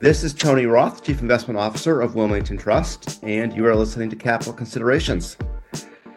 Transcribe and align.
This 0.00 0.22
is 0.22 0.32
Tony 0.32 0.66
Roth, 0.66 1.02
Chief 1.02 1.20
Investment 1.20 1.58
Officer 1.58 2.00
of 2.00 2.14
Wilmington 2.14 2.56
Trust, 2.56 3.18
and 3.24 3.52
you 3.52 3.66
are 3.66 3.74
listening 3.74 4.08
to 4.10 4.14
Capital 4.14 4.52
Considerations. 4.52 5.36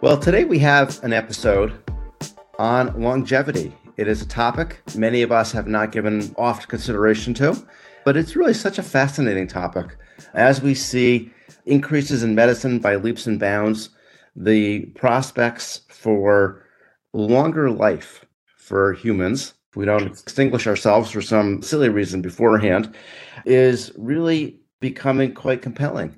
Well, 0.02 0.20
today 0.20 0.44
we 0.44 0.60
have 0.60 1.04
an 1.04 1.14
episode 1.14 1.74
on 2.60 3.02
longevity. 3.02 3.76
It 3.98 4.08
is 4.08 4.22
a 4.22 4.28
topic 4.28 4.84
many 4.96 5.24
of 5.24 5.32
us 5.32 5.52
have 5.54 5.66
not 5.66 5.92
given 5.92 6.32
oft 6.38 6.68
consideration 6.68 7.34
to, 7.36 7.58
but 8.06 8.16
it's 8.16 8.36
really 8.36 8.54
such 8.54 8.78
a 8.78 8.84
fascinating 8.84 9.48
topic. 9.48 9.98
As 10.36 10.62
we 10.62 10.76
see 10.76 11.32
increases 11.66 12.22
in 12.22 12.36
medicine 12.36 12.78
by 12.78 12.98
leaps 12.98 13.26
and 13.26 13.40
bounds, 13.40 13.90
the 14.36 14.82
prospects 14.94 15.82
for 15.90 16.68
longer 17.14 17.72
life 17.72 18.26
for 18.46 18.94
humans 18.94 19.56
we 19.76 19.86
don't 19.86 20.08
extinguish 20.08 20.68
ourselves 20.68 21.12
for 21.12 21.22
some 21.22 21.62
silly 21.62 21.90
reason 21.90 22.22
beforehand, 22.22 22.94
is 23.46 23.92
really 23.98 24.60
becoming 24.80 25.34
quite 25.34 25.62
compelling. 25.62 26.18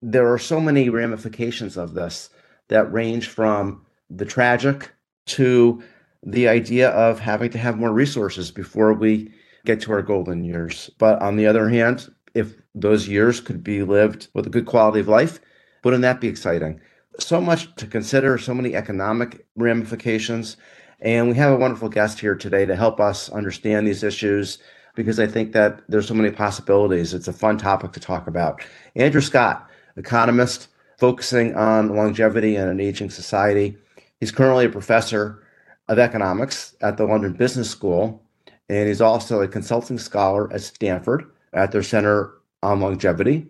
There 0.00 0.32
are 0.32 0.38
so 0.38 0.60
many 0.60 0.88
ramifications 0.88 1.76
of 1.76 1.94
this 1.94 2.30
that 2.68 2.92
range 2.92 3.28
from 3.28 3.84
the 4.10 4.24
tragic 4.24 4.90
to 5.26 5.82
the 6.22 6.48
idea 6.48 6.90
of 6.90 7.18
having 7.18 7.50
to 7.50 7.58
have 7.58 7.78
more 7.78 7.92
resources 7.92 8.50
before 8.50 8.92
we 8.92 9.32
get 9.64 9.80
to 9.80 9.92
our 9.92 10.02
golden 10.02 10.44
years. 10.44 10.90
But 10.98 11.20
on 11.22 11.36
the 11.36 11.46
other 11.46 11.68
hand, 11.68 12.08
if 12.34 12.54
those 12.74 13.08
years 13.08 13.40
could 13.40 13.62
be 13.62 13.82
lived 13.82 14.28
with 14.34 14.46
a 14.46 14.50
good 14.50 14.66
quality 14.66 15.00
of 15.00 15.08
life, 15.08 15.40
wouldn't 15.84 16.02
that 16.02 16.20
be 16.20 16.28
exciting? 16.28 16.80
So 17.18 17.40
much 17.40 17.74
to 17.76 17.86
consider, 17.86 18.38
so 18.38 18.54
many 18.54 18.74
economic 18.74 19.46
ramifications. 19.56 20.56
And 21.02 21.28
we 21.28 21.34
have 21.34 21.52
a 21.52 21.56
wonderful 21.56 21.88
guest 21.88 22.20
here 22.20 22.36
today 22.36 22.64
to 22.64 22.76
help 22.76 23.00
us 23.00 23.28
understand 23.28 23.88
these 23.88 24.04
issues 24.04 24.58
because 24.94 25.18
I 25.18 25.26
think 25.26 25.50
that 25.52 25.80
there's 25.88 26.06
so 26.06 26.14
many 26.14 26.30
possibilities. 26.30 27.12
It's 27.12 27.26
a 27.26 27.32
fun 27.32 27.58
topic 27.58 27.90
to 27.92 28.00
talk 28.00 28.28
about. 28.28 28.62
Andrew 28.94 29.20
Scott, 29.20 29.68
economist 29.96 30.68
focusing 30.98 31.56
on 31.56 31.96
longevity 31.96 32.54
and 32.54 32.70
an 32.70 32.78
aging 32.78 33.10
society. 33.10 33.76
He's 34.20 34.30
currently 34.30 34.66
a 34.66 34.70
professor 34.70 35.42
of 35.88 35.98
economics 35.98 36.76
at 36.80 36.96
the 36.96 37.04
London 37.04 37.32
Business 37.32 37.68
School, 37.68 38.22
and 38.68 38.86
he's 38.86 39.00
also 39.00 39.42
a 39.42 39.48
consulting 39.48 39.98
scholar 39.98 40.52
at 40.52 40.60
Stanford 40.60 41.24
at 41.52 41.72
their 41.72 41.82
Center 41.82 42.34
on 42.62 42.78
Longevity. 42.78 43.48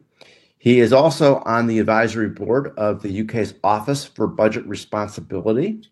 He 0.56 0.80
is 0.80 0.94
also 0.94 1.42
on 1.44 1.66
the 1.66 1.80
advisory 1.80 2.30
board 2.30 2.72
of 2.78 3.02
the 3.02 3.20
UK's 3.20 3.52
Office 3.62 4.06
for 4.06 4.26
Budget 4.26 4.64
Responsibility 4.66 5.82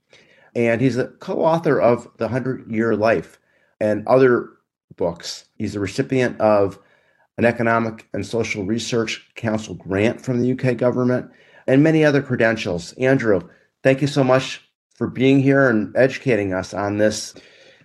and 0.54 0.80
he's 0.80 0.96
a 0.96 1.08
co-author 1.08 1.80
of 1.80 2.08
The 2.16 2.28
Hundred 2.28 2.70
Year 2.70 2.96
Life 2.96 3.38
and 3.80 4.06
other 4.06 4.50
books. 4.96 5.46
He's 5.56 5.76
a 5.76 5.80
recipient 5.80 6.40
of 6.40 6.78
an 7.38 7.44
Economic 7.44 8.08
and 8.12 8.26
Social 8.26 8.64
Research 8.64 9.30
Council 9.34 9.74
grant 9.74 10.20
from 10.20 10.40
the 10.40 10.52
UK 10.52 10.76
government 10.76 11.30
and 11.66 11.82
many 11.82 12.04
other 12.04 12.22
credentials. 12.22 12.92
Andrew, 12.94 13.40
thank 13.82 14.02
you 14.02 14.06
so 14.06 14.22
much 14.22 14.60
for 14.94 15.06
being 15.06 15.40
here 15.40 15.68
and 15.68 15.96
educating 15.96 16.52
us 16.52 16.74
on 16.74 16.98
this 16.98 17.34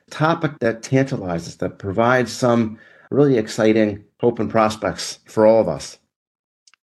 topic 0.10 0.60
that 0.60 0.84
tantalizes, 0.84 1.58
that 1.58 1.80
provides 1.80 2.32
some 2.32 2.78
really 3.12 3.38
exciting 3.38 4.04
hope 4.20 4.40
and 4.40 4.50
prospects 4.50 5.20
for 5.26 5.46
all 5.46 5.62
of 5.62 5.70
us. 5.70 5.98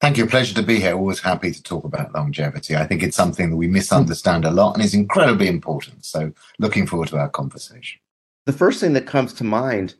Thank 0.00 0.16
you. 0.16 0.26
Pleasure 0.26 0.54
to 0.54 0.62
be 0.62 0.78
here. 0.78 0.94
Always 0.94 1.20
happy 1.20 1.50
to 1.50 1.62
talk 1.62 1.84
about 1.84 2.14
longevity. 2.14 2.76
I 2.76 2.86
think 2.86 3.02
it's 3.02 3.16
something 3.16 3.50
that 3.50 3.56
we 3.56 3.66
misunderstand 3.66 4.44
a 4.44 4.50
lot 4.50 4.74
and 4.74 4.84
is 4.84 4.94
incredibly 4.94 5.48
important. 5.48 6.04
So, 6.04 6.32
looking 6.60 6.86
forward 6.86 7.08
to 7.08 7.18
our 7.18 7.28
conversation. 7.28 8.00
The 8.46 8.52
first 8.52 8.80
thing 8.80 8.92
that 8.92 9.06
comes 9.06 9.32
to 9.34 9.44
mind 9.44 9.96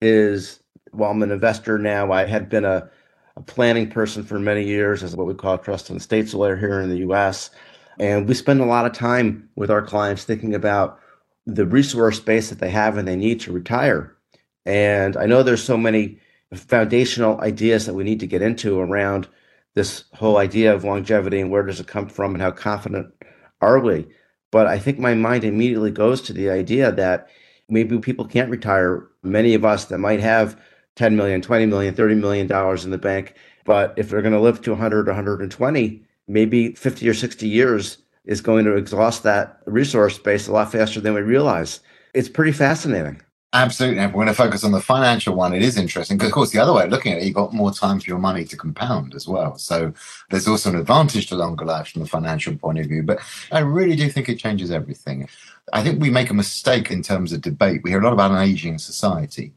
is 0.00 0.60
well, 0.92 1.10
I'm 1.10 1.22
an 1.22 1.30
investor 1.30 1.78
now. 1.78 2.12
I 2.12 2.24
had 2.24 2.48
been 2.48 2.64
a, 2.64 2.88
a 3.36 3.42
planning 3.42 3.90
person 3.90 4.22
for 4.22 4.38
many 4.38 4.64
years 4.64 5.02
as 5.02 5.14
what 5.14 5.26
we 5.26 5.34
call 5.34 5.54
a 5.54 5.58
trust 5.58 5.90
and 5.90 6.00
estates 6.00 6.34
lawyer 6.34 6.56
here 6.56 6.80
in 6.80 6.88
the 6.88 6.98
US. 7.08 7.50
And 7.98 8.26
we 8.28 8.34
spend 8.34 8.60
a 8.60 8.66
lot 8.66 8.86
of 8.86 8.92
time 8.92 9.48
with 9.56 9.70
our 9.70 9.82
clients 9.82 10.24
thinking 10.24 10.54
about 10.54 10.98
the 11.46 11.66
resource 11.66 12.20
base 12.20 12.48
that 12.48 12.60
they 12.60 12.70
have 12.70 12.96
and 12.96 13.08
they 13.08 13.16
need 13.16 13.40
to 13.40 13.52
retire. 13.52 14.16
And 14.64 15.16
I 15.16 15.26
know 15.26 15.42
there's 15.42 15.64
so 15.64 15.76
many 15.76 16.18
foundational 16.54 17.40
ideas 17.40 17.86
that 17.86 17.94
we 17.94 18.04
need 18.04 18.20
to 18.20 18.26
get 18.26 18.42
into 18.42 18.80
around 18.80 19.28
this 19.74 20.04
whole 20.14 20.38
idea 20.38 20.74
of 20.74 20.84
longevity 20.84 21.40
and 21.40 21.50
where 21.50 21.62
does 21.62 21.80
it 21.80 21.86
come 21.86 22.08
from 22.08 22.34
and 22.34 22.42
how 22.42 22.50
confident 22.50 23.12
are 23.60 23.78
we. 23.78 24.06
But 24.50 24.66
I 24.66 24.78
think 24.78 24.98
my 24.98 25.14
mind 25.14 25.44
immediately 25.44 25.90
goes 25.90 26.22
to 26.22 26.32
the 26.32 26.50
idea 26.50 26.90
that 26.92 27.28
maybe 27.68 27.98
people 27.98 28.24
can't 28.24 28.50
retire. 28.50 29.06
Many 29.22 29.54
of 29.54 29.64
us 29.64 29.86
that 29.86 29.98
might 29.98 30.20
have 30.20 30.60
10 30.96 31.16
million, 31.16 31.42
20 31.42 31.66
million, 31.66 31.94
30 31.94 32.14
million 32.14 32.46
dollars 32.46 32.84
in 32.84 32.90
the 32.90 32.98
bank, 32.98 33.34
but 33.64 33.94
if 33.96 34.08
they're 34.08 34.22
going 34.22 34.32
to 34.32 34.40
live 34.40 34.62
to 34.62 34.70
100 34.70 35.06
120, 35.06 36.02
maybe 36.26 36.72
50 36.72 37.08
or 37.08 37.14
60 37.14 37.46
years 37.46 37.98
is 38.24 38.40
going 38.40 38.64
to 38.64 38.76
exhaust 38.76 39.22
that 39.22 39.60
resource 39.66 40.18
base 40.18 40.48
a 40.48 40.52
lot 40.52 40.72
faster 40.72 41.00
than 41.00 41.14
we 41.14 41.20
realize. 41.20 41.80
It's 42.14 42.28
pretty 42.28 42.52
fascinating. 42.52 43.20
Absolutely. 43.54 44.02
If 44.02 44.10
we're 44.12 44.24
going 44.24 44.28
to 44.28 44.34
focus 44.34 44.62
on 44.62 44.72
the 44.72 44.80
financial 44.80 45.34
one, 45.34 45.54
it 45.54 45.62
is 45.62 45.78
interesting 45.78 46.18
because, 46.18 46.28
of 46.28 46.34
course, 46.34 46.50
the 46.50 46.58
other 46.58 46.74
way 46.74 46.84
of 46.84 46.90
looking 46.90 47.12
at 47.12 47.18
it, 47.18 47.24
you've 47.24 47.34
got 47.34 47.54
more 47.54 47.72
time 47.72 47.98
for 47.98 48.06
your 48.06 48.18
money 48.18 48.44
to 48.44 48.56
compound 48.56 49.14
as 49.14 49.26
well. 49.26 49.56
So 49.56 49.94
there's 50.28 50.46
also 50.46 50.68
an 50.68 50.76
advantage 50.76 51.28
to 51.28 51.34
longer 51.34 51.64
life 51.64 51.88
from 51.88 52.02
the 52.02 52.08
financial 52.08 52.54
point 52.56 52.78
of 52.78 52.86
view. 52.86 53.02
But 53.02 53.20
I 53.50 53.60
really 53.60 53.96
do 53.96 54.10
think 54.10 54.28
it 54.28 54.38
changes 54.38 54.70
everything. 54.70 55.30
I 55.72 55.82
think 55.82 55.98
we 55.98 56.10
make 56.10 56.28
a 56.28 56.34
mistake 56.34 56.90
in 56.90 57.02
terms 57.02 57.32
of 57.32 57.40
debate. 57.40 57.80
We 57.82 57.90
hear 57.90 58.00
a 58.00 58.04
lot 58.04 58.12
about 58.12 58.32
an 58.32 58.42
aging 58.42 58.78
society, 58.78 59.54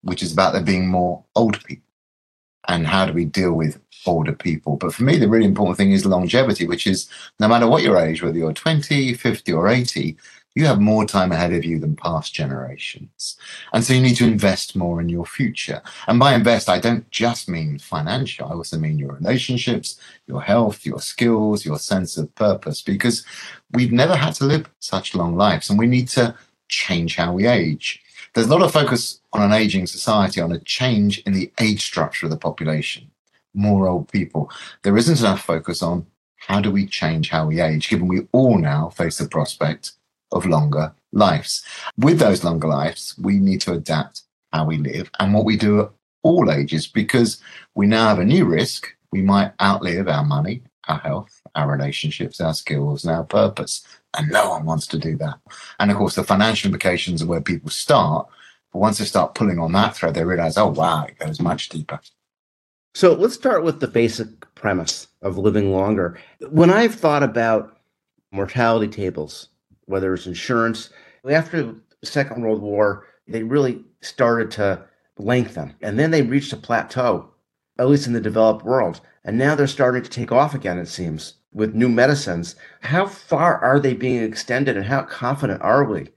which 0.00 0.22
is 0.22 0.32
about 0.32 0.54
there 0.54 0.62
being 0.62 0.88
more 0.88 1.22
old 1.36 1.62
people 1.64 1.84
and 2.68 2.86
how 2.86 3.04
do 3.04 3.12
we 3.12 3.26
deal 3.26 3.52
with 3.52 3.80
older 4.06 4.32
people. 4.32 4.76
But 4.76 4.94
for 4.94 5.02
me, 5.02 5.18
the 5.18 5.28
really 5.28 5.46
important 5.46 5.76
thing 5.76 5.92
is 5.92 6.06
longevity, 6.06 6.66
which 6.66 6.86
is 6.86 7.08
no 7.38 7.48
matter 7.48 7.66
what 7.66 7.82
your 7.82 7.98
age, 7.98 8.22
whether 8.22 8.38
you're 8.38 8.52
20, 8.52 9.12
50, 9.12 9.52
or 9.52 9.68
80, 9.68 10.16
you 10.54 10.66
have 10.66 10.80
more 10.80 11.04
time 11.04 11.30
ahead 11.30 11.52
of 11.52 11.64
you 11.64 11.78
than 11.78 11.94
past 11.94 12.34
generations. 12.34 13.36
And 13.72 13.84
so 13.84 13.92
you 13.92 14.00
need 14.00 14.16
to 14.16 14.26
invest 14.26 14.74
more 14.74 15.00
in 15.00 15.08
your 15.08 15.24
future. 15.24 15.80
And 16.08 16.18
by 16.18 16.34
invest, 16.34 16.68
I 16.68 16.80
don't 16.80 17.08
just 17.10 17.48
mean 17.48 17.78
financial, 17.78 18.48
I 18.48 18.52
also 18.54 18.78
mean 18.78 18.98
your 18.98 19.12
relationships, 19.12 19.98
your 20.26 20.42
health, 20.42 20.84
your 20.84 21.00
skills, 21.00 21.64
your 21.64 21.78
sense 21.78 22.16
of 22.16 22.34
purpose, 22.34 22.82
because 22.82 23.24
we've 23.72 23.92
never 23.92 24.16
had 24.16 24.34
to 24.34 24.44
live 24.44 24.68
such 24.80 25.14
long 25.14 25.36
lives 25.36 25.70
and 25.70 25.78
we 25.78 25.86
need 25.86 26.08
to 26.08 26.34
change 26.68 27.16
how 27.16 27.32
we 27.32 27.46
age. 27.46 28.02
There's 28.34 28.46
a 28.46 28.50
lot 28.50 28.62
of 28.62 28.72
focus 28.72 29.20
on 29.32 29.42
an 29.42 29.52
aging 29.52 29.86
society, 29.86 30.40
on 30.40 30.52
a 30.52 30.60
change 30.60 31.18
in 31.20 31.32
the 31.32 31.52
age 31.60 31.84
structure 31.84 32.26
of 32.26 32.30
the 32.30 32.36
population, 32.36 33.10
more 33.54 33.88
old 33.88 34.08
people. 34.10 34.50
There 34.82 34.96
isn't 34.96 35.20
enough 35.20 35.42
focus 35.42 35.82
on 35.82 36.06
how 36.36 36.60
do 36.60 36.70
we 36.70 36.86
change 36.86 37.30
how 37.30 37.46
we 37.46 37.60
age, 37.60 37.88
given 37.88 38.08
we 38.08 38.26
all 38.32 38.58
now 38.58 38.88
face 38.90 39.18
the 39.18 39.28
prospect 39.28 39.92
of 40.32 40.46
longer 40.46 40.92
lives. 41.12 41.64
With 41.96 42.18
those 42.18 42.44
longer 42.44 42.68
lives, 42.68 43.14
we 43.18 43.38
need 43.38 43.60
to 43.62 43.72
adapt 43.72 44.22
how 44.52 44.64
we 44.64 44.78
live 44.78 45.10
and 45.18 45.34
what 45.34 45.44
we 45.44 45.56
do 45.56 45.80
at 45.80 45.90
all 46.22 46.50
ages 46.50 46.86
because 46.86 47.40
we 47.74 47.86
now 47.86 48.08
have 48.08 48.18
a 48.18 48.24
new 48.24 48.44
risk. 48.44 48.88
We 49.12 49.22
might 49.22 49.52
outlive 49.60 50.08
our 50.08 50.24
money, 50.24 50.62
our 50.88 50.98
health, 50.98 51.40
our 51.54 51.70
relationships, 51.70 52.40
our 52.40 52.54
skills, 52.54 53.04
and 53.04 53.14
our 53.14 53.24
purpose. 53.24 53.86
And 54.16 54.30
no 54.30 54.50
one 54.50 54.64
wants 54.64 54.86
to 54.88 54.98
do 54.98 55.16
that. 55.16 55.38
And 55.78 55.90
of 55.90 55.96
course, 55.96 56.14
the 56.16 56.24
financial 56.24 56.68
implications 56.68 57.22
are 57.22 57.26
where 57.26 57.40
people 57.40 57.70
start. 57.70 58.28
But 58.72 58.80
once 58.80 58.98
they 58.98 59.04
start 59.04 59.34
pulling 59.34 59.58
on 59.58 59.72
that 59.72 59.96
thread, 59.96 60.14
they 60.14 60.24
realize, 60.24 60.56
oh, 60.56 60.68
wow, 60.68 61.04
it 61.04 61.18
goes 61.18 61.40
much 61.40 61.68
deeper. 61.68 62.00
So 62.94 63.14
let's 63.14 63.34
start 63.34 63.62
with 63.62 63.80
the 63.80 63.86
basic 63.86 64.52
premise 64.54 65.08
of 65.22 65.38
living 65.38 65.72
longer. 65.72 66.18
When 66.50 66.70
I've 66.70 66.94
thought 66.94 67.22
about 67.22 67.78
mortality 68.32 68.88
tables 68.88 69.48
whether 69.90 70.14
it's 70.14 70.26
insurance. 70.26 70.90
After 71.28 71.62
the 71.62 71.80
Second 72.02 72.42
World 72.42 72.62
War, 72.62 73.06
they 73.28 73.42
really 73.42 73.84
started 74.00 74.50
to 74.52 74.84
lengthen 75.18 75.74
and 75.82 75.98
then 75.98 76.10
they 76.10 76.22
reached 76.22 76.52
a 76.52 76.56
plateau, 76.56 77.30
at 77.78 77.88
least 77.88 78.06
in 78.06 78.12
the 78.12 78.20
developed 78.20 78.64
world. 78.64 79.00
And 79.24 79.36
now 79.36 79.54
they're 79.54 79.66
starting 79.66 80.02
to 80.02 80.10
take 80.10 80.32
off 80.32 80.54
again, 80.54 80.78
it 80.78 80.88
seems, 80.88 81.34
with 81.52 81.74
new 81.74 81.88
medicines. 81.88 82.56
How 82.80 83.06
far 83.06 83.58
are 83.58 83.78
they 83.78 83.92
being 83.92 84.22
extended 84.22 84.76
and 84.76 84.86
how 84.86 85.02
confident 85.02 85.60
are 85.62 85.84
we? 85.84 86.08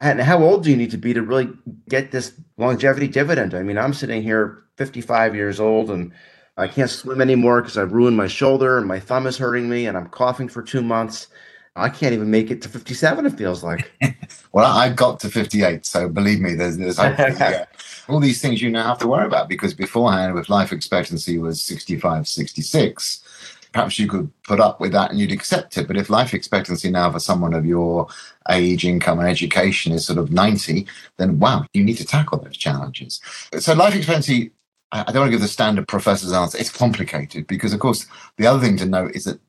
And 0.00 0.20
how 0.20 0.42
old 0.42 0.64
do 0.64 0.70
you 0.70 0.76
need 0.76 0.90
to 0.90 0.98
be 0.98 1.14
to 1.14 1.22
really 1.22 1.50
get 1.88 2.10
this 2.10 2.32
longevity 2.58 3.08
dividend? 3.08 3.54
I 3.54 3.62
mean, 3.62 3.78
I'm 3.78 3.94
sitting 3.94 4.22
here 4.22 4.64
55 4.76 5.34
years 5.34 5.58
old 5.60 5.90
and 5.90 6.12
I 6.56 6.68
can't 6.68 6.90
swim 6.90 7.20
anymore 7.20 7.62
because 7.62 7.78
I've 7.78 7.92
ruined 7.92 8.16
my 8.16 8.28
shoulder 8.28 8.78
and 8.78 8.86
my 8.86 9.00
thumb 9.00 9.26
is 9.26 9.38
hurting 9.38 9.68
me 9.68 9.86
and 9.86 9.96
I'm 9.96 10.08
coughing 10.08 10.48
for 10.48 10.62
two 10.62 10.82
months. 10.82 11.28
I 11.76 11.88
can't 11.88 12.14
even 12.14 12.30
make 12.30 12.50
it 12.50 12.62
to 12.62 12.68
57, 12.68 13.26
it 13.26 13.36
feels 13.36 13.64
like. 13.64 13.90
well, 14.52 14.70
I 14.76 14.90
got 14.90 15.18
to 15.20 15.28
58, 15.28 15.84
so 15.84 16.08
believe 16.08 16.40
me, 16.40 16.54
there's, 16.54 16.76
there's 16.76 16.98
yeah, 16.98 17.64
all 18.08 18.20
these 18.20 18.40
things 18.40 18.62
you 18.62 18.70
now 18.70 18.86
have 18.88 18.98
to 19.00 19.08
worry 19.08 19.26
about 19.26 19.48
because 19.48 19.74
beforehand, 19.74 20.38
if 20.38 20.48
life 20.48 20.72
expectancy 20.72 21.38
was 21.38 21.60
65, 21.62 22.28
66, 22.28 23.24
perhaps 23.72 23.98
you 23.98 24.06
could 24.06 24.30
put 24.44 24.60
up 24.60 24.80
with 24.80 24.92
that 24.92 25.10
and 25.10 25.18
you'd 25.18 25.32
accept 25.32 25.76
it. 25.76 25.88
But 25.88 25.96
if 25.96 26.08
life 26.08 26.32
expectancy 26.32 26.90
now 26.90 27.10
for 27.10 27.18
someone 27.18 27.54
of 27.54 27.66
your 27.66 28.06
age, 28.48 28.84
income, 28.84 29.18
and 29.18 29.28
education 29.28 29.92
is 29.92 30.06
sort 30.06 30.18
of 30.20 30.30
90, 30.30 30.86
then 31.16 31.40
wow, 31.40 31.66
you 31.72 31.82
need 31.82 31.98
to 31.98 32.04
tackle 32.04 32.38
those 32.38 32.56
challenges. 32.56 33.20
So 33.58 33.74
life 33.74 33.96
expectancy 33.96 34.52
I 34.92 35.10
don't 35.10 35.22
want 35.22 35.28
to 35.28 35.32
give 35.32 35.40
the 35.40 35.48
standard 35.48 35.88
professor's 35.88 36.32
answer. 36.32 36.56
It's 36.56 36.70
complicated 36.70 37.48
because, 37.48 37.72
of 37.72 37.80
course, 37.80 38.06
the 38.36 38.46
other 38.46 38.60
thing 38.60 38.76
to 38.76 38.86
note 38.86 39.16
is 39.16 39.24
that 39.24 39.40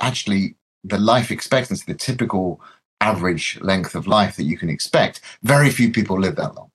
actually 0.00 0.54
the 0.84 0.98
life 0.98 1.30
expectancy, 1.30 1.84
the 1.86 1.98
typical 1.98 2.60
average 3.00 3.58
length 3.60 3.94
of 3.94 4.06
life 4.06 4.36
that 4.36 4.44
you 4.44 4.56
can 4.56 4.68
expect, 4.68 5.20
very 5.42 5.70
few 5.70 5.90
people 5.90 6.18
live 6.18 6.36
that 6.36 6.54
long. 6.54 6.70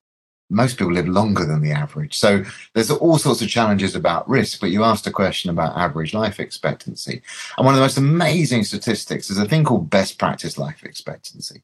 Most 0.52 0.78
people 0.78 0.94
live 0.94 1.08
longer 1.08 1.46
than 1.46 1.62
the 1.62 1.72
average. 1.72 2.18
So 2.18 2.44
there's 2.74 2.90
all 2.90 3.20
sorts 3.20 3.42
of 3.44 3.50
challenges 3.50 3.96
about 3.96 4.28
risk, 4.28 4.60
but 4.60 4.72
you 4.72 4.84
asked 4.84 5.06
a 5.06 5.12
question 5.12 5.52
about 5.52 5.78
average 5.78 6.14
life 6.14 6.40
expectancy. 6.40 7.22
And 7.56 7.66
one 7.66 7.76
of 7.76 7.80
the 7.80 7.86
most 7.86 7.98
amazing 7.98 8.64
statistics 8.64 9.30
is 9.30 9.38
a 9.38 9.46
thing 9.46 9.64
called 9.64 9.92
best 9.92 10.18
practice 10.18 10.58
life 10.58 10.84
expectancy. 10.84 11.62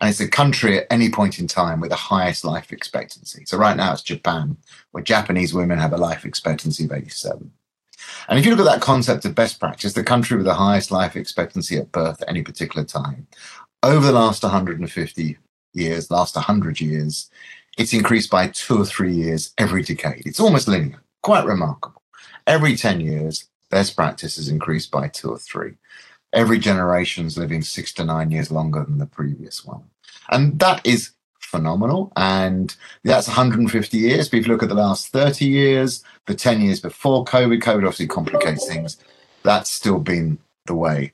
And 0.00 0.08
it's 0.08 0.20
a 0.20 0.28
country 0.28 0.78
at 0.78 0.86
any 0.90 1.10
point 1.10 1.38
in 1.38 1.46
time 1.46 1.80
with 1.80 1.90
the 1.90 1.96
highest 1.96 2.44
life 2.44 2.72
expectancy. 2.72 3.44
So 3.46 3.58
right 3.58 3.76
now 3.76 3.92
it's 3.92 4.02
Japan, 4.02 4.56
where 4.92 5.04
Japanese 5.04 5.52
women 5.52 5.78
have 5.78 5.92
a 5.92 5.98
life 5.98 6.24
expectancy 6.24 6.86
of 6.86 6.92
87. 6.92 7.52
And 8.28 8.38
if 8.38 8.44
you 8.44 8.54
look 8.54 8.66
at 8.66 8.72
that 8.72 8.82
concept 8.82 9.24
of 9.24 9.34
best 9.34 9.60
practice, 9.60 9.92
the 9.92 10.02
country 10.02 10.36
with 10.36 10.46
the 10.46 10.54
highest 10.54 10.90
life 10.90 11.16
expectancy 11.16 11.76
at 11.76 11.92
birth 11.92 12.22
at 12.22 12.28
any 12.28 12.42
particular 12.42 12.84
time, 12.84 13.26
over 13.82 14.06
the 14.06 14.12
last 14.12 14.42
150 14.42 15.38
years, 15.72 16.10
last 16.10 16.36
100 16.36 16.80
years, 16.80 17.30
it's 17.76 17.92
increased 17.92 18.30
by 18.30 18.48
two 18.48 18.78
or 18.78 18.84
three 18.84 19.12
years 19.12 19.52
every 19.58 19.82
decade. 19.82 20.26
It's 20.26 20.40
almost 20.40 20.68
linear, 20.68 21.02
quite 21.22 21.44
remarkable. 21.44 22.02
Every 22.46 22.76
10 22.76 23.00
years, 23.00 23.48
best 23.70 23.96
practice 23.96 24.36
has 24.36 24.48
increased 24.48 24.90
by 24.90 25.08
two 25.08 25.30
or 25.30 25.38
three. 25.38 25.74
Every 26.32 26.58
generation's 26.58 27.38
living 27.38 27.62
six 27.62 27.92
to 27.94 28.04
nine 28.04 28.30
years 28.30 28.50
longer 28.50 28.84
than 28.84 28.98
the 28.98 29.06
previous 29.06 29.64
one. 29.64 29.84
And 30.30 30.58
that 30.60 30.84
is 30.84 31.10
phenomenal. 31.54 32.12
And 32.16 32.74
that's 33.04 33.28
150 33.28 33.96
years. 33.96 34.28
But 34.28 34.38
if 34.38 34.46
you 34.46 34.52
look 34.52 34.62
at 34.62 34.68
the 34.68 34.74
last 34.74 35.08
30 35.08 35.44
years, 35.44 36.02
the 36.26 36.34
10 36.34 36.60
years 36.60 36.80
before 36.80 37.24
COVID, 37.24 37.60
COVID 37.60 37.78
obviously 37.78 38.06
complicates 38.06 38.66
things. 38.66 38.98
That's 39.42 39.70
still 39.70 40.00
been 40.00 40.38
the 40.66 40.74
way. 40.74 41.12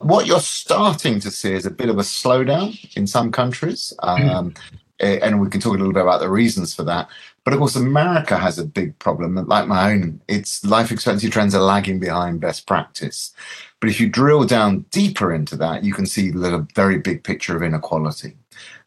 What 0.00 0.26
you're 0.26 0.40
starting 0.40 1.20
to 1.20 1.30
see 1.30 1.52
is 1.52 1.66
a 1.66 1.70
bit 1.70 1.88
of 1.88 1.98
a 1.98 2.02
slowdown 2.02 2.96
in 2.96 3.06
some 3.06 3.30
countries. 3.30 3.92
Hmm. 4.02 4.28
Um, 4.30 4.54
and 5.00 5.40
we 5.40 5.50
can 5.50 5.60
talk 5.60 5.74
a 5.74 5.78
little 5.78 5.92
bit 5.92 6.02
about 6.02 6.20
the 6.20 6.30
reasons 6.30 6.74
for 6.74 6.84
that. 6.84 7.08
But 7.44 7.52
of 7.52 7.58
course, 7.58 7.76
America 7.76 8.38
has 8.38 8.58
a 8.58 8.64
big 8.64 8.98
problem. 8.98 9.34
Like 9.46 9.66
my 9.66 9.92
own, 9.92 10.20
its 10.28 10.64
life 10.64 10.90
expectancy 10.90 11.28
trends 11.28 11.54
are 11.54 11.62
lagging 11.62 11.98
behind 12.00 12.40
best 12.40 12.66
practice. 12.66 13.32
But 13.80 13.90
if 13.90 14.00
you 14.00 14.08
drill 14.08 14.44
down 14.44 14.86
deeper 14.90 15.32
into 15.32 15.56
that, 15.56 15.84
you 15.84 15.92
can 15.92 16.06
see 16.06 16.30
the 16.30 16.66
very 16.74 16.98
big 16.98 17.22
picture 17.22 17.56
of 17.56 17.62
inequality. 17.62 18.36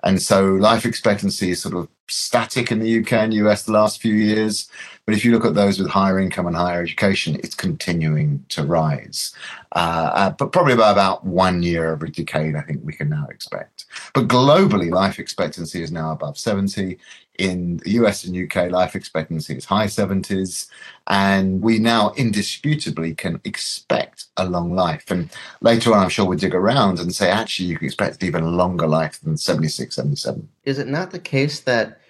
And 0.03 0.21
so 0.21 0.45
life 0.45 0.85
expectancy 0.85 1.51
is 1.51 1.61
sort 1.61 1.75
of 1.75 1.89
static 2.09 2.71
in 2.71 2.79
the 2.79 2.99
UK 2.99 3.13
and 3.13 3.33
US 3.33 3.63
the 3.63 3.73
last 3.73 4.01
few 4.01 4.13
years. 4.13 4.69
But 5.05 5.15
if 5.15 5.25
you 5.25 5.31
look 5.31 5.45
at 5.45 5.55
those 5.55 5.79
with 5.79 5.89
higher 5.89 6.19
income 6.19 6.47
and 6.47 6.55
higher 6.55 6.81
education, 6.81 7.35
it's 7.43 7.55
continuing 7.55 8.45
to 8.49 8.63
rise. 8.63 9.33
Uh, 9.73 10.11
uh, 10.13 10.29
but 10.31 10.51
probably 10.51 10.75
by 10.75 10.91
about 10.91 11.25
one 11.25 11.63
year 11.63 11.91
every 11.91 12.09
decade, 12.09 12.55
I 12.55 12.61
think 12.61 12.81
we 12.83 12.93
can 12.93 13.09
now 13.09 13.25
expect. 13.29 13.85
But 14.13 14.27
globally, 14.27 14.91
life 14.91 15.19
expectancy 15.19 15.81
is 15.81 15.91
now 15.91 16.11
above 16.11 16.37
70. 16.37 16.97
In 17.39 17.77
the 17.77 17.91
US 17.91 18.23
and 18.23 18.35
UK, 18.35 18.71
life 18.71 18.95
expectancy 18.95 19.55
is 19.57 19.65
high 19.65 19.87
70s. 19.87 20.67
And 21.09 21.61
we 21.61 21.79
now 21.79 22.11
indisputably 22.17 23.15
can 23.15 23.39
expect 23.45 24.25
a 24.35 24.47
long 24.47 24.73
life. 24.73 25.09
And 25.09 25.29
later 25.61 25.93
on, 25.93 26.03
I'm 26.03 26.09
sure 26.09 26.25
we'll 26.25 26.37
dig 26.37 26.53
around 26.53 26.99
and 26.99 27.15
say, 27.15 27.29
actually, 27.29 27.69
you 27.69 27.77
can 27.77 27.85
expect 27.85 28.21
even 28.23 28.57
longer 28.57 28.87
life 28.87 29.21
than 29.21 29.37
76, 29.37 29.95
77. 29.95 30.49
Is 30.65 30.79
it 30.79 30.87
not 30.87 31.11
the 31.11 31.19
case 31.19 31.61
that 31.61 32.01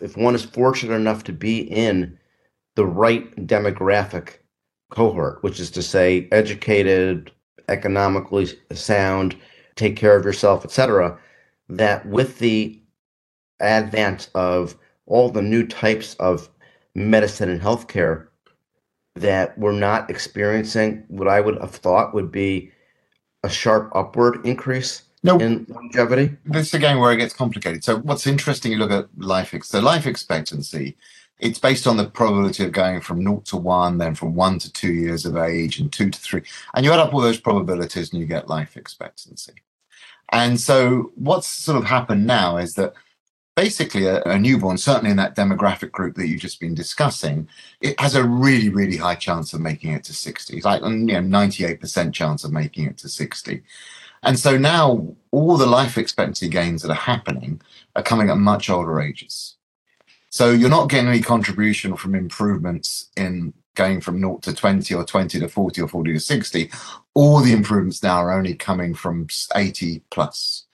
if 0.00 0.16
one 0.16 0.36
is 0.36 0.44
fortunate 0.44 0.94
enough 0.94 1.24
to 1.24 1.32
be 1.32 1.60
in 1.60 2.16
the 2.76 2.86
right 2.86 3.34
demographic 3.46 4.34
cohort, 4.90 5.42
which 5.42 5.58
is 5.58 5.70
to 5.72 5.82
say, 5.82 6.28
educated, 6.30 7.32
economically 7.68 8.48
sound, 8.72 9.36
take 9.74 9.96
care 9.96 10.16
of 10.16 10.24
yourself, 10.24 10.64
etc., 10.64 11.18
that 11.68 12.06
with 12.06 12.38
the 12.38 12.80
advent 13.60 14.28
of 14.34 14.76
all 15.06 15.28
the 15.28 15.42
new 15.42 15.66
types 15.66 16.14
of 16.14 16.48
medicine 16.94 17.48
and 17.48 17.60
healthcare, 17.60 18.28
that 19.14 19.56
we're 19.58 19.72
not 19.72 20.10
experiencing 20.10 21.04
what 21.08 21.28
I 21.28 21.40
would 21.40 21.58
have 21.60 21.74
thought 21.74 22.14
would 22.14 22.32
be 22.32 22.72
a 23.42 23.50
sharp 23.50 23.90
upward 23.94 24.44
increase 24.46 25.02
no, 25.22 25.38
in 25.38 25.66
longevity. 25.68 26.36
This 26.44 26.68
is 26.68 26.74
again 26.74 26.98
where 26.98 27.12
it 27.12 27.18
gets 27.18 27.34
complicated. 27.34 27.84
So, 27.84 27.98
what's 27.98 28.26
interesting, 28.26 28.72
you 28.72 28.78
look 28.78 28.90
at 28.90 29.08
life, 29.16 29.54
ex- 29.54 29.68
so 29.68 29.80
life 29.80 30.06
expectancy, 30.06 30.96
it's 31.38 31.58
based 31.58 31.86
on 31.86 31.96
the 31.96 32.06
probability 32.06 32.64
of 32.64 32.72
going 32.72 33.00
from 33.00 33.22
naught 33.22 33.44
to 33.46 33.56
one, 33.56 33.98
then 33.98 34.14
from 34.14 34.34
one 34.34 34.58
to 34.60 34.72
two 34.72 34.92
years 34.92 35.26
of 35.26 35.36
age, 35.36 35.78
and 35.78 35.92
two 35.92 36.10
to 36.10 36.18
three. 36.18 36.42
And 36.74 36.84
you 36.84 36.92
add 36.92 37.00
up 37.00 37.12
all 37.14 37.20
those 37.20 37.40
probabilities 37.40 38.12
and 38.12 38.20
you 38.20 38.26
get 38.26 38.48
life 38.48 38.76
expectancy. 38.76 39.54
And 40.30 40.60
so, 40.60 41.12
what's 41.14 41.46
sort 41.46 41.78
of 41.78 41.84
happened 41.84 42.26
now 42.26 42.56
is 42.56 42.74
that 42.74 42.94
basically 43.54 44.06
a, 44.06 44.22
a, 44.22 44.38
newborn, 44.38 44.78
certainly 44.78 45.10
in 45.10 45.16
that 45.18 45.36
demographic 45.36 45.92
group 45.92 46.16
that 46.16 46.28
you've 46.28 46.40
just 46.40 46.60
been 46.60 46.74
discussing, 46.74 47.48
it 47.80 47.98
has 48.00 48.14
a 48.14 48.24
really, 48.24 48.68
really 48.68 48.96
high 48.96 49.14
chance 49.14 49.52
of 49.52 49.60
making 49.60 49.92
it 49.92 50.04
to 50.04 50.14
60. 50.14 50.56
It's 50.56 50.64
like 50.64 50.82
you 50.82 50.88
know, 50.88 51.20
98% 51.20 52.12
chance 52.12 52.44
of 52.44 52.52
making 52.52 52.86
it 52.86 52.98
to 52.98 53.08
60. 53.08 53.62
And 54.22 54.38
so 54.38 54.56
now 54.56 55.14
all 55.32 55.56
the 55.56 55.66
life 55.66 55.98
expectancy 55.98 56.48
gains 56.48 56.82
that 56.82 56.90
are 56.90 56.94
happening 56.94 57.60
are 57.96 58.02
coming 58.02 58.30
at 58.30 58.36
much 58.36 58.70
older 58.70 59.00
ages. 59.00 59.56
So 60.30 60.50
you're 60.50 60.70
not 60.70 60.88
getting 60.88 61.08
any 61.08 61.20
contribution 61.20 61.96
from 61.96 62.14
improvements 62.14 63.10
in 63.16 63.52
going 63.74 64.00
from 64.00 64.20
0 64.20 64.38
to 64.38 64.54
20 64.54 64.94
or 64.94 65.04
20 65.04 65.40
to 65.40 65.48
40 65.48 65.82
or 65.82 65.88
40 65.88 66.12
to 66.14 66.20
60. 66.20 66.70
All 67.14 67.40
the 67.40 67.52
improvements 67.52 68.02
now 68.02 68.16
are 68.16 68.32
only 68.32 68.54
coming 68.54 68.94
from 68.94 69.26
80 69.54 70.02
plus. 70.10 70.66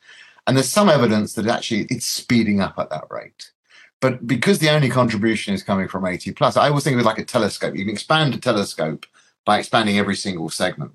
And 0.49 0.57
there's 0.57 0.71
some 0.71 0.89
evidence 0.89 1.35
that 1.35 1.47
actually 1.47 1.83
it's 1.91 2.07
speeding 2.07 2.63
up 2.63 2.79
at 2.79 2.89
that 2.89 3.05
rate. 3.11 3.53
But 4.01 4.27
because 4.27 4.59
the 4.59 4.71
only 4.71 4.89
contribution 4.89 5.53
is 5.53 5.63
coming 5.63 5.89
from 5.89 6.07
80 6.07 6.33
plus, 6.33 6.57
I 6.57 6.69
always 6.69 6.85
think 6.85 6.95
of 6.95 7.01
it 7.01 7.05
like 7.05 7.19
a 7.19 7.25
telescope. 7.25 7.77
You 7.77 7.85
can 7.85 7.93
expand 7.93 8.35
a 8.35 8.39
telescope 8.39 9.05
by 9.45 9.59
expanding 9.59 9.99
every 9.99 10.17
single 10.17 10.49
segment. 10.49 10.93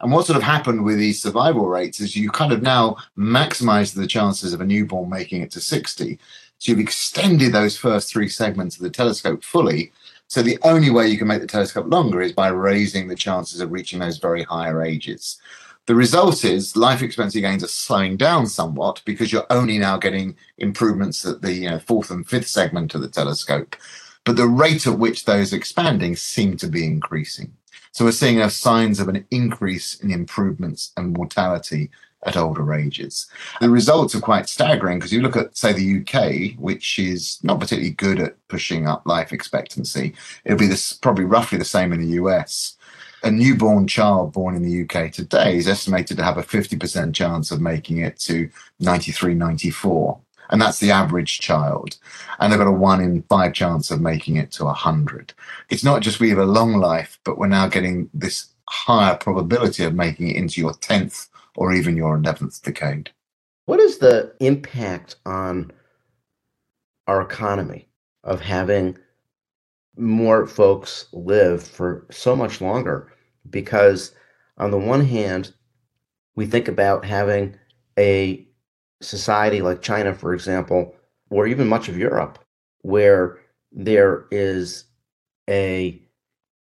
And 0.00 0.12
what 0.12 0.26
sort 0.26 0.36
of 0.36 0.44
happened 0.44 0.84
with 0.84 0.98
these 0.98 1.20
survival 1.20 1.66
rates 1.66 1.98
is 1.98 2.14
you 2.14 2.30
kind 2.30 2.52
of 2.52 2.62
now 2.62 2.98
maximize 3.18 3.92
the 3.92 4.06
chances 4.06 4.52
of 4.52 4.60
a 4.60 4.66
newborn 4.66 5.10
making 5.10 5.42
it 5.42 5.50
to 5.52 5.60
60. 5.60 6.18
So 6.58 6.70
you've 6.70 6.78
extended 6.78 7.52
those 7.52 7.76
first 7.76 8.12
three 8.12 8.28
segments 8.28 8.76
of 8.76 8.82
the 8.82 8.90
telescope 8.90 9.42
fully. 9.42 9.90
So 10.28 10.42
the 10.42 10.58
only 10.62 10.90
way 10.90 11.08
you 11.08 11.18
can 11.18 11.26
make 11.26 11.40
the 11.40 11.46
telescope 11.48 11.86
longer 11.88 12.22
is 12.22 12.32
by 12.32 12.48
raising 12.48 13.08
the 13.08 13.16
chances 13.16 13.60
of 13.60 13.72
reaching 13.72 13.98
those 13.98 14.18
very 14.18 14.44
higher 14.44 14.84
ages. 14.84 15.40
The 15.86 15.94
result 15.94 16.46
is 16.46 16.76
life 16.76 17.02
expectancy 17.02 17.42
gains 17.42 17.62
are 17.62 17.68
slowing 17.68 18.16
down 18.16 18.46
somewhat 18.46 19.02
because 19.04 19.30
you're 19.30 19.46
only 19.50 19.76
now 19.76 19.98
getting 19.98 20.34
improvements 20.56 21.26
at 21.26 21.42
the 21.42 21.52
you 21.52 21.68
know, 21.68 21.78
fourth 21.78 22.10
and 22.10 22.26
fifth 22.26 22.48
segment 22.48 22.94
of 22.94 23.02
the 23.02 23.08
telescope. 23.08 23.76
But 24.24 24.36
the 24.36 24.46
rate 24.46 24.86
at 24.86 24.98
which 24.98 25.26
those 25.26 25.52
expanding 25.52 26.16
seem 26.16 26.56
to 26.56 26.68
be 26.68 26.86
increasing. 26.86 27.52
So 27.92 28.06
we're 28.06 28.12
seeing 28.12 28.48
signs 28.48 28.98
of 28.98 29.08
an 29.08 29.26
increase 29.30 30.00
in 30.00 30.10
improvements 30.10 30.92
and 30.96 31.12
mortality 31.12 31.90
at 32.24 32.38
older 32.38 32.72
ages. 32.72 33.26
The 33.60 33.68
results 33.68 34.14
are 34.14 34.20
quite 34.20 34.48
staggering 34.48 34.98
because 34.98 35.12
you 35.12 35.20
look 35.20 35.36
at, 35.36 35.54
say, 35.54 35.74
the 35.74 36.00
UK, 36.00 36.58
which 36.58 36.98
is 36.98 37.38
not 37.42 37.60
particularly 37.60 37.90
good 37.90 38.18
at 38.18 38.48
pushing 38.48 38.88
up 38.88 39.06
life 39.06 39.34
expectancy. 39.34 40.14
It'll 40.46 40.58
be 40.58 40.66
this 40.66 40.94
probably 40.94 41.24
roughly 41.26 41.58
the 41.58 41.64
same 41.66 41.92
in 41.92 42.00
the 42.00 42.14
US 42.22 42.78
a 43.24 43.30
newborn 43.30 43.86
child 43.86 44.32
born 44.32 44.54
in 44.54 44.62
the 44.62 44.82
UK 44.82 45.10
today 45.10 45.56
is 45.56 45.66
estimated 45.66 46.16
to 46.18 46.22
have 46.22 46.36
a 46.36 46.42
50% 46.42 47.14
chance 47.14 47.50
of 47.50 47.60
making 47.60 47.98
it 47.98 48.18
to 48.20 48.50
93, 48.80 49.34
94. 49.34 50.20
And 50.50 50.60
that's 50.60 50.78
the 50.78 50.90
average 50.90 51.40
child. 51.40 51.96
And 52.38 52.52
they've 52.52 52.58
got 52.58 52.68
a 52.68 52.72
one 52.72 53.00
in 53.00 53.22
five 53.22 53.54
chance 53.54 53.90
of 53.90 54.00
making 54.00 54.36
it 54.36 54.52
to 54.52 54.64
100. 54.64 55.32
It's 55.70 55.82
not 55.82 56.02
just 56.02 56.20
we 56.20 56.28
have 56.28 56.38
a 56.38 56.44
long 56.44 56.74
life, 56.74 57.18
but 57.24 57.38
we're 57.38 57.46
now 57.46 57.66
getting 57.66 58.10
this 58.12 58.48
higher 58.68 59.16
probability 59.16 59.84
of 59.84 59.94
making 59.94 60.28
it 60.28 60.36
into 60.36 60.60
your 60.60 60.74
10th 60.74 61.28
or 61.56 61.72
even 61.72 61.96
your 61.96 62.18
11th 62.18 62.62
decade. 62.62 63.10
What 63.64 63.80
is 63.80 63.98
the 63.98 64.34
impact 64.40 65.16
on 65.24 65.72
our 67.06 67.22
economy 67.22 67.88
of 68.22 68.42
having 68.42 68.98
more 69.96 70.46
folks 70.46 71.06
live 71.12 71.62
for 71.62 72.06
so 72.10 72.36
much 72.36 72.60
longer? 72.60 73.13
Because 73.50 74.14
on 74.58 74.70
the 74.70 74.78
one 74.78 75.04
hand, 75.04 75.52
we 76.36 76.46
think 76.46 76.68
about 76.68 77.04
having 77.04 77.56
a 77.98 78.46
society 79.00 79.62
like 79.62 79.82
China, 79.82 80.14
for 80.14 80.34
example, 80.34 80.94
or 81.30 81.46
even 81.46 81.68
much 81.68 81.88
of 81.88 81.98
Europe, 81.98 82.38
where 82.82 83.38
there 83.72 84.26
is 84.30 84.84
a 85.48 86.00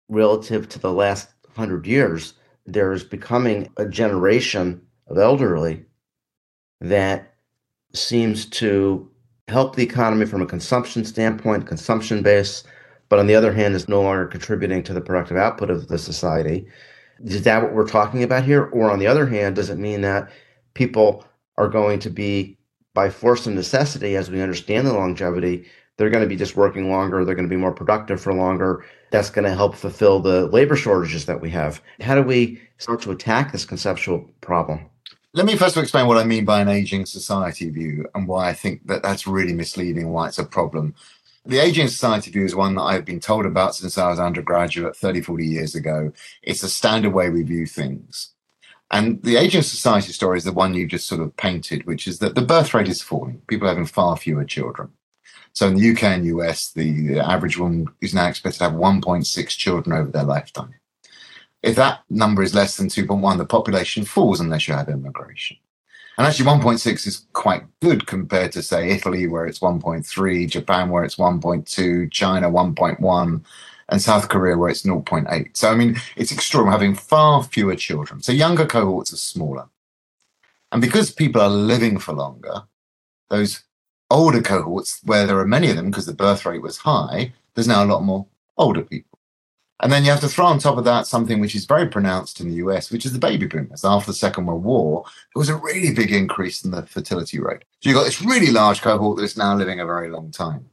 relative 0.09 0.67
to 0.69 0.79
the 0.79 0.91
last 0.91 1.29
hundred 1.55 1.85
years, 1.85 2.33
there 2.65 2.93
is 2.93 3.03
becoming 3.03 3.69
a 3.77 3.85
generation 3.85 4.81
of 5.07 5.17
elderly 5.17 5.85
that 6.81 7.33
seems 7.93 8.45
to 8.45 9.09
help 9.47 9.75
the 9.75 9.83
economy 9.83 10.25
from 10.25 10.41
a 10.41 10.45
consumption 10.45 11.03
standpoint, 11.03 11.67
consumption 11.67 12.21
base, 12.21 12.63
but 13.09 13.19
on 13.19 13.27
the 13.27 13.35
other 13.35 13.51
hand, 13.51 13.75
is 13.75 13.89
no 13.89 14.01
longer 14.01 14.25
contributing 14.25 14.83
to 14.83 14.93
the 14.93 15.01
productive 15.01 15.37
output 15.37 15.69
of 15.69 15.87
the 15.87 15.97
society. 15.97 16.67
Is 17.23 17.43
that 17.43 17.61
what 17.61 17.73
we're 17.73 17.87
talking 17.87 18.23
about 18.23 18.45
here? 18.45 18.65
Or 18.65 18.89
on 18.89 18.99
the 18.99 19.07
other 19.07 19.25
hand, 19.25 19.55
does 19.55 19.69
it 19.69 19.77
mean 19.77 20.01
that 20.01 20.31
people 20.73 21.25
are 21.57 21.67
going 21.67 21.99
to 21.99 22.09
be, 22.09 22.57
by 22.93 23.09
force 23.09 23.45
and 23.45 23.55
necessity, 23.55 24.15
as 24.15 24.31
we 24.31 24.41
understand 24.41 24.87
the 24.87 24.93
longevity, 24.93 25.65
they're 25.97 26.09
going 26.09 26.23
to 26.23 26.29
be 26.29 26.37
just 26.37 26.55
working 26.55 26.89
longer, 26.89 27.25
they're 27.25 27.35
going 27.35 27.47
to 27.47 27.53
be 27.53 27.59
more 27.59 27.73
productive 27.73 28.21
for 28.21 28.33
longer. 28.33 28.85
That's 29.11 29.29
going 29.29 29.43
to 29.43 29.53
help 29.53 29.75
fulfill 29.75 30.21
the 30.21 30.47
labor 30.47 30.77
shortages 30.77 31.25
that 31.25 31.41
we 31.41 31.49
have. 31.49 31.81
How 31.99 32.15
do 32.15 32.21
we 32.21 32.61
start 32.77 33.01
to 33.01 33.11
attack 33.11 33.51
this 33.51 33.65
conceptual 33.65 34.31
problem? 34.39 34.89
Let 35.33 35.45
me 35.45 35.57
first 35.57 35.75
explain 35.75 36.07
what 36.07 36.17
I 36.17 36.23
mean 36.23 36.45
by 36.45 36.61
an 36.61 36.69
aging 36.69 37.05
society 37.05 37.69
view 37.69 38.05
and 38.15 38.27
why 38.27 38.49
I 38.49 38.53
think 38.53 38.87
that 38.87 39.03
that's 39.03 39.27
really 39.27 39.53
misleading, 39.53 40.09
why 40.09 40.29
it's 40.29 40.39
a 40.39 40.45
problem. 40.45 40.95
The 41.45 41.59
aging 41.59 41.87
society 41.87 42.31
view 42.31 42.45
is 42.45 42.55
one 42.55 42.75
that 42.75 42.83
I've 42.83 43.05
been 43.05 43.19
told 43.19 43.45
about 43.45 43.75
since 43.75 43.97
I 43.97 44.09
was 44.09 44.19
undergraduate 44.19 44.95
30, 44.95 45.21
40 45.21 45.45
years 45.45 45.75
ago. 45.75 46.11
It's 46.43 46.63
a 46.63 46.69
standard 46.69 47.11
way 47.11 47.29
we 47.29 47.43
view 47.43 47.65
things. 47.65 48.33
And 48.91 49.21
the 49.23 49.37
aging 49.37 49.61
society 49.61 50.11
story 50.11 50.37
is 50.37 50.43
the 50.43 50.51
one 50.51 50.73
you 50.73 50.87
just 50.87 51.07
sort 51.07 51.21
of 51.21 51.35
painted, 51.37 51.85
which 51.85 52.07
is 52.07 52.19
that 52.19 52.35
the 52.35 52.41
birth 52.41 52.73
rate 52.73 52.89
is 52.89 53.01
falling. 53.01 53.41
People 53.47 53.67
are 53.67 53.71
having 53.71 53.85
far 53.85 54.17
fewer 54.17 54.43
children. 54.45 54.89
So 55.53 55.67
in 55.67 55.75
the 55.75 55.91
UK 55.91 56.03
and 56.03 56.25
US, 56.25 56.71
the, 56.71 57.07
the 57.07 57.19
average 57.19 57.57
woman 57.57 57.87
is 58.01 58.13
now 58.13 58.27
expected 58.27 58.59
to 58.59 58.63
have 58.65 58.73
1.6 58.73 59.47
children 59.49 59.95
over 59.95 60.11
their 60.11 60.23
lifetime. 60.23 60.75
If 61.61 61.75
that 61.75 62.01
number 62.09 62.41
is 62.41 62.55
less 62.55 62.77
than 62.77 62.87
2.1, 62.87 63.37
the 63.37 63.45
population 63.45 64.05
falls 64.05 64.39
unless 64.39 64.67
you 64.67 64.73
have 64.73 64.89
immigration. 64.89 65.57
And 66.19 66.27
actually, 66.27 66.47
1.6 66.47 67.07
is 67.07 67.25
quite 67.31 67.63
good 67.79 68.05
compared 68.05 68.51
to, 68.51 68.61
say, 68.61 68.89
Italy, 68.89 69.25
where 69.25 69.45
it's 69.45 69.59
1.3, 69.59 70.49
Japan, 70.49 70.89
where 70.89 71.05
it's 71.05 71.15
1.2, 71.15 72.11
China, 72.11 72.51
1.1, 72.51 73.45
and 73.87 74.01
South 74.01 74.27
Korea, 74.27 74.57
where 74.57 74.69
it's 74.69 74.81
0.8. 74.81 75.55
So, 75.55 75.71
I 75.71 75.75
mean, 75.75 75.95
it's 76.17 76.33
extraordinary 76.33 76.77
having 76.77 76.95
far 76.95 77.41
fewer 77.41 77.77
children. 77.77 78.21
So, 78.21 78.33
younger 78.33 78.65
cohorts 78.65 79.13
are 79.13 79.15
smaller. 79.15 79.69
And 80.73 80.81
because 80.81 81.09
people 81.09 81.41
are 81.41 81.49
living 81.49 81.97
for 81.99 82.13
longer, 82.13 82.63
those 83.29 83.63
older 84.11 84.41
cohorts, 84.41 84.99
where 85.05 85.25
there 85.25 85.39
are 85.39 85.47
many 85.47 85.69
of 85.69 85.77
them 85.77 85.89
because 85.89 86.05
the 86.05 86.13
birth 86.13 86.45
rate 86.45 86.61
was 86.61 86.79
high, 86.79 87.31
there's 87.55 87.69
now 87.69 87.81
a 87.81 87.87
lot 87.87 88.03
more 88.03 88.27
older 88.57 88.81
people. 88.81 89.08
And 89.81 89.91
then 89.91 90.03
you 90.03 90.11
have 90.11 90.19
to 90.21 90.27
throw 90.27 90.45
on 90.45 90.59
top 90.59 90.77
of 90.77 90.83
that 90.85 91.07
something 91.07 91.39
which 91.39 91.55
is 91.55 91.65
very 91.65 91.87
pronounced 91.87 92.41
in 92.41 92.49
the 92.49 92.55
US, 92.55 92.91
which 92.91 93.05
is 93.05 93.13
the 93.13 93.19
baby 93.19 93.47
boomers. 93.47 93.85
After 93.85 94.11
the 94.11 94.17
Second 94.17 94.45
World 94.45 94.63
War, 94.63 95.03
there 95.05 95.39
was 95.39 95.49
a 95.49 95.55
really 95.55 95.93
big 95.93 96.11
increase 96.11 96.65
in 96.65 96.71
the 96.71 96.85
fertility 96.85 97.39
rate. 97.39 97.63
So 97.81 97.89
you've 97.89 97.97
got 97.97 98.03
this 98.03 98.21
really 98.21 98.51
large 98.51 98.81
cohort 98.81 99.19
that's 99.19 99.37
now 99.37 99.55
living 99.55 99.79
a 99.79 99.85
very 99.85 100.09
long 100.09 100.31
time. 100.31 100.65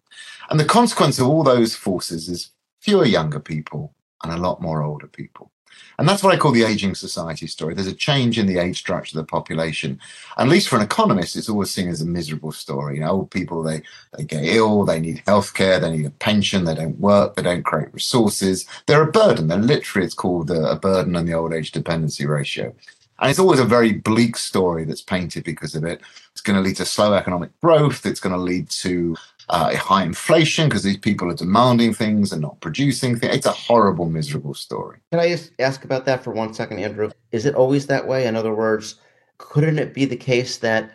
And 0.51 0.59
the 0.59 0.65
consequence 0.65 1.19
of 1.19 1.29
all 1.29 1.45
those 1.45 1.75
forces 1.75 2.29
is 2.29 2.51
fewer 2.81 3.05
younger 3.05 3.41
people 3.41 3.95
and 4.23 4.33
a 4.33 4.39
lot 4.39 4.61
more 4.61 4.83
older 4.83 5.07
people. 5.07 5.51
And 5.99 6.09
that's 6.09 6.23
what 6.23 6.35
I 6.35 6.37
call 6.37 6.53
the 6.53 6.65
aging 6.65 6.95
society 6.95 7.47
story. 7.47 7.75
There's 7.75 7.87
a 7.87 7.95
change 7.95 8.39
in 8.39 8.47
the 8.47 8.59
age 8.59 8.79
structure 8.79 9.19
of 9.19 9.25
the 9.25 9.31
population. 9.31 9.99
At 10.37 10.49
least 10.49 10.69
for 10.69 10.77
an 10.77 10.83
economist, 10.83 11.37
it's 11.37 11.49
always 11.49 11.71
seen 11.71 11.89
as 11.89 12.03
a 12.03 12.07
miserable 12.07 12.53
story. 12.53 12.97
You 12.97 13.01
know, 13.01 13.11
old 13.11 13.31
people, 13.31 13.63
they, 13.63 13.83
they 14.17 14.25
get 14.25 14.45
ill, 14.45 14.85
they 14.85 15.01
need 15.01 15.23
healthcare, 15.27 15.81
they 15.81 15.97
need 15.97 16.07
a 16.07 16.11
pension, 16.11 16.65
they 16.65 16.75
don't 16.75 17.01
work, 17.01 17.35
they 17.35 17.43
don't 17.43 17.65
create 17.65 17.95
resources. 17.95 18.67
They're 18.87 19.03
a 19.03 19.11
burden. 19.11 19.49
They're 19.49 19.59
literally, 19.59 20.05
it's 20.05 20.15
called 20.15 20.51
a, 20.51 20.71
a 20.71 20.77
burden 20.77 21.17
on 21.17 21.25
the 21.25 21.35
old 21.35 21.55
age 21.55 21.73
dependency 21.73 22.27
ratio. 22.27 22.75
And 23.19 23.31
it's 23.31 23.39
always 23.39 23.61
a 23.61 23.65
very 23.65 23.93
bleak 23.93 24.37
story 24.37 24.85
that's 24.85 25.01
painted 25.01 25.45
because 25.45 25.75
of 25.75 25.85
it. 25.85 26.03
It's 26.33 26.43
going 26.43 26.57
to 26.57 26.63
lead 26.63 26.77
to 26.77 26.85
slow 26.85 27.15
economic 27.15 27.59
growth. 27.63 28.05
It's 28.05 28.21
going 28.21 28.35
to 28.35 28.41
lead 28.41 28.69
to 28.71 29.17
uh, 29.49 29.77
high 29.77 30.03
inflation 30.03 30.69
because 30.69 30.83
these 30.83 30.97
people 30.97 31.31
are 31.31 31.35
demanding 31.35 31.95
things 31.95 32.33
and 32.33 32.43
not 32.43 32.61
producing 32.61 33.19
things. 33.19 33.37
It's 33.37 33.47
a 33.47 33.53
horrible, 33.53 34.07
miserable 34.07 34.55
story. 34.55 34.99
Can 35.13 35.21
I 35.21 35.29
just 35.29 35.53
ask 35.59 35.85
about 35.85 36.05
that 36.07 36.25
for 36.25 36.33
one 36.33 36.53
second, 36.53 36.81
Andrew? 36.81 37.11
Is 37.33 37.47
it 37.47 37.55
always 37.55 37.87
that 37.87 38.07
way? 38.07 38.27
In 38.27 38.35
other 38.35 38.55
words, 38.55 38.97
couldn't 39.39 39.79
it 39.79 39.95
be 39.95 40.05
the 40.05 40.17
case 40.17 40.59
that 40.59 40.91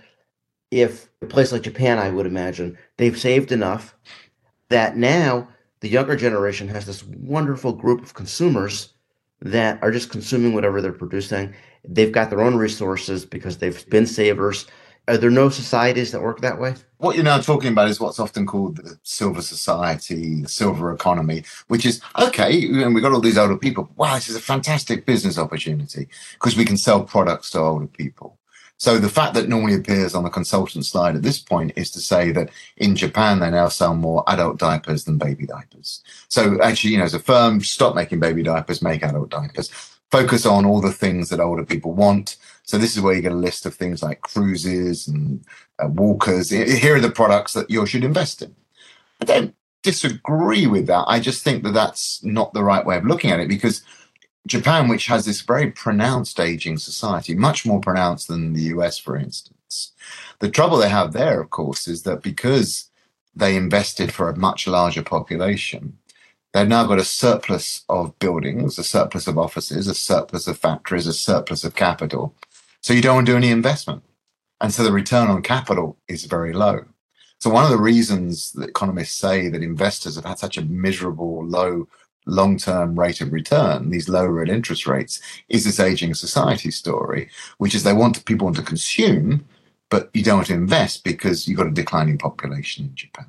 if 0.70 1.10
a 1.22 1.25
place 1.25 1.51
like 1.51 1.62
Japan, 1.63 2.00
I 2.00 2.10
would 2.10 2.25
imagine, 2.25 2.77
they've 2.98 3.17
saved 3.17 3.51
enough 3.51 3.96
that 4.70 4.98
now 4.98 5.48
the 5.81 5.89
younger 5.89 6.15
generation 6.15 6.67
has 6.70 6.86
this 6.86 7.03
wonderful 7.03 7.74
group 7.74 8.01
of 8.01 8.13
consumers 8.13 8.93
that 9.41 9.81
are 9.81 9.91
just 9.91 10.12
consuming 10.12 10.53
whatever 10.53 10.81
they're 10.81 10.91
producing. 10.93 11.53
They've 11.88 12.12
got 12.12 12.29
their 12.29 12.41
own 12.41 12.55
resources 12.55 13.25
because 13.25 13.58
they've 13.58 13.89
been 13.89 14.05
savers 14.05 14.67
are 15.08 15.17
there 15.17 15.29
no 15.29 15.50
societies 15.50 16.12
that 16.12 16.22
work 16.22 16.41
that 16.41 16.60
way? 16.60 16.75
What 16.98 17.15
you're 17.15 17.25
now 17.25 17.39
talking 17.39 17.72
about 17.72 17.89
is 17.89 18.00
what's 18.00 18.20
often 18.20 18.46
called 18.46 18.77
the 18.77 19.00
silver 19.03 19.41
society, 19.41 20.41
the 20.41 20.50
silver 20.50 20.93
economy, 20.93 21.43
which 21.67 21.86
is 21.86 22.01
okay. 22.20 22.67
And 22.84 22.93
we've 22.93 23.03
got 23.03 23.12
all 23.12 23.22
these 23.22 23.38
older 23.38 23.58
people. 23.58 23.89
Wow, 23.96 24.15
this 24.15 24.29
is 24.29 24.36
a 24.36 24.41
fantastic 24.41 25.05
business 25.05 25.38
opportunity 25.38 26.08
because 26.34 26.55
we 26.55 26.65
can 26.65 26.77
sell 26.77 27.03
products 27.03 27.50
to 27.51 27.60
older 27.60 27.88
people. 27.88 28.38
So 28.77 28.98
the 28.98 29.10
fact 29.10 29.36
that 29.36 29.48
normally 29.48 29.75
appears 29.75 30.15
on 30.15 30.24
the 30.24 30.29
consultant 30.31 30.86
slide 30.88 31.15
at 31.15 31.22
this 31.22 31.39
point 31.39 31.74
is 31.75 31.91
to 31.91 32.00
say 32.00 32.31
that 32.31 32.50
in 32.77 32.96
Japan 32.96 33.39
they 33.39 33.51
now 33.51 33.67
sell 33.67 33.96
more 33.96 34.24
adult 34.27 34.58
diapers 34.58 35.03
than 35.03 35.20
baby 35.20 35.46
diapers. 35.46 36.01
So 36.29 36.60
actually, 36.63 36.93
you 36.93 36.98
know, 36.98 37.03
as 37.03 37.13
a 37.13 37.20
firm, 37.20 37.62
stop 37.62 37.93
making 37.93 38.20
baby 38.20 38.41
diapers, 38.41 38.81
make 38.81 39.03
adult 39.03 39.29
diapers 39.29 39.70
focus 40.11 40.45
on 40.45 40.65
all 40.65 40.81
the 40.81 40.91
things 40.91 41.29
that 41.29 41.39
older 41.39 41.65
people 41.65 41.93
want. 41.93 42.37
So 42.63 42.77
this 42.77 42.95
is 42.95 43.01
where 43.01 43.15
you 43.15 43.21
get 43.21 43.31
a 43.31 43.35
list 43.35 43.65
of 43.65 43.73
things 43.73 44.03
like 44.03 44.21
cruises 44.21 45.07
and 45.07 45.43
uh, 45.79 45.87
walkers. 45.87 46.49
Here 46.49 46.95
are 46.95 46.99
the 46.99 47.09
products 47.09 47.53
that 47.53 47.69
you 47.69 47.85
should 47.85 48.03
invest 48.03 48.41
in. 48.41 48.55
I 49.21 49.25
don't 49.25 49.55
disagree 49.83 50.67
with 50.67 50.87
that. 50.87 51.05
I 51.07 51.19
just 51.19 51.43
think 51.43 51.63
that 51.63 51.73
that's 51.73 52.23
not 52.23 52.53
the 52.53 52.63
right 52.63 52.85
way 52.85 52.97
of 52.97 53.05
looking 53.05 53.31
at 53.31 53.39
it 53.39 53.47
because 53.47 53.83
Japan, 54.47 54.87
which 54.87 55.05
has 55.07 55.25
this 55.25 55.41
very 55.41 55.71
pronounced 55.71 56.39
aging 56.39 56.77
society, 56.77 57.35
much 57.35 57.65
more 57.65 57.79
pronounced 57.79 58.27
than 58.27 58.53
the 58.53 58.63
US, 58.63 58.97
for 58.97 59.15
instance. 59.15 59.93
The 60.39 60.49
trouble 60.49 60.77
they 60.77 60.89
have 60.89 61.13
there, 61.13 61.39
of 61.39 61.49
course, 61.51 61.87
is 61.87 62.03
that 62.03 62.21
because 62.21 62.89
they 63.35 63.55
invested 63.55 64.11
for 64.11 64.29
a 64.29 64.37
much 64.37 64.67
larger 64.67 65.03
population, 65.03 65.97
They've 66.53 66.67
now 66.67 66.86
got 66.86 67.00
a 67.00 67.05
surplus 67.05 67.84
of 67.88 68.17
buildings, 68.20 68.77
a 68.77 68.84
surplus 68.84 69.27
of 69.27 69.38
offices, 69.38 69.88
a 69.88 69.96
surplus 69.96 70.48
of 70.48 70.58
factories, 70.58 71.08
a 71.08 71.13
surplus 71.13 71.63
of 71.63 71.75
capital. 71.75 72.36
So 72.81 72.93
you 72.93 73.01
don't 73.01 73.15
want 73.15 73.27
to 73.27 73.31
do 73.31 73.38
any 73.38 73.51
investment. 73.51 74.03
And 74.60 74.74
so 74.74 74.84
the 74.84 74.91
return 74.91 75.29
on 75.29 75.41
capital 75.41 75.98
is 76.08 76.25
very 76.25 76.53
low. 76.53 76.86
So 77.39 77.50
one 77.50 77.63
of 77.63 77.72
the 77.72 77.77
reasons 77.77 78.51
that 78.51 78.70
economists 78.70 79.13
say 79.13 79.48
that 79.48 79.63
investors 79.63 80.15
have 80.15 80.25
had 80.25 80.39
such 80.39 80.58
a 80.58 80.65
miserable 80.65 81.43
low 81.46 81.88
long-term 82.27 83.00
rate 83.00 83.22
of 83.22 83.34
return, 83.34 83.89
these 83.89 84.08
low 84.08 84.25
real 84.25 84.53
interest 84.53 84.86
rates, 84.86 85.20
is 85.50 85.63
this 85.63 85.79
aging 85.79 86.13
society 86.13 86.70
story, 86.70 87.29
which 87.58 87.74
is 87.74 87.84
they 87.84 87.93
want 87.93 88.24
people 88.25 88.46
want 88.46 88.58
to 88.58 88.62
consume, 88.62 89.43
but 89.89 90.10
you 90.13 90.24
don't 90.24 90.38
want 90.38 90.48
to 90.48 90.53
invest 90.53 91.03
because 91.03 91.48
you've 91.48 91.58
got 91.58 91.67
a 91.67 91.72
declining 91.72 92.17
population 92.17 92.86
in 92.86 92.96
Japan. 92.96 93.25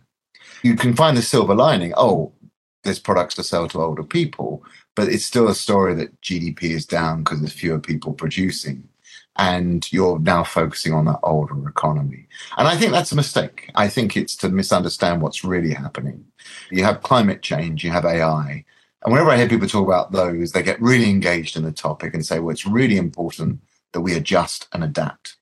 You 0.63 0.77
can 0.77 0.95
find 0.95 1.17
the 1.17 1.23
silver 1.23 1.55
lining. 1.55 1.95
Oh, 1.97 2.33
there's 2.83 2.99
products 2.99 3.35
to 3.37 3.45
sell 3.45 3.69
to 3.69 3.81
older 3.81 4.03
people, 4.03 4.65
but 4.95 5.09
it's 5.09 5.25
still 5.25 5.49
a 5.49 5.55
story 5.55 5.95
that 5.95 6.21
GDP 6.21 6.65
is 6.65 6.87
down 6.87 7.23
because 7.23 7.41
there's 7.41 7.53
fewer 7.53 7.79
people 7.79 8.13
producing. 8.13 8.89
And 9.37 9.91
you're 9.91 10.19
now 10.19 10.45
focusing 10.45 10.93
on 10.93 11.07
that 11.07 11.21
older 11.23 11.67
economy. 11.67 12.27
And 12.59 12.69
I 12.69 12.77
think 12.77 12.93
that's 12.93 13.13
a 13.13 13.17
mistake. 13.17 13.71
I 13.75 13.89
think 13.89 14.15
it's 14.15 14.37
to 14.37 14.51
misunderstand 14.51 15.23
what's 15.23 15.43
really 15.43 15.73
happening. 15.73 16.27
You 16.71 16.85
have 16.85 17.03
climate 17.03 17.41
change, 17.41 17.83
you 17.83 17.91
have 17.91 18.05
AI. 18.05 18.65
And 19.03 19.13
whenever 19.13 19.31
I 19.31 19.39
hear 19.39 19.49
people 19.49 19.69
talk 19.69 19.87
about 19.87 20.13
those, 20.13 20.53
they 20.53 20.63
get 20.63 20.81
really 20.83 21.09
engaged 21.09 21.57
in 21.57 21.63
the 21.63 21.73
topic 21.73 22.13
and 22.13 22.27
say, 22.27 22.41
well, 22.41 22.51
it's 22.51 22.67
really 22.67 22.99
important 22.99 23.61
that 23.93 24.03
we 24.03 24.15
adjust 24.15 24.69
and 24.73 24.85
adapt. 24.85 25.37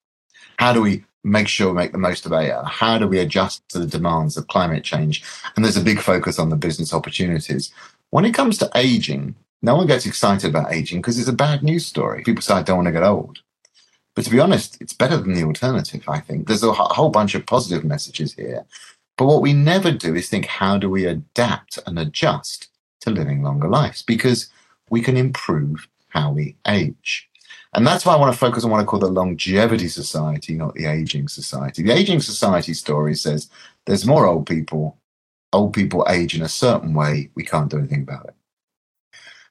How 0.58 0.72
do 0.72 0.82
we 0.82 1.04
make 1.24 1.48
sure 1.48 1.68
we 1.68 1.74
make 1.74 1.92
the 1.92 1.98
most 1.98 2.26
of 2.26 2.32
AI? 2.32 2.62
How 2.64 2.98
do 2.98 3.06
we 3.06 3.18
adjust 3.18 3.68
to 3.70 3.78
the 3.78 3.86
demands 3.86 4.36
of 4.36 4.48
climate 4.48 4.84
change? 4.84 5.22
And 5.54 5.64
there's 5.64 5.76
a 5.76 5.82
big 5.82 6.00
focus 6.00 6.38
on 6.38 6.48
the 6.50 6.56
business 6.56 6.94
opportunities. 6.94 7.72
When 8.10 8.24
it 8.24 8.34
comes 8.34 8.58
to 8.58 8.70
aging, 8.74 9.34
no 9.62 9.74
one 9.76 9.86
gets 9.86 10.06
excited 10.06 10.50
about 10.50 10.72
aging 10.72 11.00
because 11.00 11.18
it's 11.18 11.28
a 11.28 11.32
bad 11.32 11.62
news 11.62 11.86
story. 11.86 12.22
People 12.24 12.42
say, 12.42 12.54
I 12.54 12.62
don't 12.62 12.78
want 12.78 12.86
to 12.86 12.92
get 12.92 13.02
old. 13.02 13.40
But 14.14 14.24
to 14.24 14.30
be 14.30 14.40
honest, 14.40 14.80
it's 14.80 14.92
better 14.92 15.16
than 15.16 15.34
the 15.34 15.44
alternative, 15.44 16.02
I 16.08 16.20
think. 16.20 16.46
There's 16.46 16.64
a 16.64 16.72
whole 16.72 17.10
bunch 17.10 17.34
of 17.34 17.46
positive 17.46 17.84
messages 17.84 18.34
here. 18.34 18.64
But 19.16 19.26
what 19.26 19.42
we 19.42 19.52
never 19.52 19.92
do 19.92 20.14
is 20.14 20.28
think, 20.28 20.46
how 20.46 20.78
do 20.78 20.90
we 20.90 21.04
adapt 21.04 21.78
and 21.86 21.98
adjust 21.98 22.68
to 23.00 23.10
living 23.10 23.42
longer 23.42 23.68
lives? 23.68 24.02
Because 24.02 24.48
we 24.88 25.00
can 25.02 25.16
improve 25.16 25.88
how 26.08 26.32
we 26.32 26.56
age. 26.66 27.29
And 27.72 27.86
that's 27.86 28.04
why 28.04 28.14
I 28.14 28.16
want 28.16 28.32
to 28.32 28.38
focus 28.38 28.64
on 28.64 28.70
what 28.70 28.80
I 28.80 28.84
call 28.84 28.98
the 28.98 29.08
longevity 29.08 29.88
society, 29.88 30.54
not 30.54 30.74
the 30.74 30.86
aging 30.86 31.28
society. 31.28 31.82
The 31.82 31.92
aging 31.92 32.20
society 32.20 32.74
story 32.74 33.14
says 33.14 33.48
there's 33.86 34.06
more 34.06 34.26
old 34.26 34.46
people, 34.46 34.98
old 35.52 35.72
people 35.72 36.04
age 36.08 36.34
in 36.34 36.42
a 36.42 36.48
certain 36.48 36.94
way, 36.94 37.30
we 37.34 37.44
can't 37.44 37.70
do 37.70 37.78
anything 37.78 38.02
about 38.02 38.26
it. 38.26 38.34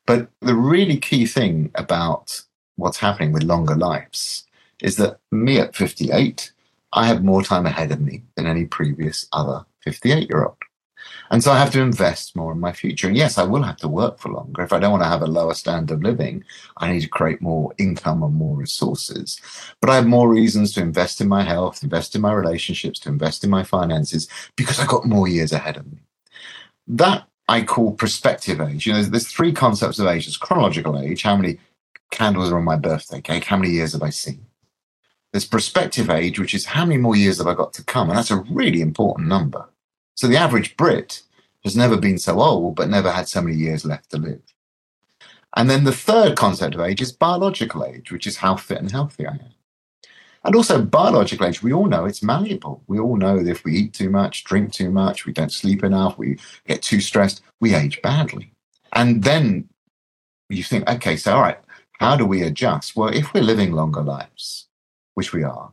But 0.05 0.29
the 0.41 0.55
really 0.55 0.97
key 0.97 1.25
thing 1.25 1.71
about 1.75 2.41
what's 2.75 2.97
happening 2.97 3.31
with 3.31 3.43
longer 3.43 3.75
lives 3.75 4.45
is 4.81 4.97
that 4.97 5.19
me 5.31 5.59
at 5.59 5.75
58, 5.75 6.51
I 6.93 7.05
have 7.07 7.23
more 7.23 7.43
time 7.43 7.65
ahead 7.65 7.91
of 7.91 8.01
me 8.01 8.23
than 8.35 8.47
any 8.47 8.65
previous 8.65 9.27
other 9.31 9.65
58 9.81 10.29
year 10.29 10.43
old. 10.43 10.57
And 11.31 11.43
so 11.43 11.51
I 11.51 11.59
have 11.59 11.71
to 11.71 11.81
invest 11.81 12.35
more 12.35 12.51
in 12.51 12.59
my 12.59 12.71
future. 12.71 13.07
And 13.07 13.15
yes, 13.15 13.37
I 13.37 13.43
will 13.43 13.63
have 13.63 13.77
to 13.77 13.87
work 13.87 14.19
for 14.19 14.29
longer. 14.29 14.63
If 14.63 14.73
I 14.73 14.79
don't 14.79 14.91
want 14.91 15.03
to 15.03 15.09
have 15.09 15.21
a 15.21 15.27
lower 15.27 15.53
standard 15.53 15.95
of 15.95 16.03
living, 16.03 16.43
I 16.77 16.91
need 16.91 17.01
to 17.01 17.07
create 17.07 17.41
more 17.41 17.73
income 17.77 18.23
and 18.23 18.33
more 18.33 18.55
resources. 18.55 19.39
But 19.81 19.89
I 19.89 19.95
have 19.95 20.07
more 20.07 20.29
reasons 20.29 20.73
to 20.73 20.81
invest 20.81 21.21
in 21.21 21.27
my 21.27 21.43
health, 21.43 21.83
invest 21.83 22.15
in 22.15 22.21
my 22.21 22.33
relationships, 22.33 22.99
to 23.01 23.09
invest 23.09 23.43
in 23.43 23.49
my 23.49 23.63
finances 23.63 24.27
because 24.55 24.79
I've 24.79 24.87
got 24.87 25.05
more 25.05 25.27
years 25.27 25.51
ahead 25.51 25.77
of 25.77 25.91
me. 25.91 25.99
That 26.87 27.27
I 27.47 27.63
call 27.63 27.93
prospective 27.93 28.61
age. 28.61 28.85
You 28.85 28.93
know, 28.93 28.97
there's, 28.97 29.09
there's 29.09 29.27
three 29.27 29.51
concepts 29.51 29.99
of 29.99 30.07
age. 30.07 30.25
There's 30.25 30.37
chronological 30.37 30.99
age, 30.99 31.23
how 31.23 31.35
many 31.35 31.59
candles 32.11 32.51
are 32.51 32.57
on 32.57 32.63
my 32.63 32.75
birthday 32.75 33.21
cake, 33.21 33.45
how 33.45 33.57
many 33.57 33.71
years 33.71 33.93
have 33.93 34.03
I 34.03 34.09
seen? 34.09 34.45
There's 35.31 35.45
prospective 35.45 36.09
age, 36.09 36.39
which 36.39 36.55
is 36.55 36.65
how 36.65 36.85
many 36.85 36.97
more 36.97 37.15
years 37.15 37.37
have 37.37 37.47
I 37.47 37.53
got 37.53 37.73
to 37.73 37.83
come? 37.83 38.09
And 38.09 38.17
that's 38.17 38.31
a 38.31 38.43
really 38.49 38.81
important 38.81 39.27
number. 39.27 39.68
So 40.19 40.27
the 40.27 40.35
average 40.35 40.75
Brit 40.75 41.21
has 41.63 41.77
never 41.77 41.95
been 41.95 42.17
so 42.19 42.41
old, 42.41 42.75
but 42.75 42.89
never 42.89 43.09
had 43.09 43.29
so 43.29 43.41
many 43.41 43.55
years 43.55 43.85
left 43.85 44.11
to 44.11 44.17
live. 44.17 44.41
And 45.55 45.69
then 45.69 45.85
the 45.85 45.93
third 45.93 46.35
concept 46.35 46.75
of 46.75 46.81
age 46.81 47.01
is 47.01 47.13
biological 47.13 47.85
age, 47.85 48.11
which 48.11 48.27
is 48.27 48.35
how 48.35 48.57
fit 48.57 48.79
and 48.79 48.91
healthy 48.91 49.25
I 49.25 49.31
am. 49.31 49.53
And 50.43 50.57
also 50.57 50.81
biological 50.81 51.45
age, 51.45 51.63
we 51.63 51.71
all 51.71 51.85
know 51.85 52.03
it's 52.03 52.21
malleable. 52.21 52.83
We 52.87 52.99
all 52.99 53.15
know 53.15 53.41
that 53.41 53.49
if 53.49 53.63
we 53.63 53.73
eat 53.73 53.93
too 53.93 54.09
much, 54.09 54.43
drink 54.43 54.73
too 54.73 54.91
much, 54.91 55.25
we 55.25 55.31
don't 55.31 55.53
sleep 55.53 55.85
enough, 55.85 56.17
we 56.17 56.37
get 56.67 56.81
too 56.81 56.99
stressed, 56.99 57.41
we 57.61 57.73
age 57.73 58.01
badly. 58.01 58.51
And 58.91 59.23
then 59.23 59.69
you 60.49 60.63
think, 60.63 60.89
okay, 60.89 61.15
so 61.15 61.35
all 61.35 61.43
right, 61.43 61.59
how 61.93 62.17
do 62.17 62.25
we 62.25 62.43
adjust? 62.43 62.93
Well, 62.93 63.15
if 63.15 63.33
we're 63.33 63.41
living 63.41 63.71
longer 63.71 64.01
lives, 64.01 64.67
which 65.13 65.31
we 65.31 65.43
are, 65.43 65.71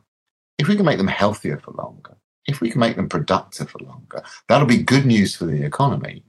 if 0.57 0.69
we 0.69 0.77
can 0.77 0.85
make 0.85 0.99
them 0.99 1.07
healthier 1.07 1.57
for 1.57 1.71
longer, 1.71 2.16
if 2.47 2.61
we 2.61 2.69
can 2.69 2.79
make 2.79 2.95
them 2.95 3.09
productive 3.09 3.69
for 3.69 3.79
longer, 3.79 4.23
that'll 4.47 4.67
be 4.67 4.81
good 4.81 5.05
news 5.05 5.35
for 5.35 5.45
the 5.45 5.63
economy. 5.63 6.23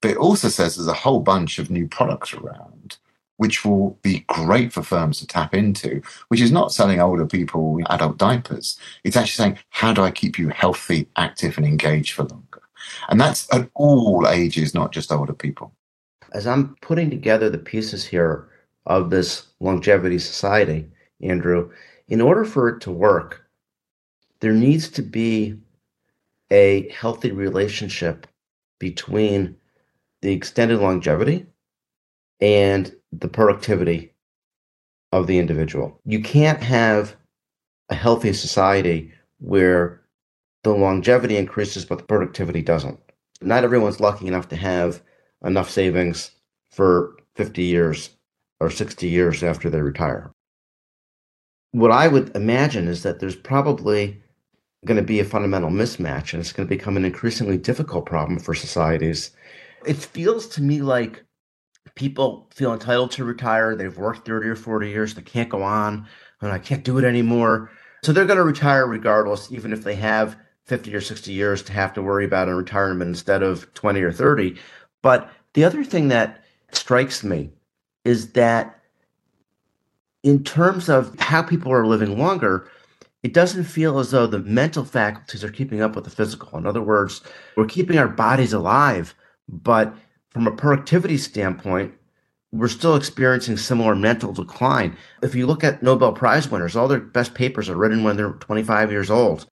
But 0.00 0.12
it 0.12 0.16
also 0.18 0.48
says 0.48 0.76
there's 0.76 0.88
a 0.88 0.92
whole 0.94 1.20
bunch 1.20 1.58
of 1.58 1.70
new 1.70 1.88
products 1.88 2.34
around 2.34 2.98
which 3.36 3.64
will 3.64 3.98
be 4.02 4.24
great 4.28 4.72
for 4.72 4.82
firms 4.82 5.18
to 5.18 5.26
tap 5.26 5.54
into, 5.54 6.00
which 6.28 6.40
is 6.40 6.52
not 6.52 6.72
selling 6.72 7.00
older 7.00 7.26
people 7.26 7.80
adult 7.90 8.16
diapers. 8.16 8.78
It's 9.04 9.16
actually 9.16 9.44
saying, 9.44 9.58
how 9.70 9.92
do 9.92 10.02
I 10.02 10.10
keep 10.10 10.38
you 10.38 10.48
healthy, 10.48 11.08
active, 11.16 11.56
and 11.56 11.66
engaged 11.66 12.12
for 12.14 12.24
longer? 12.24 12.62
And 13.08 13.20
that's 13.20 13.52
at 13.52 13.68
all 13.74 14.26
ages, 14.28 14.74
not 14.74 14.92
just 14.92 15.12
older 15.12 15.32
people. 15.32 15.72
As 16.32 16.46
I'm 16.46 16.76
putting 16.80 17.10
together 17.10 17.50
the 17.50 17.58
pieces 17.58 18.04
here 18.04 18.48
of 18.86 19.10
this 19.10 19.46
longevity 19.60 20.18
society, 20.18 20.86
Andrew, 21.22 21.70
in 22.08 22.20
order 22.20 22.44
for 22.44 22.68
it 22.68 22.80
to 22.82 22.90
work, 22.90 23.45
there 24.40 24.52
needs 24.52 24.88
to 24.90 25.02
be 25.02 25.58
a 26.50 26.88
healthy 26.90 27.32
relationship 27.32 28.26
between 28.78 29.56
the 30.22 30.32
extended 30.32 30.78
longevity 30.80 31.46
and 32.40 32.94
the 33.12 33.28
productivity 33.28 34.12
of 35.12 35.26
the 35.26 35.38
individual. 35.38 36.00
You 36.04 36.20
can't 36.20 36.62
have 36.62 37.16
a 37.88 37.94
healthy 37.94 38.32
society 38.32 39.12
where 39.38 40.02
the 40.64 40.72
longevity 40.72 41.36
increases 41.36 41.84
but 41.84 41.98
the 41.98 42.04
productivity 42.04 42.62
doesn't. 42.62 42.98
Not 43.40 43.64
everyone's 43.64 44.00
lucky 44.00 44.26
enough 44.26 44.48
to 44.48 44.56
have 44.56 45.02
enough 45.44 45.70
savings 45.70 46.32
for 46.70 47.16
50 47.36 47.62
years 47.62 48.10
or 48.60 48.70
60 48.70 49.08
years 49.08 49.42
after 49.42 49.70
they 49.70 49.80
retire. 49.80 50.32
What 51.72 51.90
I 51.90 52.08
would 52.08 52.34
imagine 52.34 52.88
is 52.88 53.02
that 53.02 53.20
there's 53.20 53.36
probably 53.36 54.22
going 54.86 54.96
to 54.96 55.02
be 55.02 55.20
a 55.20 55.24
fundamental 55.24 55.70
mismatch 55.70 56.32
and 56.32 56.40
it's 56.40 56.52
going 56.52 56.66
to 56.66 56.74
become 56.74 56.96
an 56.96 57.04
increasingly 57.04 57.58
difficult 57.58 58.06
problem 58.06 58.38
for 58.38 58.54
societies. 58.54 59.32
It 59.84 59.96
feels 59.96 60.46
to 60.48 60.62
me 60.62 60.80
like 60.80 61.24
people 61.94 62.48
feel 62.54 62.72
entitled 62.72 63.10
to 63.12 63.24
retire. 63.24 63.76
They've 63.76 63.96
worked 63.96 64.26
30 64.26 64.48
or 64.48 64.56
40 64.56 64.88
years. 64.88 65.14
They 65.14 65.22
can't 65.22 65.48
go 65.48 65.62
on 65.62 66.06
and 66.40 66.52
I 66.52 66.58
can't 66.58 66.84
do 66.84 66.98
it 66.98 67.04
anymore. 67.04 67.70
So 68.02 68.12
they're 68.12 68.24
going 68.24 68.38
to 68.38 68.44
retire 68.44 68.86
regardless, 68.86 69.52
even 69.52 69.72
if 69.72 69.84
they 69.84 69.96
have 69.96 70.36
50 70.64 70.94
or 70.94 71.00
60 71.00 71.32
years 71.32 71.62
to 71.64 71.72
have 71.72 71.92
to 71.94 72.02
worry 72.02 72.24
about 72.24 72.48
in 72.48 72.54
retirement 72.54 73.08
instead 73.08 73.42
of 73.42 73.72
20 73.74 74.00
or 74.02 74.12
30. 74.12 74.56
But 75.02 75.30
the 75.54 75.64
other 75.64 75.84
thing 75.84 76.08
that 76.08 76.44
strikes 76.72 77.22
me 77.22 77.50
is 78.04 78.32
that 78.32 78.80
in 80.22 80.42
terms 80.42 80.88
of 80.88 81.18
how 81.20 81.42
people 81.42 81.72
are 81.72 81.86
living 81.86 82.18
longer, 82.18 82.68
it 83.22 83.32
doesn't 83.32 83.64
feel 83.64 83.98
as 83.98 84.10
though 84.10 84.26
the 84.26 84.38
mental 84.40 84.84
faculties 84.84 85.42
are 85.42 85.50
keeping 85.50 85.80
up 85.80 85.94
with 85.94 86.04
the 86.04 86.10
physical. 86.10 86.58
In 86.58 86.66
other 86.66 86.82
words, 86.82 87.22
we're 87.56 87.66
keeping 87.66 87.98
our 87.98 88.08
bodies 88.08 88.52
alive, 88.52 89.14
but 89.48 89.94
from 90.30 90.46
a 90.46 90.52
productivity 90.52 91.16
standpoint, 91.16 91.94
we're 92.52 92.68
still 92.68 92.94
experiencing 92.94 93.56
similar 93.56 93.94
mental 93.94 94.32
decline. 94.32 94.96
If 95.22 95.34
you 95.34 95.46
look 95.46 95.64
at 95.64 95.82
Nobel 95.82 96.12
Prize 96.12 96.50
winners, 96.50 96.76
all 96.76 96.88
their 96.88 97.00
best 97.00 97.34
papers 97.34 97.68
are 97.68 97.76
written 97.76 98.04
when 98.04 98.16
they're 98.16 98.32
25 98.32 98.90
years 98.90 99.10
old. 99.10 99.46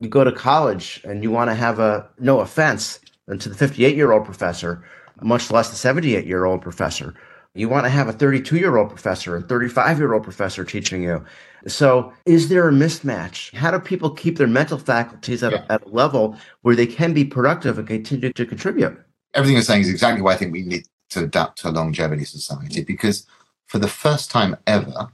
You 0.00 0.08
go 0.08 0.24
to 0.24 0.32
college 0.32 1.00
and 1.04 1.22
you 1.22 1.30
want 1.30 1.50
to 1.50 1.54
have 1.54 1.78
a, 1.78 2.08
no 2.18 2.40
offense 2.40 3.00
and 3.26 3.40
to 3.40 3.48
the 3.48 3.54
58 3.54 3.96
year 3.96 4.12
old 4.12 4.24
professor, 4.24 4.84
much 5.22 5.50
less 5.50 5.70
the 5.70 5.76
78 5.76 6.26
year 6.26 6.44
old 6.44 6.62
professor. 6.62 7.14
You 7.56 7.68
want 7.68 7.84
to 7.84 7.90
have 7.90 8.08
a 8.08 8.12
32 8.12 8.56
year 8.56 8.76
old 8.76 8.88
professor 8.88 9.36
and 9.36 9.48
35 9.48 9.98
year 9.98 10.12
old 10.12 10.24
professor 10.24 10.64
teaching 10.64 11.02
you. 11.02 11.24
So, 11.68 12.12
is 12.26 12.48
there 12.48 12.68
a 12.68 12.72
mismatch? 12.72 13.54
How 13.54 13.70
do 13.70 13.78
people 13.78 14.10
keep 14.10 14.38
their 14.38 14.48
mental 14.48 14.78
faculties 14.78 15.42
at, 15.42 15.52
yeah. 15.52 15.64
a, 15.68 15.74
at 15.74 15.86
a 15.86 15.88
level 15.88 16.36
where 16.62 16.74
they 16.74 16.86
can 16.86 17.14
be 17.14 17.24
productive 17.24 17.78
and 17.78 17.86
continue 17.86 18.32
to 18.32 18.44
contribute? 18.44 18.98
Everything 19.34 19.54
you're 19.54 19.62
saying 19.62 19.82
is 19.82 19.88
exactly 19.88 20.20
why 20.20 20.32
I 20.32 20.36
think 20.36 20.52
we 20.52 20.62
need 20.62 20.86
to 21.10 21.24
adapt 21.24 21.58
to 21.60 21.68
a 21.68 21.70
longevity 21.70 22.24
society 22.24 22.82
because 22.82 23.26
for 23.66 23.78
the 23.78 23.88
first 23.88 24.30
time 24.30 24.56
ever, 24.66 25.08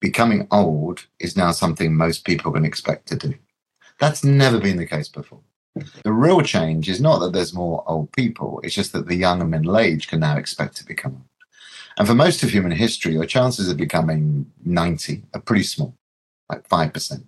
becoming 0.00 0.46
old 0.50 1.06
is 1.20 1.36
now 1.36 1.52
something 1.52 1.94
most 1.94 2.24
people 2.24 2.52
can 2.52 2.64
expect 2.64 3.06
to 3.08 3.16
do. 3.16 3.34
That's 3.98 4.24
never 4.24 4.58
been 4.58 4.76
the 4.76 4.86
case 4.86 5.08
before. 5.08 5.40
The 6.02 6.12
real 6.12 6.40
change 6.42 6.88
is 6.88 7.00
not 7.00 7.20
that 7.20 7.32
there's 7.32 7.54
more 7.54 7.84
old 7.86 8.10
people, 8.12 8.60
it's 8.64 8.74
just 8.74 8.92
that 8.92 9.06
the 9.06 9.14
young 9.14 9.40
and 9.40 9.50
middle 9.50 9.78
age 9.78 10.08
can 10.08 10.20
now 10.20 10.36
expect 10.36 10.76
to 10.76 10.86
become 10.86 11.12
old. 11.12 11.27
And 11.98 12.06
for 12.06 12.14
most 12.14 12.42
of 12.42 12.50
human 12.50 12.70
history, 12.70 13.12
your 13.12 13.26
chances 13.26 13.68
of 13.68 13.76
becoming 13.76 14.50
90 14.64 15.24
are 15.34 15.40
pretty 15.40 15.64
small, 15.64 15.94
like 16.48 16.66
5%. 16.68 17.24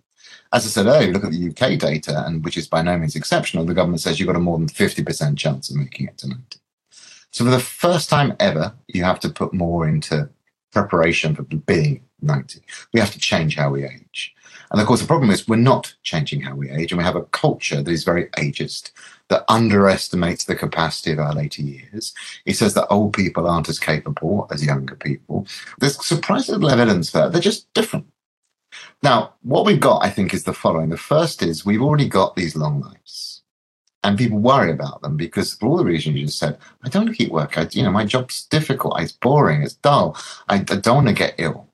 As 0.53 0.65
I 0.65 0.69
said 0.69 0.87
earlier, 0.87 1.13
look 1.13 1.25
at 1.25 1.33
the 1.33 1.49
UK 1.49 1.79
data, 1.79 2.25
and 2.25 2.45
which 2.45 2.57
is 2.57 2.69
by 2.69 2.81
no 2.83 2.97
means 2.97 3.17
exceptional. 3.17 3.65
The 3.65 3.75
government 3.75 4.01
says 4.01 4.19
you've 4.19 4.29
got 4.29 4.37
a 4.37 4.41
more 4.41 4.59
than 4.59 4.69
50% 4.69 5.37
chance 5.37 5.71
of 5.71 5.77
making 5.77 6.07
it 6.07 6.19
to 6.19 6.29
90. 6.29 6.59
So 7.33 7.45
for 7.45 7.51
the 7.51 7.61
first 7.61 8.09
time 8.09 8.37
ever, 8.39 8.75
you 8.87 9.05
have 9.05 9.21
to 9.21 9.29
put 9.29 9.53
more 9.53 9.89
into 9.89 10.29
preparation 10.73 11.35
for 11.35 11.43
being 11.43 12.03
90. 12.23 12.61
We 12.93 13.01
have 13.01 13.13
to 13.13 13.19
change 13.19 13.57
how 13.57 13.71
we 13.71 13.85
age. 13.85 14.35
And 14.71 14.81
of 14.81 14.87
course, 14.87 15.01
the 15.01 15.07
problem 15.07 15.31
is 15.31 15.49
we're 15.49 15.57
not 15.57 15.95
changing 16.03 16.43
how 16.43 16.55
we 16.55 16.71
age, 16.71 16.93
and 16.93 16.99
we 16.99 17.05
have 17.05 17.17
a 17.17 17.25
culture 17.25 17.83
that 17.83 17.91
is 17.91 18.05
very 18.05 18.27
ageist 18.31 18.93
that 19.29 19.45
underestimates 19.49 20.45
the 20.45 20.57
capacity 20.57 21.13
of 21.13 21.19
our 21.19 21.35
later 21.35 21.63
years. 21.63 22.13
It 22.47 22.57
says 22.57 22.75
that 22.75 22.89
old 22.89 23.13
people 23.13 23.49
aren't 23.49 23.69
as 23.69 23.79
capable 23.79 24.49
as 24.51 24.65
younger 24.65 24.97
people. 24.97 25.47
There's 25.79 26.05
surprising 26.05 26.55
little 26.55 26.71
evidence 26.71 27.11
for 27.11 27.19
there. 27.19 27.31
They're 27.31 27.41
just 27.41 27.73
different. 27.75 28.07
Now, 29.03 29.35
what 29.43 29.65
we've 29.65 29.81
got, 29.81 30.05
I 30.05 30.11
think, 30.11 30.35
is 30.35 30.45
the 30.45 30.53
following. 30.53 30.91
The 30.91 30.97
first 30.97 31.43
is 31.43 31.65
we've 31.65 31.83
already 31.83 32.09
got 32.09 32.37
these 32.37 32.57
long 32.57 32.81
lives. 32.81 33.43
And 34.03 34.17
people 34.17 34.39
worry 34.39 34.71
about 34.71 35.03
them 35.03 35.17
because 35.17 35.55
for 35.55 35.67
all 35.67 35.77
the 35.77 35.85
reasons 35.85 36.17
you 36.17 36.25
just 36.25 36.39
said, 36.39 36.57
I 36.83 36.89
don't 36.89 37.05
want 37.05 37.17
to 37.17 37.23
keep 37.23 37.33
work. 37.33 37.59
I, 37.59 37.69
you 37.71 37.83
know, 37.83 37.91
my 37.91 38.07
job's 38.07 38.47
difficult. 38.47 38.99
It's 39.01 39.13
boring. 39.13 39.63
It's 39.63 39.75
dull. 39.75 40.17
I, 40.49 40.57
I 40.57 40.77
don't 40.77 40.97
want 40.97 41.09
to 41.09 41.15
get 41.15 41.35
ill. 41.37 41.70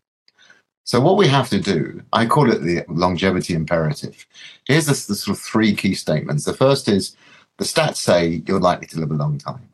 So 0.86 1.00
what 1.00 1.16
we 1.16 1.26
have 1.26 1.48
to 1.50 1.60
do, 1.60 2.00
I 2.12 2.26
call 2.26 2.48
it 2.48 2.62
the 2.62 2.84
longevity 2.88 3.54
imperative. 3.54 4.24
Here's 4.66 4.86
the, 4.86 4.92
the 4.92 5.16
sort 5.16 5.36
of 5.36 5.42
three 5.42 5.74
key 5.74 5.94
statements. 5.94 6.44
The 6.44 6.54
first 6.54 6.88
is 6.88 7.16
the 7.58 7.64
stats 7.64 7.96
say 7.96 8.44
you're 8.46 8.60
likely 8.60 8.86
to 8.88 9.00
live 9.00 9.10
a 9.10 9.14
long 9.14 9.36
time. 9.36 9.68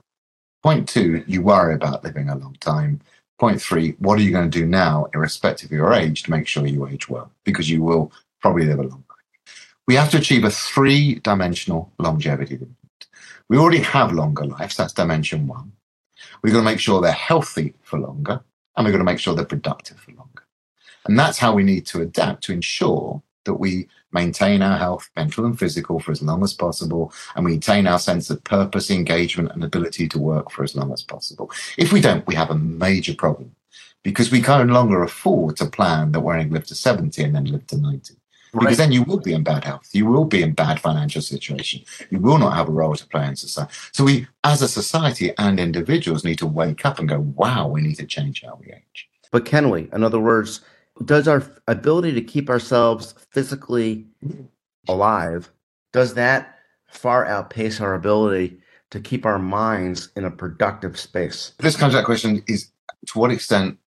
Point 0.63 0.89
two, 0.89 1.23
you 1.27 1.43
worry 1.43 1.75
about 1.75 2.03
living 2.03 2.31
a 2.31 2.37
long 2.37 2.57
time. 2.61 3.03
Point 3.39 3.61
three, 3.61 3.91
what 3.99 4.19
are 4.19 4.23
you 4.23 4.31
going 4.31 4.51
to 4.51 4.59
do 4.59 4.65
now, 4.65 5.07
irrespective 5.13 5.69
of 5.69 5.77
your 5.77 5.93
age, 5.93 6.23
to 6.23 6.31
make 6.31 6.47
sure 6.47 6.67
you 6.67 6.87
age 6.87 7.11
well? 7.11 7.31
Because 7.45 7.69
you 7.69 7.83
will 7.83 8.11
probably 8.41 8.65
live 8.65 8.79
a 8.79 8.83
long 8.83 9.05
time. 9.07 9.55
We 9.87 9.97
have 9.97 10.11
to 10.13 10.19
achieve 10.19 10.45
a 10.45 10.51
three 10.51 11.17
dimensional 11.17 11.93
longevity. 11.99 12.59
We 13.51 13.59
already 13.59 13.81
have 13.81 14.13
longer 14.13 14.47
lives, 14.47 14.79
that's 14.79 14.95
dimension 14.95 15.47
one. 15.47 15.73
We've 16.41 16.55
got 16.55 16.61
to 16.61 16.65
make 16.65 16.81
sure 16.81 17.03
they're 17.03 17.13
healthy 17.13 17.75
for 17.83 17.99
longer, 17.99 18.41
and 18.77 18.87
we've 18.87 18.95
got 18.95 18.99
to 18.99 19.05
make 19.05 19.19
sure 19.19 19.35
they're 19.35 19.45
productive 19.45 19.99
for 19.99 20.13
longer. 20.13 20.32
And 21.07 21.19
that's 21.19 21.39
how 21.39 21.55
we 21.55 21.63
need 21.63 21.87
to 21.87 22.03
adapt 22.03 22.45
to 22.45 22.53
ensure 22.53 23.23
that 23.45 23.55
we 23.55 23.89
maintain 24.13 24.63
our 24.63 24.79
health, 24.79 25.11
mental 25.17 25.45
and 25.47 25.59
physical, 25.59 25.99
for 25.99 26.13
as 26.13 26.23
long 26.23 26.43
as 26.43 26.55
possible, 26.55 27.13
and 27.35 27.45
maintain 27.45 27.87
our 27.87 27.99
sense 27.99 28.31
of 28.31 28.45
purpose, 28.45 28.91
engagement, 28.91 29.51
and 29.53 29.65
ability 29.65 30.07
to 30.09 30.19
work 30.19 30.51
for 30.51 30.63
as 30.63 30.77
long 30.77 30.93
as 30.93 31.03
possible. 31.03 31.51
If 31.77 31.93
we 31.93 32.01
don't, 32.01 32.27
we 32.27 32.35
have 32.35 32.51
a 32.51 32.57
major 32.57 33.15
problem 33.15 33.55
because 34.03 34.31
we 34.31 34.41
can 34.41 34.67
no 34.67 34.75
longer 34.75 35.03
afford 35.03 35.57
to 35.57 35.67
plan 35.67 36.13
that 36.13 36.21
we're 36.21 36.35
going 36.35 36.49
to 36.49 36.55
live 36.55 36.67
to 36.67 36.75
70 36.75 37.23
and 37.23 37.35
then 37.35 37.45
live 37.47 37.67
to 37.69 37.77
90. 37.77 38.15
Right. 38.55 38.61
Because 38.61 38.77
then 38.77 38.93
you 38.93 39.03
will 39.03 39.19
be 39.19 39.33
in 39.33 39.43
bad 39.43 39.65
health. 39.65 39.89
You 39.93 40.05
will 40.05 40.27
be 40.27 40.43
in 40.43 40.53
bad 40.53 40.79
financial 40.79 41.23
situation. 41.23 41.85
You 42.11 42.19
will 42.19 42.39
not 42.39 42.55
have 42.55 42.69
a 42.69 42.73
role 42.73 42.95
to 42.95 43.07
play 43.07 43.27
in 43.27 43.35
society. 43.35 43.73
So 43.93 44.05
we, 44.05 44.27
as 44.45 44.61
a 44.61 44.69
society 44.69 45.33
and 45.39 45.59
individuals, 45.59 46.23
need 46.23 46.39
to 46.39 46.47
wake 46.47 46.85
up 46.85 46.99
and 46.99 47.09
go, 47.09 47.21
wow, 47.21 47.67
we 47.67 47.81
need 47.81 47.95
to 47.95 48.07
change 48.07 48.43
how 48.43 48.59
we 48.61 48.73
age. 48.73 49.09
But 49.31 49.47
can 49.47 49.71
we? 49.71 49.89
In 49.95 50.05
other 50.05 50.21
words, 50.21 50.61
does 51.05 51.29
our 51.29 51.43
ability 51.69 52.13
to 52.13 52.23
keep 52.23 52.51
ourselves 52.51 53.15
physically 53.31 54.07
alive, 54.89 55.51
does 55.93 56.15
that 56.15 56.59
far 56.87 57.27
outpace 57.27 57.81
our 57.81 57.95
ability 57.95 58.59
to 58.91 59.01
keep 59.01 59.25
our 59.25 59.39
minds 59.39 60.11
in 60.17 60.25
a 60.25 60.31
productive 60.31 60.99
space? 60.99 61.53
This 61.59 61.77
comes 61.77 61.93
to 61.93 61.99
that 61.99 62.05
question 62.05 62.43
is 62.47 62.71
to 63.07 63.19
what 63.19 63.31
extent 63.31 63.79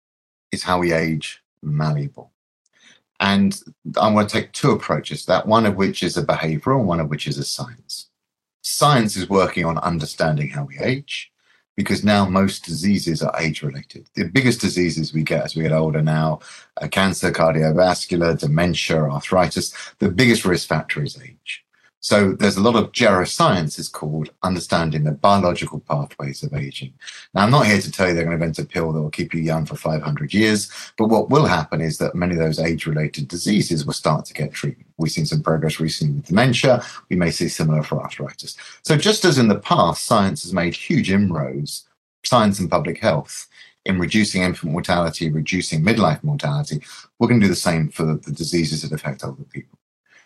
is 0.53 0.63
how 0.63 0.79
we 0.79 0.93
age 0.93 1.43
malleable? 1.63 2.33
And 3.21 3.61
I 4.01 4.11
want 4.11 4.29
to 4.29 4.41
take 4.41 4.53
two 4.53 4.71
approaches 4.71 5.27
that 5.27 5.47
one 5.47 5.67
of 5.67 5.77
which 5.77 6.03
is 6.03 6.17
a 6.17 6.25
behavioral 6.25 6.85
one 6.85 7.01
of 7.01 7.09
which 7.09 7.27
is 7.27 7.39
a 7.39 7.45
science. 7.45 8.09
Science 8.63 9.17
is 9.17 9.29
working 9.29 9.65
on 9.65 9.79
understanding 9.79 10.49
how 10.49 10.65
we 10.65 10.79
age 10.79 11.31
because 11.77 12.05
now 12.05 12.27
most 12.27 12.65
diseases 12.65 13.23
are 13.23 13.35
age 13.41 13.63
related. 13.63 14.09
The 14.15 14.25
biggest 14.25 14.61
diseases 14.61 15.13
we 15.13 15.23
get 15.23 15.45
as 15.45 15.57
we 15.57 15.63
get 15.63 15.73
older 15.73 16.03
now 16.03 16.41
are 16.81 16.89
cancer, 16.89 17.33
cardiovascular, 17.33 18.39
dementia, 18.39 19.03
arthritis. 19.03 19.75
The 19.99 20.11
biggest 20.11 20.45
risk 20.45 20.69
factor 20.69 21.03
is 21.03 21.21
age. 21.21 21.64
So 22.05 22.35
there's 22.35 22.59
a 22.59 22.63
lot 22.63 22.77
of 22.77 22.93
geroscience 22.93 23.79
is 23.79 23.89
called 23.89 24.29
understanding 24.43 25.05
the 25.05 25.13
biological 25.13 25.81
pathways 25.81 26.43
of 26.43 26.53
aging. 26.53 26.93
Now, 27.33 27.45
I'm 27.45 27.51
not 27.51 27.65
here 27.65 27.81
to 27.81 27.91
tell 27.91 28.07
you 28.07 28.13
they're 28.13 28.27
going 28.27 28.39
to 28.39 28.45
invent 28.45 28.59
a 28.59 28.67
pill 28.67 28.93
that 28.93 29.01
will 29.01 29.09
keep 29.09 29.33
you 29.33 29.41
young 29.41 29.65
for 29.65 29.75
500 29.75 30.35
years, 30.35 30.71
but 30.99 31.07
what 31.07 31.31
will 31.31 31.47
happen 31.47 31.81
is 31.81 31.97
that 31.97 32.15
many 32.15 32.35
of 32.35 32.41
those 32.41 32.59
age-related 32.59 33.27
diseases 33.27 33.87
will 33.87 33.95
start 33.95 34.27
to 34.27 34.35
get 34.35 34.53
treatment. 34.53 34.87
We've 34.99 35.11
seen 35.11 35.25
some 35.25 35.43
progress 35.43 35.81
recently 35.81 36.17
with 36.17 36.27
dementia. 36.27 36.85
We 37.09 37.17
may 37.17 37.31
see 37.31 37.49
similar 37.49 37.83
for 37.83 38.03
arthritis. 38.03 38.55
So 38.83 38.99
just 38.99 39.25
as 39.25 39.39
in 39.39 39.49
the 39.49 39.61
past, 39.61 40.05
science 40.05 40.43
has 40.43 40.53
made 40.53 40.75
huge 40.75 41.11
inroads, 41.11 41.89
science 42.23 42.59
and 42.59 42.71
public 42.71 42.99
health, 42.99 43.49
in 43.87 43.99
reducing 43.99 44.43
infant 44.43 44.73
mortality, 44.73 45.31
reducing 45.31 45.83
midlife 45.83 46.23
mortality, 46.23 46.83
we're 47.19 47.29
going 47.29 47.41
to 47.41 47.47
do 47.47 47.51
the 47.51 47.57
same 47.57 47.89
for 47.89 48.05
the 48.05 48.31
diseases 48.31 48.83
that 48.83 48.93
affect 48.93 49.25
older 49.25 49.45
people. 49.45 49.79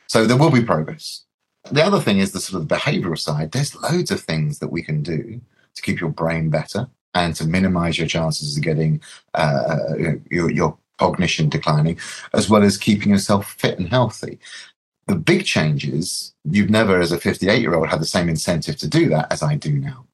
So 0.08 0.26
there 0.26 0.36
will 0.36 0.50
be 0.50 0.64
progress. 0.64 1.22
The 1.70 1.84
other 1.84 2.00
thing 2.00 2.18
is 2.18 2.32
the 2.32 2.40
sort 2.40 2.62
of 2.62 2.68
behavioral 2.68 3.18
side. 3.18 3.52
There's 3.52 3.74
loads 3.74 4.10
of 4.10 4.20
things 4.20 4.58
that 4.58 4.72
we 4.72 4.82
can 4.82 5.02
do 5.02 5.40
to 5.74 5.82
keep 5.82 6.00
your 6.00 6.10
brain 6.10 6.48
better 6.48 6.88
and 7.14 7.34
to 7.36 7.46
minimize 7.46 7.98
your 7.98 8.08
chances 8.08 8.56
of 8.56 8.62
getting 8.62 9.00
uh, 9.34 9.94
your, 10.30 10.50
your 10.50 10.78
cognition 10.98 11.48
declining, 11.48 11.98
as 12.32 12.48
well 12.48 12.62
as 12.62 12.76
keeping 12.78 13.10
yourself 13.10 13.52
fit 13.52 13.78
and 13.78 13.88
healthy. 13.88 14.38
The 15.06 15.16
big 15.16 15.44
change 15.44 15.86
is 15.86 16.34
you've 16.44 16.70
never, 16.70 17.00
as 17.00 17.12
a 17.12 17.18
58 17.18 17.60
year 17.60 17.74
old, 17.74 17.88
had 17.88 18.00
the 18.00 18.06
same 18.06 18.28
incentive 18.28 18.76
to 18.78 18.88
do 18.88 19.08
that 19.10 19.30
as 19.30 19.42
I 19.42 19.54
do 19.54 19.72
now. 19.72 20.06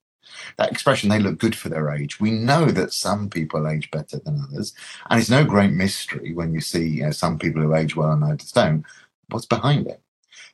That 0.57 0.71
expression, 0.71 1.09
they 1.09 1.19
look 1.19 1.39
good 1.39 1.57
for 1.57 1.69
their 1.69 1.91
age. 1.91 2.21
We 2.21 2.31
know 2.31 2.67
that 2.67 2.93
some 2.93 3.29
people 3.31 3.67
age 3.67 3.91
better 3.91 4.19
than 4.19 4.41
others. 4.41 4.73
And 5.11 5.21
it's 5.21 5.31
no 5.31 5.45
great 5.45 5.73
mystery 5.73 6.33
when 6.33 6.53
you 6.53 6.61
see 6.61 6.87
you 6.87 7.05
know, 7.05 7.11
some 7.11 7.39
people 7.39 7.63
who 7.63 7.75
age 7.75 7.97
well 7.97 8.13
and 8.13 8.23
others 8.23 8.53
don't. 8.53 8.85
What's 9.31 9.47
behind 9.47 9.87
it? 9.87 10.01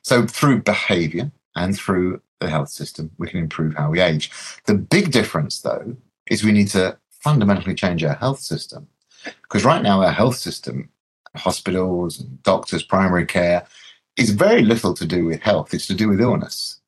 So 0.03 0.25
through 0.25 0.63
behavior 0.63 1.31
and 1.55 1.75
through 1.75 2.21
the 2.39 2.49
health 2.49 2.69
system, 2.69 3.11
we 3.17 3.27
can 3.27 3.39
improve 3.39 3.75
how 3.75 3.89
we 3.91 3.99
age. 3.99 4.31
The 4.65 4.75
big 4.75 5.11
difference, 5.11 5.61
though, 5.61 5.95
is 6.29 6.43
we 6.43 6.51
need 6.51 6.69
to 6.69 6.97
fundamentally 7.09 7.75
change 7.75 8.03
our 8.03 8.15
health 8.15 8.39
system. 8.39 8.87
Because 9.43 9.63
right 9.63 9.83
now, 9.83 10.01
our 10.01 10.11
health 10.11 10.37
system, 10.37 10.89
hospitals 11.35 12.19
and 12.19 12.41
doctors, 12.43 12.83
primary 12.83 13.25
care, 13.25 13.65
is 14.17 14.31
very 14.31 14.63
little 14.63 14.93
to 14.95 15.05
do 15.05 15.25
with 15.25 15.41
health. 15.41 15.73
It's 15.73 15.87
to 15.87 15.93
do 15.93 16.09
with 16.09 16.19
illness. 16.19 16.79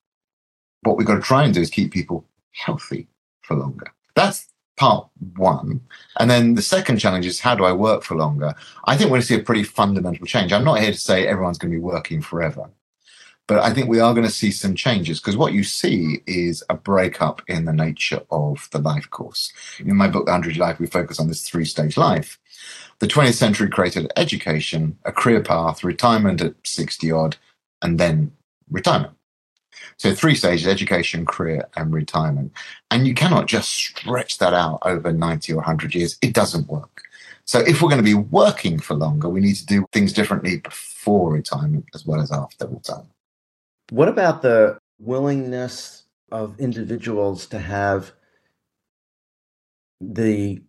What 0.82 0.97
we've 0.97 1.08
got 1.08 1.15
to 1.15 1.21
try 1.21 1.43
and 1.43 1.54
do 1.54 1.62
is 1.62 1.69
keep 1.69 1.93
people 1.93 2.26
healthy 2.52 3.08
for 3.43 3.56
longer. 3.56 3.88
That's 4.15 4.47
part 4.78 5.08
one. 5.38 5.82
And 6.19 6.30
then 6.30 6.56
the 6.56 6.62
second 6.62 6.97
challenge 6.97 7.26
is 7.26 7.39
how 7.39 7.56
do 7.56 7.63
I 7.63 7.71
work 7.71 8.04
for 8.04 8.15
longer? 8.15 8.54
I 8.86 8.97
think 8.97 9.10
we're 9.10 9.17
going 9.17 9.21
to 9.21 9.28
see 9.28 9.36
a 9.36 9.43
pretty 9.43 9.63
fundamental 9.63 10.26
change. 10.26 10.52
I'm 10.52 10.63
not 10.63 10.80
here 10.80 10.91
to 10.91 10.97
say 10.97 11.28
everyone's 11.28 11.58
going 11.58 11.71
to 11.71 11.78
be 11.78 11.84
working 11.84 12.21
forever. 12.21 12.69
But 13.47 13.60
I 13.60 13.73
think 13.73 13.89
we 13.89 13.99
are 13.99 14.13
going 14.13 14.25
to 14.25 14.32
see 14.32 14.51
some 14.51 14.73
changes 14.73 15.19
because 15.19 15.36
what 15.36 15.51
you 15.53 15.63
see 15.63 16.21
is 16.25 16.63
a 16.69 16.75
breakup 16.75 17.41
in 17.47 17.65
the 17.65 17.73
nature 17.73 18.21
of 18.32 18.69
the 18.71 18.79
life 18.79 19.10
course. 19.10 19.51
In 19.79 19.97
my 19.97 20.08
book, 20.08 20.25
The 20.25 20.32
100 20.32 20.56
Life, 20.58 20.79
we 20.79 20.88
focus 20.88 21.19
on 21.19 21.27
this 21.27 21.47
three 21.47 21.65
stage 21.65 21.97
life. 21.97 22.39
The 22.99 23.08
20th 23.08 23.34
century 23.34 23.69
created 23.69 24.12
education, 24.15 24.97
a 25.03 25.12
career 25.12 25.41
path, 25.41 25.84
retirement 25.84 26.41
at 26.41 26.56
60 26.63 27.12
odd, 27.12 27.36
and 27.82 27.99
then 27.99 28.32
retirement. 28.71 29.13
So, 29.97 30.15
three 30.15 30.36
stages 30.36 30.67
education, 30.67 31.25
career, 31.25 31.67
and 31.75 31.93
retirement. 31.93 32.53
And 32.91 33.06
you 33.06 33.13
cannot 33.13 33.47
just 33.47 33.69
stretch 33.69 34.38
that 34.38 34.53
out 34.53 34.79
over 34.84 35.12
90 35.12 35.51
or 35.53 35.58
100 35.58 35.93
years. 35.93 36.17
It 36.21 36.34
doesn't 36.34 36.69
work. 36.69 37.01
So, 37.43 37.60
if 37.60 37.82
we're 37.82 37.89
going 37.89 37.97
to 37.97 38.03
be 38.03 38.13
working 38.13 38.79
for 38.79 38.93
longer, 38.93 39.27
we 39.27 39.41
need 39.41 39.56
to 39.56 39.65
do 39.65 39.86
things 39.91 40.13
differently 40.13 40.60
before 40.60 41.34
retirement 41.34 41.86
as 41.93 42.06
well 42.06 42.21
as 42.21 42.32
after 42.32 42.67
retirement. 42.67 43.10
What 43.89 44.07
about 44.07 44.41
the 44.41 44.77
willingness 44.99 46.03
of 46.31 46.59
individuals 46.59 47.47
to 47.47 47.59
have 47.59 48.13
the 49.99 50.61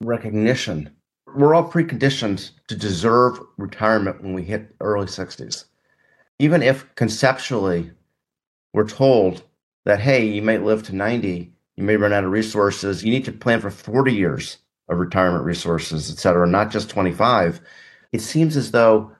recognition? 0.00 0.94
We're 1.34 1.54
all 1.54 1.70
preconditioned 1.70 2.50
to 2.68 2.76
deserve 2.76 3.40
retirement 3.58 4.22
when 4.22 4.32
we 4.32 4.42
hit 4.42 4.74
early 4.80 5.06
60s. 5.06 5.64
Even 6.38 6.62
if 6.62 6.94
conceptually 6.94 7.90
we're 8.72 8.88
told 8.88 9.42
that, 9.84 10.00
hey, 10.00 10.24
you 10.24 10.42
might 10.42 10.62
live 10.62 10.82
to 10.84 10.94
90, 10.94 11.52
you 11.76 11.84
may 11.84 11.96
run 11.96 12.12
out 12.12 12.24
of 12.24 12.30
resources, 12.30 13.04
you 13.04 13.10
need 13.10 13.24
to 13.24 13.32
plan 13.32 13.60
for 13.60 13.70
40 13.70 14.14
years 14.14 14.58
of 14.88 14.98
retirement 14.98 15.44
resources, 15.44 16.10
et 16.10 16.18
cetera, 16.18 16.46
not 16.46 16.70
just 16.70 16.88
25. 16.88 17.60
It 18.12 18.20
seems 18.20 18.56
as 18.56 18.70
though 18.70 19.10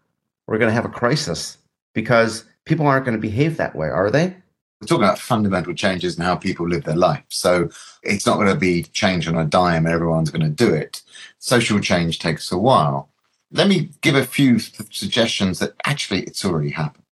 we're 0.46 0.58
going 0.58 0.70
to 0.70 0.74
have 0.74 0.84
a 0.84 0.88
crisis 0.88 1.58
because 1.92 2.44
people 2.66 2.86
aren't 2.86 3.06
going 3.06 3.16
to 3.16 3.20
behave 3.20 3.56
that 3.56 3.74
way, 3.74 3.88
are 3.88 4.10
they? 4.10 4.36
We're 4.80 4.88
talking 4.88 5.04
about 5.04 5.18
fundamental 5.18 5.72
changes 5.72 6.18
in 6.18 6.24
how 6.24 6.36
people 6.36 6.68
live 6.68 6.84
their 6.84 6.96
life. 6.96 7.24
So 7.28 7.70
it's 8.02 8.26
not 8.26 8.36
going 8.36 8.52
to 8.52 8.60
be 8.60 8.82
change 8.82 9.26
on 9.26 9.38
a 9.38 9.44
dime, 9.44 9.86
everyone's 9.86 10.30
going 10.30 10.42
to 10.42 10.50
do 10.50 10.74
it. 10.74 11.02
Social 11.38 11.80
change 11.80 12.18
takes 12.18 12.52
a 12.52 12.58
while. 12.58 13.08
Let 13.50 13.68
me 13.68 13.90
give 14.02 14.16
a 14.16 14.24
few 14.24 14.58
suggestions 14.58 15.60
that 15.60 15.74
actually 15.86 16.24
it's 16.24 16.44
already 16.44 16.70
happened. 16.70 17.04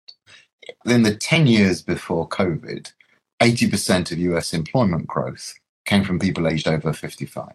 In 0.86 1.04
the 1.04 1.16
10 1.16 1.48
years 1.48 1.82
before 1.82 2.28
COVID, 2.28 2.92
80% 3.42 4.12
of 4.12 4.18
US 4.18 4.54
employment 4.54 5.08
growth 5.08 5.54
came 5.86 6.04
from 6.04 6.20
people 6.20 6.48
aged 6.48 6.68
over 6.68 6.92
55. 6.92 7.54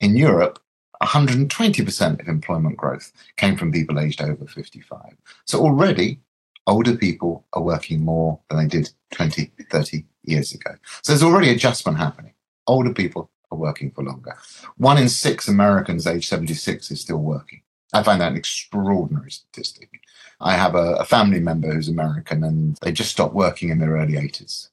In 0.00 0.16
Europe, 0.16 0.58
120% 1.02 2.20
of 2.20 2.28
employment 2.28 2.76
growth 2.76 3.12
came 3.36 3.56
from 3.56 3.72
people 3.72 3.98
aged 3.98 4.22
over 4.22 4.46
55. 4.46 5.16
So 5.44 5.60
already 5.60 6.20
older 6.66 6.96
people 6.96 7.44
are 7.52 7.62
working 7.62 8.04
more 8.04 8.40
than 8.48 8.58
they 8.58 8.66
did 8.66 8.90
20, 9.12 9.50
30 9.70 10.04
years 10.22 10.52
ago. 10.52 10.70
So 11.02 11.12
there's 11.12 11.22
already 11.22 11.50
adjustment 11.50 11.98
happening. 11.98 12.32
Older 12.66 12.92
people 12.92 13.30
are 13.50 13.58
working 13.58 13.90
for 13.90 14.02
longer. 14.02 14.36
One 14.76 14.98
in 14.98 15.08
six 15.08 15.48
Americans 15.48 16.06
age 16.06 16.28
76 16.28 16.90
is 16.90 17.00
still 17.00 17.18
working. 17.18 17.62
I 17.92 18.02
find 18.02 18.20
that 18.20 18.32
an 18.32 18.38
extraordinary 18.38 19.30
statistic. 19.30 20.00
I 20.40 20.54
have 20.54 20.74
a, 20.74 20.94
a 20.96 21.04
family 21.04 21.40
member 21.40 21.72
who's 21.72 21.88
American 21.88 22.42
and 22.42 22.76
they 22.82 22.92
just 22.92 23.10
stopped 23.10 23.34
working 23.34 23.68
in 23.68 23.78
their 23.78 23.92
early 23.92 24.14
80s. 24.14 24.68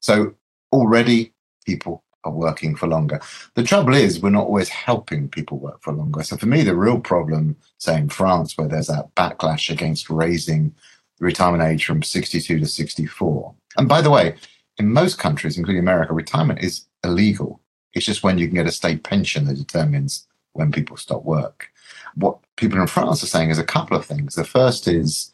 So 0.00 0.34
already 0.72 1.32
people 1.66 2.02
are 2.24 2.32
working 2.32 2.74
for 2.76 2.86
longer. 2.86 3.20
The 3.54 3.62
trouble 3.62 3.94
is, 3.94 4.20
we're 4.20 4.30
not 4.30 4.46
always 4.46 4.68
helping 4.68 5.28
people 5.28 5.58
work 5.58 5.82
for 5.82 5.92
longer. 5.92 6.22
So 6.22 6.36
for 6.36 6.46
me, 6.46 6.62
the 6.62 6.76
real 6.76 7.00
problem, 7.00 7.56
say 7.78 7.98
in 7.98 8.08
France, 8.08 8.56
where 8.56 8.68
there's 8.68 8.86
that 8.86 9.14
backlash 9.14 9.70
against 9.70 10.08
raising 10.08 10.74
retirement 11.22 11.62
age 11.62 11.84
from 11.84 12.02
62 12.02 12.58
to 12.58 12.66
64. 12.66 13.54
And 13.76 13.88
by 13.88 14.02
the 14.02 14.10
way, 14.10 14.34
in 14.78 14.92
most 14.92 15.18
countries, 15.18 15.56
including 15.56 15.80
America, 15.80 16.12
retirement 16.12 16.60
is 16.60 16.86
illegal. 17.04 17.60
It's 17.94 18.06
just 18.06 18.22
when 18.22 18.38
you 18.38 18.46
can 18.46 18.56
get 18.56 18.66
a 18.66 18.72
state 18.72 19.04
pension 19.04 19.46
that 19.46 19.56
determines 19.56 20.26
when 20.54 20.72
people 20.72 20.96
stop 20.96 21.24
work. 21.24 21.70
What 22.14 22.38
people 22.56 22.80
in 22.80 22.86
France 22.86 23.22
are 23.22 23.26
saying 23.26 23.50
is 23.50 23.58
a 23.58 23.64
couple 23.64 23.96
of 23.96 24.04
things. 24.04 24.34
The 24.34 24.44
first 24.44 24.88
is 24.88 25.32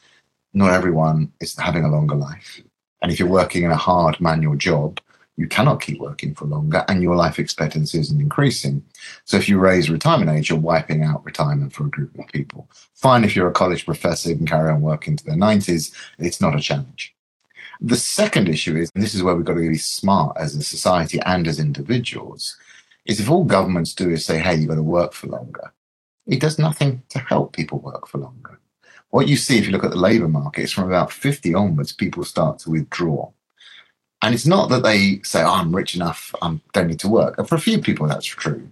not 0.53 0.72
everyone 0.72 1.33
is 1.40 1.57
having 1.57 1.85
a 1.85 1.90
longer 1.90 2.14
life. 2.14 2.61
And 3.01 3.11
if 3.11 3.18
you're 3.18 3.29
working 3.29 3.62
in 3.62 3.70
a 3.70 3.77
hard 3.77 4.20
manual 4.20 4.57
job, 4.57 5.01
you 5.38 5.46
cannot 5.46 5.81
keep 5.81 6.01
working 6.01 6.35
for 6.35 6.46
longer 6.46 6.85
and 6.88 7.01
your 7.01 7.14
life 7.14 7.38
expectancy 7.38 8.01
isn't 8.01 8.20
increasing. 8.20 8.85
So 9.24 9.37
if 9.37 9.48
you 9.48 9.59
raise 9.59 9.88
retirement 9.88 10.37
age, 10.37 10.51
you're 10.51 10.59
wiping 10.59 11.05
out 11.05 11.24
retirement 11.24 11.72
for 11.72 11.87
a 11.87 11.90
group 11.90 12.18
of 12.18 12.27
people. 12.27 12.68
Fine 12.94 13.22
if 13.22 13.37
you're 13.37 13.46
a 13.46 13.53
college 13.53 13.85
professor, 13.85 14.31
you 14.31 14.37
can 14.37 14.48
carry 14.48 14.68
on 14.68 14.81
working 14.81 15.16
to 15.16 15.24
their 15.24 15.37
90s. 15.37 15.94
It's 16.18 16.40
not 16.40 16.57
a 16.57 16.61
challenge. 16.61 17.14
The 17.81 17.96
second 17.96 18.48
issue 18.48 18.77
is, 18.77 18.90
and 18.96 19.05
this 19.05 19.14
is 19.14 19.22
where 19.22 19.37
we've 19.37 19.44
got 19.44 19.55
to 19.55 19.61
be 19.61 19.79
smart 19.79 20.37
as 20.37 20.57
a 20.57 20.62
society 20.62 21.20
and 21.24 21.46
as 21.46 21.61
individuals, 21.61 22.59
is 23.07 23.20
if 23.20 23.31
all 23.31 23.44
governments 23.44 23.94
do 23.94 24.11
is 24.11 24.24
say, 24.24 24.40
hey, 24.40 24.57
you've 24.57 24.68
got 24.68 24.74
to 24.74 24.83
work 24.83 25.12
for 25.12 25.29
longer, 25.29 25.72
it 26.27 26.40
does 26.40 26.59
nothing 26.59 27.05
to 27.11 27.20
help 27.20 27.53
people 27.53 27.79
work 27.79 28.09
for 28.09 28.18
longer. 28.18 28.59
What 29.11 29.29
you 29.29 29.37
see 29.37 29.57
if 29.57 29.66
you 29.66 29.70
look 29.70 29.85
at 29.85 29.90
the 29.90 29.96
labour 29.96 30.29
market 30.29 30.62
is 30.62 30.72
from 30.72 30.88
about 30.88 31.12
50 31.12 31.55
onwards, 31.55 31.92
people 31.92 32.24
start 32.24 32.59
to 32.61 32.70
withdraw. 32.70 33.31
And 34.22 34.35
it's 34.35 34.46
not 34.46 34.68
that 34.70 34.83
they 34.83 35.20
say, 35.22 35.42
oh, 35.42 35.54
I'm 35.54 35.74
rich 35.74 35.94
enough, 35.94 36.35
I 36.42 36.59
don't 36.72 36.88
need 36.88 37.00
to 37.00 37.09
work. 37.09 37.46
For 37.46 37.54
a 37.54 37.61
few 37.61 37.81
people, 37.81 38.07
that's 38.07 38.26
true. 38.26 38.68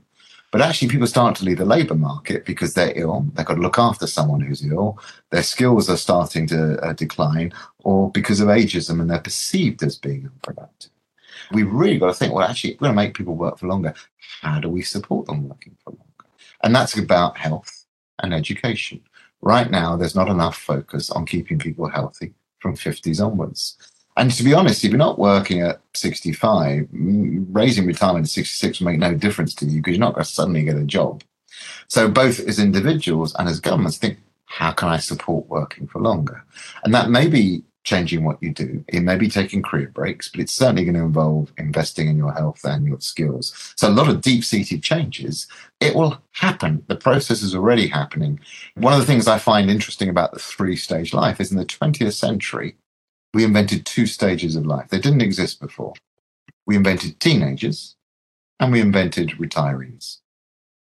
But 0.51 0.61
actually, 0.61 0.89
people 0.89 1.07
start 1.07 1.37
to 1.37 1.45
leave 1.45 1.59
the 1.59 1.65
labour 1.65 1.95
market 1.95 2.47
because 2.47 2.75
they're 2.75 2.97
ill. 2.97 3.27
They've 3.35 3.45
got 3.45 3.57
to 3.57 3.61
look 3.61 3.79
after 3.79 4.07
someone 4.07 4.41
who's 4.41 4.65
ill. 4.65 4.99
Their 5.31 5.43
skills 5.43 5.91
are 5.91 5.97
starting 5.97 6.47
to 6.47 6.81
uh, 6.83 6.93
decline, 6.93 7.53
or 7.81 8.11
because 8.11 8.41
of 8.41 8.49
ageism 8.49 9.01
and 9.01 9.11
they're 9.11 9.19
perceived 9.19 9.83
as 9.83 9.99
being 9.99 10.25
unproductive. 10.25 10.93
We've 11.53 11.71
really 11.71 11.99
got 11.99 12.07
to 12.07 12.15
think 12.15 12.33
well, 12.33 12.49
actually, 12.49 12.75
we're 12.75 12.87
going 12.87 12.93
to 12.93 13.03
make 13.03 13.15
people 13.15 13.35
work 13.35 13.59
for 13.59 13.67
longer. 13.67 13.95
How 14.41 14.61
do 14.61 14.69
we 14.69 14.83
support 14.83 15.27
them 15.27 15.49
working 15.49 15.77
for 15.85 15.91
longer? 15.91 16.31
And 16.63 16.75
that's 16.75 16.97
about 16.97 17.37
health 17.37 17.85
and 18.23 18.33
education. 18.33 19.03
Right 19.43 19.71
now, 19.71 19.97
there's 19.97 20.17
not 20.17 20.29
enough 20.29 20.57
focus 20.57 21.11
on 21.11 21.27
keeping 21.27 21.59
people 21.59 21.89
healthy 21.89 22.35
from 22.61 22.77
50s 22.77 23.25
onwards. 23.25 23.77
And 24.17 24.31
to 24.31 24.43
be 24.43 24.55
honest, 24.55 24.85
if 24.85 24.91
you're 24.91 24.99
not 24.99 25.19
working 25.19 25.61
at 25.61 25.81
65, 25.95 26.89
raising 26.91 27.87
retirement 27.87 28.27
at 28.27 28.31
66 28.31 28.81
will 28.81 28.87
make 28.87 28.99
no 28.99 29.15
difference 29.15 29.55
to 29.57 29.67
you 29.67 29.81
because 29.81 29.97
you're 29.97 30.07
not 30.07 30.15
going 30.15 30.25
to 30.25 30.31
suddenly 30.31 30.65
get 30.65 30.77
a 30.77 30.85
job. 30.85 31.23
So 31.89 32.09
both 32.09 32.41
as 32.41 32.59
individuals 32.59 33.35
and 33.39 33.49
as 33.49 33.61
governments 33.61 33.99
think, 33.99 34.19
how 34.47 34.73
can 34.73 34.89
I 34.89 34.99
support 34.99 35.49
working 35.49 35.87
for 35.87 36.01
longer? 36.01 36.45
And 36.85 36.95
that 36.95 37.11
may 37.11 37.29
be 37.29 37.63
changing 37.85 38.25
what 38.25 38.43
you 38.43 38.53
do. 38.53 38.85
It 38.89 39.01
may 39.01 39.17
be 39.17 39.29
taking 39.29 39.63
career 39.63 39.89
breaks, 39.89 40.29
but 40.29 40.41
it's 40.41 40.53
certainly 40.53 40.85
going 40.85 40.97
to 40.97 41.03
involve 41.03 41.53
investing 41.57 42.09
in 42.09 42.17
your 42.17 42.33
health 42.33 42.65
and 42.65 42.85
your 42.85 43.01
skills. 43.01 43.75
So 43.77 43.89
a 43.89 43.91
lot 43.91 44.09
of 44.09 44.23
deep 44.23 44.45
seated 44.45 44.83
changes, 44.83 45.47
it 45.81 45.95
will 45.95 46.21
happen. 46.33 46.83
The 46.89 46.97
process 46.97 47.43
is 47.43 47.55
already 47.55 47.87
happening. 47.87 48.41
One 48.75 48.93
of 48.93 48.99
the 48.99 49.07
things 49.07 49.29
I 49.29 49.39
find 49.39 49.71
interesting 49.71 50.09
about 50.09 50.33
the 50.33 50.41
three 50.41 50.75
stage 50.77 51.15
life 51.15 51.41
is 51.41 51.53
in 51.53 51.59
the 51.59 51.65
20th 51.65 52.15
century, 52.15 52.75
we 53.37 53.45
invented 53.45 53.85
two 53.85 54.07
stages 54.07 54.57
of 54.57 54.65
life. 54.65 54.89
They 54.89 54.99
didn't 54.99 55.21
exist 55.21 55.61
before. 55.61 55.93
We 56.65 56.75
invented 56.75 57.21
teenagers 57.21 57.95
and 58.59 58.73
we 58.73 58.81
invented 58.81 59.33
retirees. 59.33 60.21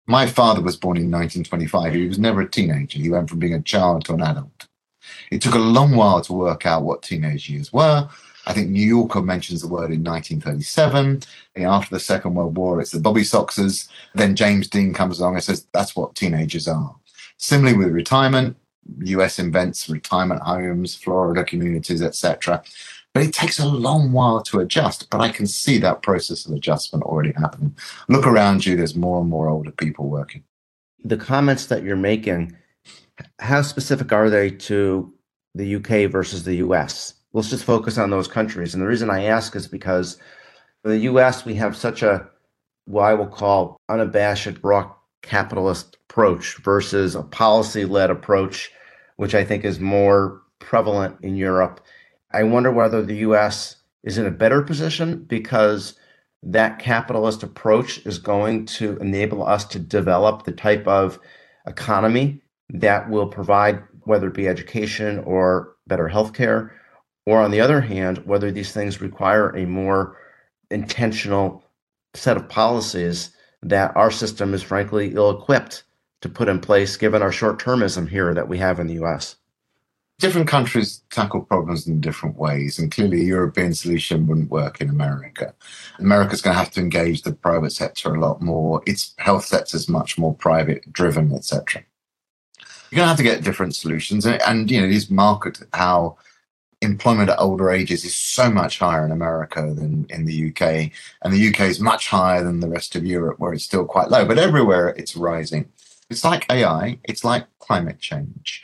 My 0.05 0.27
father 0.27 0.61
was 0.61 0.77
born 0.77 0.97
in 0.97 1.09
1925. 1.09 1.95
He 1.95 2.07
was 2.07 2.19
never 2.19 2.41
a 2.41 2.49
teenager. 2.49 2.99
He 2.99 3.09
went 3.09 3.27
from 3.27 3.39
being 3.39 3.55
a 3.55 3.61
child 3.63 4.05
to 4.05 4.13
an 4.13 4.21
adult. 4.21 4.67
It 5.31 5.41
took 5.41 5.55
a 5.55 5.57
long 5.57 5.95
while 5.95 6.21
to 6.21 6.33
work 6.33 6.67
out 6.67 6.83
what 6.83 7.01
teenage 7.01 7.49
years 7.49 7.73
were. 7.73 8.07
I 8.45 8.53
think 8.53 8.69
New 8.69 8.85
Yorker 8.85 9.23
mentions 9.23 9.61
the 9.61 9.67
word 9.67 9.91
in 9.91 10.03
1937. 10.03 11.23
After 11.57 11.95
the 11.95 11.99
Second 11.99 12.35
World 12.35 12.55
War, 12.55 12.79
it's 12.79 12.91
the 12.91 12.99
Bobby 12.99 13.21
Soxers. 13.21 13.89
Then 14.13 14.35
James 14.35 14.67
Dean 14.67 14.93
comes 14.93 15.19
along 15.19 15.33
and 15.33 15.43
says 15.43 15.65
that's 15.73 15.95
what 15.95 16.13
teenagers 16.13 16.67
are. 16.67 16.95
Similarly 17.37 17.79
with 17.79 17.87
retirement, 17.89 18.57
US 19.03 19.39
invents 19.39 19.89
retirement 19.89 20.41
homes, 20.41 20.95
Florida 20.95 21.43
communities, 21.43 22.01
etc. 22.01 22.63
But 23.13 23.23
it 23.23 23.33
takes 23.33 23.59
a 23.59 23.67
long 23.67 24.11
while 24.11 24.41
to 24.43 24.59
adjust. 24.59 25.09
But 25.09 25.21
I 25.21 25.29
can 25.29 25.47
see 25.47 25.77
that 25.79 26.01
process 26.01 26.45
of 26.45 26.53
adjustment 26.53 27.03
already 27.03 27.33
happening. 27.33 27.75
Look 28.09 28.27
around 28.27 28.65
you, 28.65 28.75
there's 28.75 28.95
more 28.95 29.21
and 29.21 29.29
more 29.29 29.47
older 29.49 29.71
people 29.71 30.09
working. 30.09 30.43
The 31.03 31.17
comments 31.17 31.67
that 31.67 31.83
you're 31.83 31.95
making 31.95 32.55
how 33.39 33.61
specific 33.61 34.11
are 34.11 34.29
they 34.29 34.51
to 34.51 35.13
the 35.55 35.75
UK 35.75 36.11
versus 36.11 36.43
the 36.43 36.55
US? 36.55 37.15
Let's 37.33 37.49
just 37.49 37.63
focus 37.63 37.97
on 37.97 38.09
those 38.09 38.27
countries. 38.27 38.73
And 38.73 38.81
the 38.81 38.87
reason 38.87 39.09
I 39.09 39.25
ask 39.25 39.55
is 39.55 39.67
because 39.67 40.17
in 40.83 40.91
the 40.91 40.99
US, 40.99 41.45
we 41.45 41.55
have 41.55 41.75
such 41.75 42.03
a, 42.03 42.27
what 42.85 43.03
I 43.03 43.13
will 43.13 43.27
call 43.27 43.77
unabashed, 43.89 44.63
raw 44.63 44.93
capitalist 45.21 45.97
approach 46.09 46.57
versus 46.57 47.15
a 47.15 47.23
policy 47.23 47.85
led 47.85 48.09
approach, 48.09 48.71
which 49.17 49.35
I 49.35 49.43
think 49.43 49.63
is 49.63 49.79
more 49.79 50.41
prevalent 50.59 51.17
in 51.21 51.35
Europe. 51.35 51.81
I 52.31 52.43
wonder 52.43 52.71
whether 52.71 53.01
the 53.01 53.17
US 53.17 53.77
is 54.03 54.17
in 54.17 54.25
a 54.25 54.31
better 54.31 54.61
position 54.61 55.23
because 55.23 55.95
that 56.43 56.79
capitalist 56.79 57.43
approach 57.43 58.05
is 58.05 58.19
going 58.19 58.65
to 58.65 58.97
enable 58.97 59.45
us 59.45 59.65
to 59.65 59.79
develop 59.79 60.43
the 60.43 60.51
type 60.51 60.87
of 60.87 61.19
economy 61.65 62.41
that 62.69 63.09
will 63.09 63.27
provide, 63.27 63.83
whether 64.03 64.27
it 64.27 64.33
be 64.33 64.47
education 64.47 65.19
or 65.19 65.75
better 65.87 66.07
healthcare, 66.07 66.71
or 67.25 67.41
on 67.41 67.51
the 67.51 67.59
other 67.59 67.81
hand, 67.81 68.19
whether 68.19 68.51
these 68.51 68.71
things 68.71 69.01
require 69.01 69.49
a 69.49 69.65
more 69.65 70.17
intentional 70.69 71.63
set 72.13 72.37
of 72.37 72.47
policies 72.49 73.31
that 73.63 73.95
our 73.95 74.11
system 74.11 74.53
is 74.53 74.63
frankly 74.63 75.13
ill 75.13 75.31
equipped 75.31 75.83
to 76.21 76.29
put 76.29 76.47
in 76.47 76.59
place 76.59 76.97
given 76.97 77.21
our 77.21 77.31
short 77.31 77.59
termism 77.59 78.07
here 78.07 78.33
that 78.33 78.47
we 78.47 78.57
have 78.57 78.79
in 78.79 78.87
the 78.87 79.03
US. 79.03 79.35
Different 80.19 80.47
countries 80.47 81.03
tackle 81.11 81.41
problems 81.41 81.87
in 81.87 82.01
different 82.01 82.37
ways, 82.37 82.79
and 82.79 82.91
clearly 82.91 83.21
a 83.21 83.25
European 83.25 83.73
solution 83.75 84.25
wouldn't 84.25 84.49
work 84.49 84.81
in 84.81 84.89
America. 84.89 85.53
America's 85.99 86.41
going 86.41 86.55
to 86.55 86.59
have 86.59 86.71
to 86.71 86.81
engage 86.81 87.21
the 87.21 87.33
private 87.33 87.71
sector 87.71 88.15
a 88.15 88.19
lot 88.19 88.41
more. 88.41 88.81
Its 88.87 89.13
health 89.19 89.45
sector 89.45 89.77
is 89.77 89.87
much 89.87 90.17
more 90.17 90.33
private 90.33 90.91
driven, 90.91 91.33
etc 91.33 91.83
you're 92.91 92.97
going 92.97 93.05
to 93.05 93.09
have 93.09 93.17
to 93.17 93.23
get 93.23 93.43
different 93.43 93.75
solutions. 93.75 94.25
And, 94.25 94.41
and 94.43 94.71
you 94.71 94.81
know, 94.81 94.87
these 94.87 95.09
market 95.09 95.59
how 95.73 96.17
employment 96.81 97.29
at 97.29 97.39
older 97.39 97.71
ages 97.71 98.05
is 98.05 98.15
so 98.15 98.49
much 98.49 98.79
higher 98.79 99.05
in 99.05 99.11
America 99.11 99.61
than 99.61 100.05
in 100.09 100.25
the 100.25 100.49
UK. 100.49 100.91
And 101.21 101.33
the 101.33 101.49
UK 101.49 101.61
is 101.61 101.79
much 101.79 102.07
higher 102.07 102.43
than 102.43 102.59
the 102.59 102.69
rest 102.69 102.95
of 102.95 103.05
Europe, 103.05 103.39
where 103.39 103.53
it's 103.53 103.63
still 103.63 103.85
quite 103.85 104.09
low. 104.09 104.25
But 104.25 104.37
everywhere 104.37 104.89
it's 104.89 105.15
rising. 105.15 105.69
It's 106.09 106.23
like 106.23 106.49
AI, 106.51 106.99
it's 107.03 107.23
like 107.23 107.45
climate 107.59 107.99
change. 107.99 108.63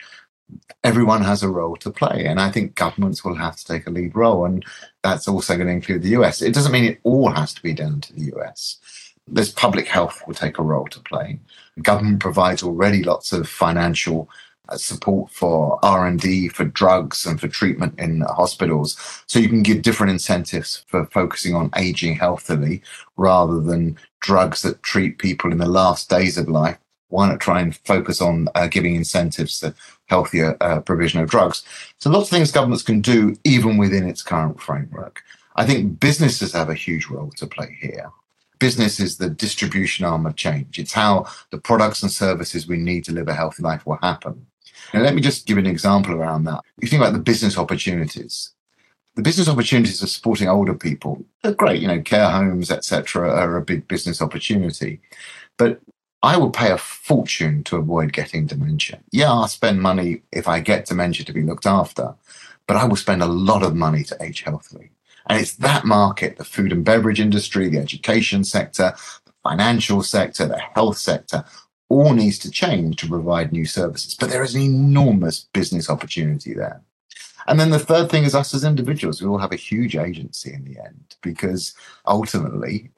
Everyone 0.82 1.22
has 1.22 1.42
a 1.42 1.48
role 1.48 1.76
to 1.76 1.90
play. 1.90 2.26
And 2.26 2.40
I 2.40 2.50
think 2.50 2.74
governments 2.74 3.24
will 3.24 3.34
have 3.34 3.56
to 3.56 3.64
take 3.64 3.86
a 3.86 3.90
lead 3.90 4.14
role. 4.14 4.44
And 4.44 4.64
that's 5.02 5.26
also 5.26 5.56
going 5.56 5.66
to 5.66 5.72
include 5.72 6.02
the 6.02 6.16
US. 6.20 6.40
It 6.40 6.54
doesn't 6.54 6.72
mean 6.72 6.84
it 6.84 7.00
all 7.02 7.30
has 7.30 7.52
to 7.54 7.62
be 7.62 7.72
down 7.72 8.00
to 8.02 8.12
the 8.12 8.32
US. 8.36 8.78
There's 9.26 9.50
public 9.50 9.88
health 9.88 10.22
will 10.26 10.34
take 10.34 10.58
a 10.58 10.62
role 10.62 10.86
to 10.88 11.00
play. 11.00 11.40
Government 11.82 12.20
provides 12.20 12.62
already 12.62 13.02
lots 13.02 13.32
of 13.32 13.48
financial 13.48 14.28
support 14.76 15.30
for 15.30 15.78
R&D 15.82 16.48
for 16.48 16.64
drugs 16.64 17.26
and 17.26 17.40
for 17.40 17.48
treatment 17.48 17.98
in 17.98 18.22
hospitals. 18.22 18.96
So 19.26 19.38
you 19.38 19.48
can 19.48 19.62
give 19.62 19.82
different 19.82 20.12
incentives 20.12 20.84
for 20.88 21.06
focusing 21.06 21.54
on 21.54 21.70
aging 21.76 22.16
healthily 22.16 22.82
rather 23.16 23.60
than 23.60 23.98
drugs 24.20 24.62
that 24.62 24.82
treat 24.82 25.18
people 25.18 25.52
in 25.52 25.58
the 25.58 25.68
last 25.68 26.08
days 26.08 26.38
of 26.38 26.48
life. 26.48 26.78
Why 27.08 27.28
not 27.28 27.40
try 27.40 27.60
and 27.60 27.76
focus 27.76 28.20
on 28.20 28.48
uh, 28.54 28.66
giving 28.66 28.94
incentives 28.94 29.60
to 29.60 29.74
healthier 30.06 30.56
uh, 30.60 30.80
provision 30.80 31.20
of 31.20 31.30
drugs? 31.30 31.62
So 31.98 32.10
lots 32.10 32.26
of 32.26 32.30
things 32.30 32.50
governments 32.50 32.82
can 32.82 33.00
do 33.00 33.36
even 33.44 33.76
within 33.76 34.08
its 34.08 34.22
current 34.22 34.60
framework. 34.60 35.22
I 35.56 35.64
think 35.66 36.00
businesses 36.00 36.52
have 36.54 36.70
a 36.70 36.74
huge 36.74 37.06
role 37.06 37.30
to 37.36 37.46
play 37.46 37.76
here. 37.80 38.10
Business 38.58 38.98
is 38.98 39.18
the 39.18 39.30
distribution 39.30 40.04
arm 40.04 40.26
of 40.26 40.36
change. 40.36 40.78
It's 40.78 40.92
how 40.92 41.26
the 41.50 41.58
products 41.58 42.02
and 42.02 42.10
services 42.10 42.66
we 42.66 42.78
need 42.78 43.04
to 43.04 43.12
live 43.12 43.28
a 43.28 43.34
healthy 43.34 43.62
life 43.62 43.86
will 43.86 43.98
happen. 44.02 44.46
Now, 44.92 45.00
let 45.00 45.14
me 45.14 45.20
just 45.20 45.46
give 45.46 45.58
an 45.58 45.66
example 45.66 46.14
around 46.14 46.44
that. 46.44 46.60
If 46.78 46.84
you 46.84 46.88
think 46.88 47.02
about 47.02 47.12
the 47.12 47.18
business 47.18 47.56
opportunities, 47.58 48.50
the 49.16 49.22
business 49.22 49.48
opportunities 49.48 50.02
of 50.02 50.08
supporting 50.08 50.48
older 50.48 50.74
people 50.74 51.24
are 51.44 51.52
great. 51.52 51.80
You 51.80 51.88
know, 51.88 52.02
care 52.02 52.30
homes, 52.30 52.70
etc., 52.70 53.30
are 53.30 53.56
a 53.56 53.62
big 53.62 53.86
business 53.88 54.20
opportunity. 54.20 55.00
But 55.56 55.80
I 56.22 56.36
will 56.36 56.50
pay 56.50 56.70
a 56.72 56.78
fortune 56.78 57.62
to 57.64 57.76
avoid 57.76 58.12
getting 58.12 58.46
dementia. 58.46 59.00
Yeah, 59.10 59.30
I'll 59.30 59.46
spend 59.46 59.82
money 59.82 60.22
if 60.32 60.48
I 60.48 60.60
get 60.60 60.86
dementia 60.86 61.24
to 61.26 61.32
be 61.32 61.42
looked 61.42 61.66
after, 61.66 62.14
but 62.66 62.76
I 62.76 62.86
will 62.86 62.96
spend 62.96 63.22
a 63.22 63.26
lot 63.26 63.62
of 63.62 63.74
money 63.74 64.04
to 64.04 64.16
age 64.22 64.42
healthily. 64.42 64.90
And 65.26 65.40
it's 65.40 65.54
that 65.56 65.84
market, 65.84 66.36
the 66.36 66.44
food 66.44 66.72
and 66.72 66.84
beverage 66.84 67.20
industry, 67.20 67.68
the 67.68 67.78
education 67.78 68.42
sector, 68.42 68.94
the 69.26 69.32
financial 69.42 70.02
sector, 70.02 70.46
the 70.46 70.58
health 70.58 70.98
sector, 70.98 71.44
all 71.88 72.12
needs 72.14 72.38
to 72.40 72.50
change 72.50 72.96
to 72.96 73.08
provide 73.08 73.52
new 73.52 73.66
services. 73.66 74.14
But 74.14 74.30
there 74.30 74.42
is 74.42 74.54
an 74.54 74.62
enormous 74.62 75.46
business 75.52 75.90
opportunity 75.90 76.54
there. 76.54 76.82
And 77.46 77.60
then 77.60 77.70
the 77.70 77.78
third 77.78 78.10
thing 78.10 78.24
is 78.24 78.34
us 78.34 78.54
as 78.54 78.64
individuals. 78.64 79.20
We 79.20 79.28
all 79.28 79.38
have 79.38 79.52
a 79.52 79.56
huge 79.56 79.96
agency 79.96 80.52
in 80.52 80.64
the 80.64 80.80
end 80.80 81.16
because 81.20 81.74
ultimately, 82.06 82.90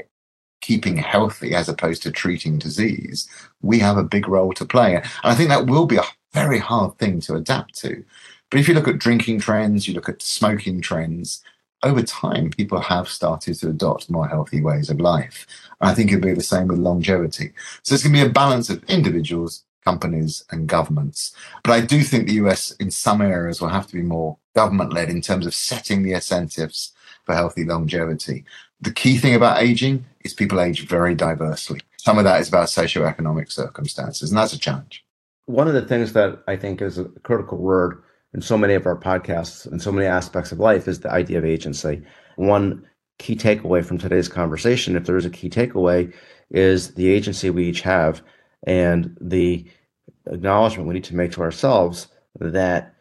keeping 0.61 0.96
healthy 0.96 1.55
as 1.55 1.68
opposed 1.68 2.03
to 2.03 2.11
treating 2.11 2.59
disease, 2.59 3.29
we 3.62 3.79
have 3.79 3.96
a 3.96 4.03
big 4.03 4.29
role 4.29 4.53
to 4.53 4.64
play. 4.64 4.96
And 4.96 5.07
I 5.22 5.35
think 5.35 5.49
that 5.49 5.66
will 5.66 5.87
be 5.87 5.96
a 5.96 6.03
very 6.33 6.59
hard 6.59 6.99
thing 6.99 7.20
to 7.20 7.35
adapt 7.35 7.75
to. 7.81 8.05
But 8.51 8.61
if 8.61 8.68
you 8.68 8.75
look 8.75 8.88
at 8.88 8.99
drinking 8.99 9.40
trends, 9.40 9.87
you 9.87 9.94
look 9.94 10.09
at 10.09 10.22
smoking 10.22 10.81
trends, 10.81 11.42
over 11.87 12.03
time, 12.03 12.51
people 12.51 12.81
have 12.81 13.09
started 13.09 13.55
to 13.61 13.68
adopt 13.70 14.11
more 14.11 14.29
healthy 14.29 14.61
ways 14.61 14.90
of 14.90 15.01
life. 15.01 15.46
And 15.81 15.90
I 15.90 15.94
think 15.94 16.11
it'll 16.11 16.22
be 16.22 16.35
the 16.35 16.42
same 16.42 16.68
with 16.68 16.79
longevity. 16.79 17.53
So 17.83 17.94
it's 17.94 18.03
going 18.05 18.14
to 18.14 18.25
be 18.25 18.29
a 18.29 18.33
balance 18.33 18.68
of 18.70 18.85
individuals, 18.85 19.64
companies, 19.85 20.44
and 20.51 20.66
governments. 20.66 21.35
But 21.62 21.72
I 21.72 21.81
do 21.81 22.03
think 22.03 22.27
the 22.27 22.40
US, 22.44 22.72
in 22.72 22.90
some 22.90 23.20
areas, 23.22 23.61
will 23.61 23.68
have 23.68 23.87
to 23.88 23.94
be 23.94 24.03
more 24.03 24.37
government 24.55 24.92
led 24.92 25.11
in 25.11 25.20
terms 25.20 25.46
of 25.46 25.55
setting 25.55 26.03
the 26.03 26.14
incentives 26.14 26.92
for 27.25 27.35
healthy 27.35 27.64
longevity. 27.64 28.44
The 28.81 28.92
key 28.92 29.16
thing 29.18 29.35
about 29.35 29.62
aging 29.62 30.05
is 30.25 30.35
people 30.35 30.61
age 30.61 30.88
very 30.88 31.14
diversely. 31.14 31.81
Some 31.99 32.18
of 32.18 32.25
that 32.25 32.40
is 32.40 32.49
about 32.49 32.68
socioeconomic 32.68 33.51
circumstances, 33.51 34.31
and 34.31 34.38
that's 34.38 34.53
a 34.53 34.59
challenge. 34.59 35.05
one 35.46 35.68
of 35.68 35.75
the 35.75 35.83
things 35.83 36.12
that 36.12 36.42
I 36.46 36.57
think 36.57 36.83
is 36.83 36.99
a 36.99 37.05
critical 37.22 37.59
word 37.59 38.03
in 38.37 38.42
so 38.42 38.57
many 38.59 38.75
of 38.75 38.87
our 38.87 38.96
podcasts 38.96 39.66
and 39.66 39.81
so 39.81 39.90
many 39.90 40.07
aspects 40.07 40.53
of 40.53 40.61
life 40.61 40.87
is 40.87 41.01
the 41.01 41.11
idea 41.11 41.38
of 41.38 41.44
agency. 41.44 42.03
One 42.37 42.87
key 43.18 43.35
takeaway 43.35 43.83
from 43.83 43.96
today's 43.96 44.29
conversation, 44.29 44.94
if 44.94 45.07
there 45.07 45.16
is 45.16 45.25
a 45.25 45.31
key 45.31 45.49
takeaway, 45.49 46.12
is 46.51 46.94
the 46.94 47.09
agency 47.09 47.49
we 47.49 47.66
each 47.66 47.81
have 47.81 48.22
and 48.66 49.16
the 49.22 49.64
acknowledgement 50.27 50.87
we 50.87 50.94
need 50.94 51.05
to 51.05 51.16
make 51.16 51.33
to 51.33 51.40
ourselves 51.40 52.09
that 52.38 52.94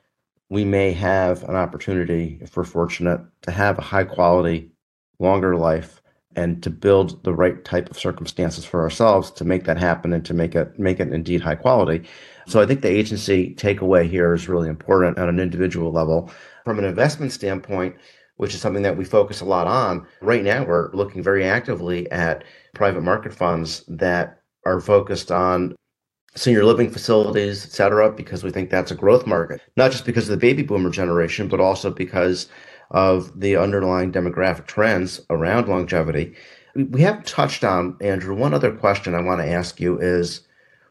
we 0.49 0.63
may 0.63 0.93
have 0.93 1.43
an 1.43 1.55
opportunity, 1.55 2.39
if 2.41 2.55
we're 2.55 2.63
fortunate, 2.63 3.19
to 3.41 3.51
have 3.51 3.77
a 3.77 3.81
high 3.81 4.05
quality, 4.05 4.71
longer 5.19 5.57
life 5.57 6.01
and 6.35 6.61
to 6.63 6.69
build 6.69 7.23
the 7.23 7.33
right 7.33 7.63
type 7.63 7.89
of 7.89 7.97
circumstances 7.97 8.65
for 8.65 8.81
ourselves 8.81 9.31
to 9.31 9.45
make 9.45 9.63
that 9.65 9.77
happen 9.77 10.13
and 10.13 10.25
to 10.25 10.33
make 10.33 10.55
it 10.55 10.77
make 10.77 10.99
it 10.99 11.13
indeed 11.13 11.41
high 11.41 11.55
quality. 11.55 12.07
So 12.47 12.61
I 12.61 12.65
think 12.65 12.81
the 12.81 12.89
agency 12.89 13.55
takeaway 13.55 14.09
here 14.09 14.33
is 14.33 14.49
really 14.49 14.69
important 14.69 15.17
on 15.17 15.29
an 15.29 15.39
individual 15.39 15.91
level. 15.91 16.29
From 16.63 16.79
an 16.79 16.85
investment 16.85 17.31
standpoint, 17.31 17.95
which 18.37 18.53
is 18.53 18.61
something 18.61 18.83
that 18.83 18.97
we 18.97 19.05
focus 19.05 19.41
a 19.41 19.45
lot 19.45 19.67
on, 19.67 20.05
right 20.21 20.43
now 20.43 20.65
we're 20.65 20.91
looking 20.93 21.23
very 21.23 21.45
actively 21.45 22.09
at 22.11 22.43
private 22.73 23.01
market 23.01 23.33
funds 23.33 23.83
that 23.87 24.41
are 24.65 24.81
focused 24.81 25.31
on 25.31 25.75
senior 26.35 26.65
living 26.65 26.89
facilities, 26.89 27.65
et 27.65 27.71
cetera, 27.71 28.11
because 28.11 28.43
we 28.43 28.51
think 28.51 28.69
that's 28.69 28.91
a 28.91 28.95
growth 28.95 29.25
market, 29.25 29.61
not 29.77 29.91
just 29.91 30.05
because 30.05 30.25
of 30.25 30.31
the 30.31 30.45
baby 30.45 30.63
boomer 30.63 30.89
generation, 30.89 31.47
but 31.47 31.61
also 31.61 31.89
because 31.89 32.49
of 32.91 33.39
the 33.39 33.55
underlying 33.55 34.11
demographic 34.11 34.67
trends 34.67 35.21
around 35.29 35.67
longevity. 35.67 36.35
We 36.75 37.01
haven't 37.01 37.25
touched 37.25 37.63
on, 37.63 37.97
Andrew, 38.01 38.35
one 38.35 38.53
other 38.53 38.71
question 38.71 39.15
I 39.15 39.21
want 39.21 39.41
to 39.41 39.47
ask 39.47 39.79
you 39.79 39.99
is 39.99 40.41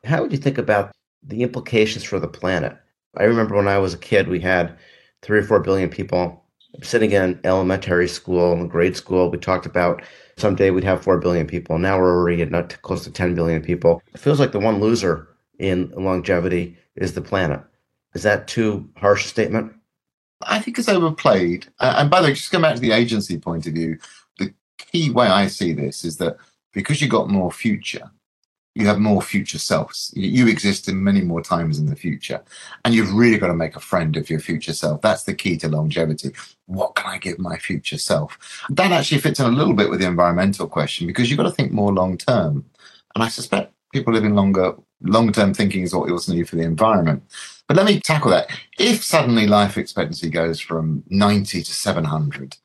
how 0.04 0.22
would 0.22 0.32
you 0.32 0.38
think 0.38 0.58
about 0.58 0.92
the 1.22 1.42
implications 1.42 2.04
for 2.04 2.18
the 2.18 2.28
planet? 2.28 2.76
I 3.16 3.24
remember 3.24 3.54
when 3.54 3.68
I 3.68 3.78
was 3.78 3.94
a 3.94 3.98
kid, 3.98 4.28
we 4.28 4.40
had 4.40 4.76
three 5.22 5.38
or 5.38 5.44
four 5.44 5.60
billion 5.60 5.88
people 5.88 6.44
sitting 6.82 7.12
in 7.12 7.40
elementary 7.44 8.08
school 8.08 8.52
and 8.52 8.70
grade 8.70 8.96
school. 8.96 9.30
We 9.30 9.38
talked 9.38 9.66
about 9.66 10.02
someday 10.36 10.70
we'd 10.70 10.84
have 10.84 11.02
4 11.02 11.18
billion 11.18 11.46
people. 11.46 11.78
Now 11.78 11.98
we're 11.98 12.14
already 12.14 12.42
at 12.42 12.50
not 12.50 12.80
close 12.82 13.04
to 13.04 13.10
10 13.10 13.34
billion 13.34 13.62
people. 13.62 14.02
It 14.12 14.20
feels 14.20 14.40
like 14.40 14.52
the 14.52 14.60
one 14.60 14.80
loser 14.80 15.28
in 15.58 15.92
longevity 15.96 16.76
is 16.96 17.14
the 17.14 17.20
planet. 17.20 17.60
Is 18.14 18.22
that 18.22 18.48
too 18.48 18.88
harsh 18.96 19.24
a 19.24 19.28
statement? 19.28 19.72
I 20.46 20.60
think 20.60 20.78
it's 20.78 20.88
overplayed. 20.88 21.66
Uh, 21.80 21.94
and 21.98 22.10
by 22.10 22.20
the 22.20 22.28
way, 22.28 22.34
just 22.34 22.50
going 22.50 22.62
back 22.62 22.74
to 22.74 22.80
the 22.80 22.92
agency 22.92 23.38
point 23.38 23.66
of 23.66 23.74
view, 23.74 23.98
the 24.38 24.52
key 24.78 25.10
way 25.10 25.26
I 25.26 25.46
see 25.46 25.72
this 25.72 26.04
is 26.04 26.16
that 26.18 26.36
because 26.72 27.00
you 27.00 27.08
got 27.08 27.28
more 27.28 27.52
future, 27.52 28.10
you 28.74 28.86
have 28.86 28.98
more 28.98 29.22
future 29.22 29.58
selves. 29.58 30.12
You 30.16 30.48
exist 30.48 30.88
in 30.88 31.02
many 31.02 31.20
more 31.20 31.40
times 31.40 31.78
in 31.78 31.86
the 31.86 31.94
future. 31.94 32.42
And 32.84 32.92
you've 32.92 33.12
really 33.12 33.38
got 33.38 33.46
to 33.46 33.54
make 33.54 33.76
a 33.76 33.80
friend 33.80 34.16
of 34.16 34.28
your 34.28 34.40
future 34.40 34.72
self. 34.72 35.00
That's 35.00 35.22
the 35.22 35.34
key 35.34 35.56
to 35.58 35.68
longevity. 35.68 36.32
What 36.66 36.96
can 36.96 37.06
I 37.06 37.18
give 37.18 37.38
my 37.38 37.56
future 37.56 37.98
self? 37.98 38.36
That 38.70 38.90
actually 38.90 39.20
fits 39.20 39.38
in 39.38 39.46
a 39.46 39.50
little 39.50 39.74
bit 39.74 39.90
with 39.90 40.00
the 40.00 40.08
environmental 40.08 40.66
question 40.66 41.06
because 41.06 41.30
you've 41.30 41.36
got 41.36 41.44
to 41.44 41.52
think 41.52 41.70
more 41.70 41.92
long 41.92 42.18
term. 42.18 42.64
And 43.14 43.22
I 43.22 43.28
suspect 43.28 43.72
people 43.92 44.12
living 44.12 44.34
longer, 44.34 44.74
long 45.04 45.32
term 45.32 45.54
thinking 45.54 45.82
is 45.82 45.94
what 45.94 46.06
we 46.06 46.12
also 46.12 46.32
need 46.32 46.48
for 46.48 46.56
the 46.56 46.62
environment. 46.62 47.22
But 47.68 47.76
let 47.76 47.86
me 47.86 48.00
tackle 48.00 48.30
that. 48.30 48.48
If 48.78 49.04
suddenly 49.04 49.46
life 49.46 49.78
expectancy 49.78 50.28
goes 50.28 50.60
from 50.60 51.04
90 51.08 51.62
to 51.62 51.72
700, 51.72 52.56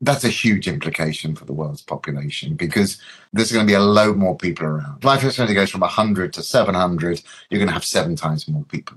that's 0.00 0.24
a 0.24 0.28
huge 0.28 0.68
implication 0.68 1.34
for 1.34 1.44
the 1.44 1.52
world's 1.52 1.82
population 1.82 2.54
because 2.56 3.00
there's 3.32 3.52
going 3.52 3.66
to 3.66 3.70
be 3.70 3.76
a 3.76 3.80
load 3.80 4.16
more 4.16 4.36
people 4.36 4.66
around. 4.66 5.04
Life 5.04 5.24
expectancy 5.24 5.54
goes 5.54 5.70
from 5.70 5.80
100 5.80 6.32
to 6.34 6.42
700, 6.42 7.22
you're 7.48 7.58
going 7.58 7.68
to 7.68 7.74
have 7.74 7.84
seven 7.84 8.16
times 8.16 8.48
more 8.48 8.64
people. 8.64 8.96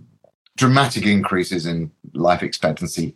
Dramatic 0.58 1.06
increases 1.06 1.66
in 1.66 1.92
life 2.14 2.44
expectancy 2.44 3.16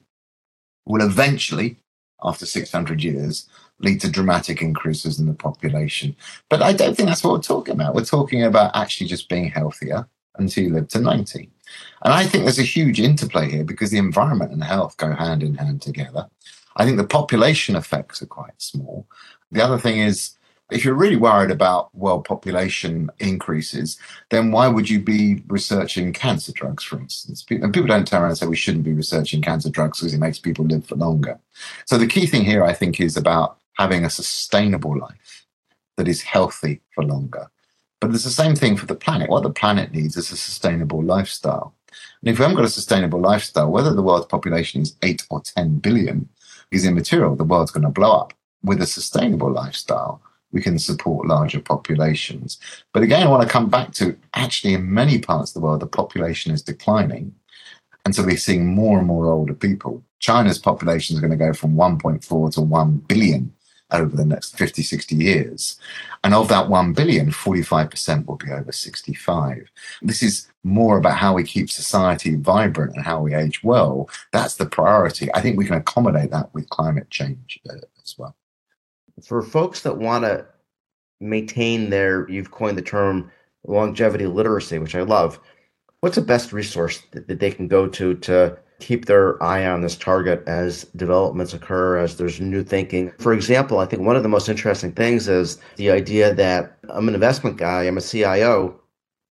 will 0.86 1.06
eventually, 1.06 1.78
after 2.24 2.46
600 2.46 3.04
years, 3.04 3.50
lead 3.84 4.02
to 4.02 4.10
dramatic 4.10 4.62
increases 4.62 5.20
in 5.20 5.26
the 5.26 5.34
population. 5.34 6.16
But 6.50 6.62
I 6.62 6.74
don't 6.74 6.96
think 6.96 7.10
that's 7.10 7.24
what 7.24 7.34
we're 7.34 7.42
talking 7.42 7.74
about. 7.74 7.96
We're 7.96 8.06
talking 8.06 8.44
about 8.44 8.76
actually 8.76 9.08
just 9.08 9.30
being 9.30 9.50
healthier 9.50 10.08
until 10.38 10.64
you 10.64 10.74
live 10.74 10.88
to 10.90 11.00
90. 11.00 11.50
And 12.04 12.14
I 12.14 12.26
think 12.26 12.44
there's 12.44 12.60
a 12.60 12.64
huge 12.64 13.00
interplay 13.00 13.50
here 13.50 13.64
because 13.64 13.92
the 13.92 13.98
environment 13.98 14.52
and 14.52 14.64
health 14.64 14.98
go 14.98 15.14
hand 15.14 15.44
in 15.44 15.56
hand 15.56 15.82
together. 15.82 16.28
I 16.76 16.86
think 16.86 16.98
the 16.98 17.04
population 17.04 17.76
effects 17.76 18.22
are 18.22 18.28
quite 18.28 18.60
small. 18.62 19.08
The 19.52 19.64
other 19.64 19.78
thing 19.78 20.00
is, 20.00 20.38
if 20.72 20.86
you're 20.86 20.96
really 20.96 21.18
worried 21.18 21.52
about 21.52 21.94
world 21.94 22.24
population 22.24 23.12
increases, 23.20 24.00
then 24.30 24.52
why 24.52 24.70
would 24.70 24.90
you 24.90 25.02
be 25.02 25.44
researching 25.48 26.14
cancer 26.14 26.54
drugs, 26.54 26.84
for 26.84 26.98
instance? 26.98 27.46
And 27.50 27.74
people 27.74 27.88
don't 27.88 28.08
turn 28.08 28.22
around 28.22 28.32
and 28.32 28.38
say 28.38 28.48
we 28.48 28.56
shouldn't 28.56 28.86
be 28.86 28.94
researching 28.94 29.42
cancer 29.42 29.70
drugs 29.70 30.00
because 30.00 30.14
it 30.14 30.20
makes 30.20 30.40
people 30.40 30.64
live 30.64 30.86
for 30.86 30.96
longer. 30.96 31.38
So 31.86 31.98
the 31.98 32.08
key 32.08 32.26
thing 32.26 32.46
here, 32.46 32.64
I 32.64 32.72
think, 32.74 33.02
is 33.02 33.18
about 33.18 33.58
having 33.74 34.06
a 34.06 34.10
sustainable 34.10 34.98
life 34.98 35.46
that 35.98 36.08
is 36.08 36.22
healthy 36.22 36.82
for 36.94 37.04
longer. 37.04 37.50
But 38.00 38.12
it's 38.12 38.24
the 38.24 38.32
same 38.32 38.56
thing 38.56 38.78
for 38.78 38.88
the 38.88 38.96
planet. 38.96 39.30
What 39.30 39.44
the 39.44 39.52
planet 39.52 39.92
needs 39.92 40.18
is 40.18 40.32
a 40.32 40.38
sustainable 40.38 41.04
lifestyle. 41.04 41.76
And 42.22 42.30
if 42.30 42.40
we 42.40 42.44
haven't 42.44 42.58
got 42.58 42.66
a 42.66 42.70
sustainable 42.70 43.20
lifestyle, 43.20 43.72
whether 43.72 43.94
the 43.94 44.02
world's 44.02 44.26
population 44.26 44.82
is 44.82 44.96
8 45.04 45.28
or 45.30 45.42
10 45.42 45.80
billion, 45.80 46.28
is 46.72 46.86
immaterial. 46.86 47.36
The 47.36 47.44
world's 47.44 47.72
going 47.72 47.84
to 47.84 47.90
blow 47.90 48.12
up. 48.12 48.34
With 48.64 48.82
a 48.82 48.88
sustainable 48.88 49.52
lifestyle, 49.52 50.22
we 50.52 50.62
can 50.62 50.80
support 50.80 51.28
larger 51.28 51.60
populations. 51.60 52.60
But 52.94 53.04
again, 53.04 53.24
I 53.24 53.30
want 53.30 53.44
to 53.44 53.50
come 53.50 53.70
back 53.70 53.92
to 53.94 54.18
actually, 54.34 54.74
in 54.74 54.94
many 54.94 55.20
parts 55.20 55.52
of 55.52 55.56
the 55.56 55.62
world, 55.62 55.82
the 55.82 55.88
population 55.88 56.52
is 56.52 56.62
declining. 56.62 57.34
And 58.06 58.16
so 58.16 58.24
we're 58.24 58.38
seeing 58.38 58.74
more 58.74 58.98
and 58.98 59.08
more 59.08 59.28
older 59.28 59.54
people. 59.54 60.04
China's 60.20 60.60
population 60.60 61.16
is 61.16 61.22
going 61.22 61.32
to 61.32 61.38
go 61.38 61.54
from 61.54 61.76
1.4 61.76 62.54
to 62.54 62.62
1 62.62 62.98
billion 63.08 63.54
over 63.92 64.16
the 64.16 64.26
next 64.26 64.58
50, 64.58 64.82
60 64.82 65.16
years. 65.16 65.80
And 66.24 66.34
of 66.34 66.48
that 66.50 66.70
1 66.70 66.94
billion, 66.94 67.32
45% 67.32 68.26
will 68.26 68.36
be 68.36 68.52
over 68.52 68.72
65. 68.72 69.70
This 70.02 70.24
is 70.24 70.48
more 70.64 70.98
about 70.98 71.18
how 71.18 71.34
we 71.34 71.44
keep 71.44 71.70
society 71.70 72.36
vibrant 72.36 72.96
and 72.96 73.04
how 73.04 73.22
we 73.22 73.34
age 73.34 73.64
well. 73.64 74.10
That's 74.32 74.56
the 74.56 74.66
priority. 74.66 75.30
I 75.34 75.42
think 75.42 75.58
we 75.58 75.66
can 75.66 75.76
accommodate 75.76 76.32
that 76.32 76.54
with 76.54 76.70
climate 76.70 77.10
change 77.10 77.60
uh, 77.70 77.76
as 78.04 78.16
well. 78.18 78.36
For 79.24 79.42
folks 79.42 79.82
that 79.82 79.98
want 79.98 80.24
to 80.26 80.46
maintain 81.20 81.90
their, 81.90 82.30
you've 82.30 82.52
coined 82.52 82.78
the 82.78 82.84
term 82.84 83.32
longevity 83.66 84.26
literacy, 84.26 84.80
which 84.80 84.96
I 84.96 85.02
love. 85.02 85.40
What's 86.00 86.16
the 86.16 86.22
best 86.22 86.52
resource 86.52 87.02
that, 87.12 87.28
that 87.28 87.40
they 87.40 87.52
can 87.52 87.68
go 87.68 87.88
to 87.88 88.16
to 88.16 88.58
keep 88.82 89.06
their 89.06 89.42
eye 89.42 89.66
on 89.66 89.82
this 89.82 89.96
target 89.96 90.44
as 90.48 90.84
developments 90.96 91.54
occur, 91.54 91.98
as 91.98 92.18
there's 92.18 92.42
new 92.42 92.64
thinking. 92.64 93.12
For 93.20 93.34
example, 93.34 93.80
I 93.80 93.86
think 93.86 94.02
one 94.02 94.16
of 94.16 94.24
the 94.24 94.30
most 94.30 94.50
interesting 94.50 94.92
things 94.92 95.28
is 95.28 95.60
the 95.78 95.92
idea 95.92 96.34
that 96.34 96.78
I'm 96.90 97.08
an 97.08 97.14
investment 97.14 97.58
guy, 97.58 97.84
I'm 97.84 97.98
a 97.98 98.02
CIO, 98.02 98.82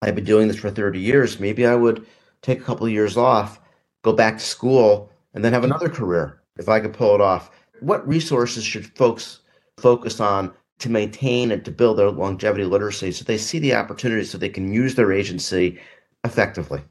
I've 0.01 0.15
been 0.15 0.25
doing 0.25 0.47
this 0.47 0.57
for 0.57 0.69
30 0.69 0.99
years. 0.99 1.39
Maybe 1.39 1.65
I 1.65 1.75
would 1.75 2.05
take 2.41 2.59
a 2.59 2.63
couple 2.63 2.85
of 2.85 2.91
years 2.91 3.17
off, 3.17 3.59
go 4.03 4.13
back 4.13 4.37
to 4.37 4.43
school, 4.43 5.09
and 5.33 5.43
then 5.43 5.53
have 5.53 5.63
another 5.63 5.89
career 5.89 6.41
if 6.57 6.69
I 6.69 6.79
could 6.79 6.93
pull 6.93 7.15
it 7.15 7.21
off. 7.21 7.49
What 7.79 8.07
resources 8.07 8.63
should 8.63 8.85
folks 8.97 9.39
focus 9.77 10.19
on 10.19 10.53
to 10.79 10.89
maintain 10.89 11.51
and 11.51 11.65
to 11.65 11.71
build 11.71 11.97
their 11.97 12.11
longevity 12.11 12.63
literacy 12.63 13.11
so 13.11 13.23
they 13.23 13.37
see 13.37 13.57
the 13.59 13.73
opportunities 13.73 14.29
so 14.29 14.37
they 14.37 14.49
can 14.49 14.71
use 14.71 14.95
their 14.95 15.11
agency 15.11 15.79
effectively? 16.23 16.83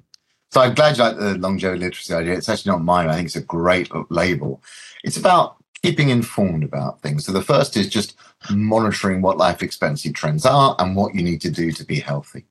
So 0.56 0.62
I'm 0.62 0.72
glad 0.72 0.96
you 0.96 1.04
like 1.04 1.18
the 1.18 1.36
longevity 1.36 1.80
literacy 1.80 2.14
idea. 2.14 2.32
It's 2.32 2.48
actually 2.48 2.72
not 2.72 2.82
mine. 2.82 3.10
I 3.10 3.14
think 3.16 3.26
it's 3.26 3.36
a 3.36 3.42
great 3.42 3.90
label. 4.10 4.62
It's 5.04 5.18
about 5.18 5.56
keeping 5.82 6.08
informed 6.08 6.64
about 6.64 7.02
things. 7.02 7.26
So 7.26 7.32
the 7.32 7.42
first 7.42 7.76
is 7.76 7.90
just 7.90 8.16
monitoring 8.50 9.20
what 9.20 9.36
life 9.36 9.62
expectancy 9.62 10.10
trends 10.10 10.46
are 10.46 10.74
and 10.78 10.96
what 10.96 11.14
you 11.14 11.22
need 11.22 11.42
to 11.42 11.50
do 11.50 11.72
to 11.72 11.84
be 11.84 12.00
healthy. 12.00 12.46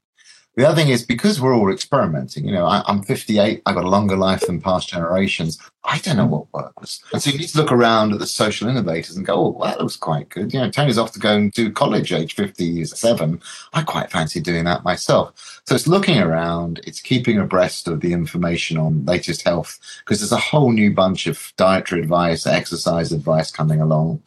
The 0.56 0.66
other 0.66 0.82
thing 0.82 0.90
is 0.90 1.06
because 1.06 1.42
we're 1.42 1.54
all 1.54 1.72
experimenting, 1.72 2.46
you 2.46 2.54
know, 2.54 2.66
I, 2.66 2.82
am 2.88 3.04
58, 3.04 3.62
I've 3.66 3.76
got 3.76 3.84
a 3.84 3.90
longer 3.90 4.16
life 4.16 4.42
than 4.42 4.62
past 4.62 4.88
generations. 4.88 5.60
I 5.84 6.00
don't 6.00 6.16
know 6.16 6.26
what 6.26 6.54
works. 6.54 7.04
And 7.12 7.22
so 7.22 7.30
you 7.30 7.38
need 7.38 7.50
to 7.50 7.58
look 7.58 7.74
around 7.74 8.14
at 8.14 8.20
the 8.20 8.26
social 8.26 8.70
innovators 8.70 9.18
and 9.18 9.26
go, 9.26 9.36
oh, 9.36 9.50
well, 9.50 9.70
that 9.70 9.82
looks 9.82 9.98
quite 9.98 10.30
good. 10.30 10.54
You 10.54 10.62
know, 10.62 10.72
Tony's 10.72 10.98
off 10.98 11.12
to 11.12 11.20
go 11.20 11.36
and 11.36 11.52
do 11.52 11.72
college 11.72 12.14
age 12.14 12.36
57. 12.36 13.42
I 13.74 13.84
quite 13.84 14.12
fancy 14.12 14.40
doing 14.40 14.64
that 14.64 14.86
myself. 14.86 15.62
So 15.68 15.76
it's 15.76 15.88
looking 15.88 16.20
around, 16.20 16.80
it's 16.88 17.02
keeping 17.02 17.38
abreast 17.38 17.90
of 17.90 18.00
the 18.00 18.14
information 18.14 18.78
on 18.78 19.06
latest 19.06 19.42
health, 19.42 19.78
because 20.06 20.20
there's 20.20 20.32
a 20.32 20.38
whole 20.38 20.72
new 20.72 20.94
bunch 20.94 21.28
of 21.28 21.52
dietary 21.58 22.02
advice, 22.02 22.48
exercise 22.48 23.12
advice 23.12 23.52
coming 23.52 23.82
along. 23.82 24.24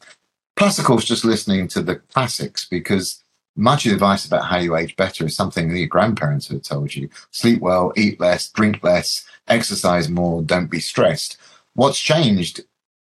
Plus, 0.57 0.79
of 0.79 0.85
course, 0.85 1.05
just 1.05 1.25
listening 1.25 1.69
to 1.69 1.81
the 1.81 1.97
classics 1.97 2.67
because 2.67 3.23
much 3.59 3.85
of 3.85 3.91
the 3.91 3.95
advice 3.97 4.25
about 4.25 4.45
how 4.45 4.57
you 4.57 4.77
age 4.77 4.95
better 4.95 5.27
is 5.27 5.35
something 5.35 5.69
that 5.69 5.79
your 5.79 5.89
grandparents 5.89 6.49
have 6.49 6.63
told 6.63 6.95
you. 6.95 7.09
Sleep 7.33 7.61
well, 7.61 7.93
eat 7.97 8.21
less, 8.21 8.49
drink 8.51 8.83
less, 8.85 9.27
exercise 9.49 10.09
more, 10.09 10.43
don't 10.43 10.71
be 10.71 10.79
stressed. 10.79 11.37
What's 11.75 11.99
changed 11.99 12.61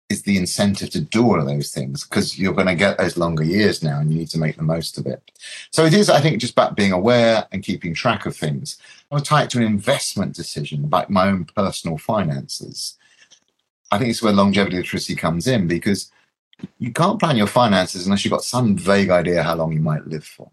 is 0.08 0.22
the 0.22 0.38
incentive 0.38 0.88
to 0.90 1.00
do 1.00 1.24
all 1.24 1.38
of 1.38 1.46
those 1.46 1.72
things 1.72 2.04
because 2.04 2.38
you're 2.38 2.54
going 2.54 2.68
to 2.68 2.74
get 2.74 2.96
those 2.96 3.18
longer 3.18 3.42
years 3.42 3.82
now 3.82 4.00
and 4.00 4.10
you 4.10 4.18
need 4.18 4.30
to 4.30 4.38
make 4.38 4.56
the 4.56 4.62
most 4.62 4.96
of 4.96 5.06
it. 5.06 5.30
So 5.72 5.84
it 5.84 5.92
is, 5.92 6.08
I 6.08 6.20
think, 6.20 6.40
just 6.40 6.52
about 6.52 6.76
being 6.76 6.92
aware 6.92 7.46
and 7.52 7.62
keeping 7.62 7.92
track 7.92 8.24
of 8.24 8.34
things. 8.34 8.78
I 9.10 9.16
would 9.16 9.24
tie 9.24 9.42
it 9.42 9.50
to 9.50 9.58
an 9.58 9.64
investment 9.64 10.34
decision 10.34 10.84
about 10.84 11.10
my 11.10 11.28
own 11.28 11.44
personal 11.44 11.98
finances. 11.98 12.96
I 13.90 13.98
think 13.98 14.10
it's 14.10 14.22
where 14.22 14.32
longevity 14.32 14.76
literacy 14.76 15.16
comes 15.16 15.46
in 15.46 15.66
because 15.66 16.10
you 16.78 16.92
can't 16.92 17.18
plan 17.18 17.36
your 17.36 17.46
finances 17.46 18.06
unless 18.06 18.24
you've 18.24 18.32
got 18.32 18.44
some 18.44 18.76
vague 18.76 19.10
idea 19.10 19.42
how 19.42 19.54
long 19.54 19.72
you 19.72 19.80
might 19.80 20.06
live 20.06 20.24
for. 20.24 20.50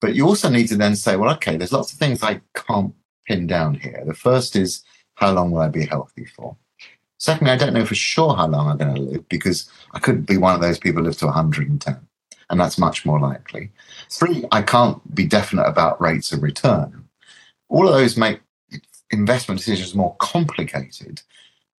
But 0.00 0.14
you 0.14 0.26
also 0.26 0.48
need 0.48 0.68
to 0.68 0.76
then 0.76 0.96
say, 0.96 1.16
well, 1.16 1.32
okay, 1.34 1.56
there's 1.56 1.72
lots 1.72 1.92
of 1.92 1.98
things 1.98 2.22
I 2.22 2.40
can't 2.54 2.94
pin 3.26 3.46
down 3.46 3.74
here. 3.74 4.02
The 4.06 4.14
first 4.14 4.56
is 4.56 4.82
how 5.14 5.32
long 5.32 5.50
will 5.50 5.60
I 5.60 5.68
be 5.68 5.86
healthy 5.86 6.26
for? 6.26 6.56
Secondly, 7.18 7.52
I 7.52 7.56
don't 7.56 7.72
know 7.72 7.86
for 7.86 7.94
sure 7.94 8.34
how 8.34 8.46
long 8.46 8.68
I'm 8.68 8.76
going 8.76 8.94
to 8.94 9.00
live 9.00 9.28
because 9.28 9.70
I 9.92 9.98
could 9.98 10.26
be 10.26 10.36
one 10.36 10.54
of 10.54 10.60
those 10.60 10.78
people 10.78 11.00
who 11.00 11.08
live 11.08 11.16
to 11.18 11.26
110, 11.26 11.96
and 12.50 12.60
that's 12.60 12.76
much 12.76 13.06
more 13.06 13.18
likely. 13.18 13.70
Three, 14.10 14.44
I 14.52 14.60
can't 14.60 15.14
be 15.14 15.24
definite 15.24 15.64
about 15.64 16.00
rates 16.02 16.32
of 16.32 16.42
return. 16.42 17.08
All 17.68 17.88
of 17.88 17.94
those 17.94 18.18
make 18.18 18.40
investment 19.10 19.58
decisions 19.58 19.94
more 19.94 20.14
complicated, 20.16 21.22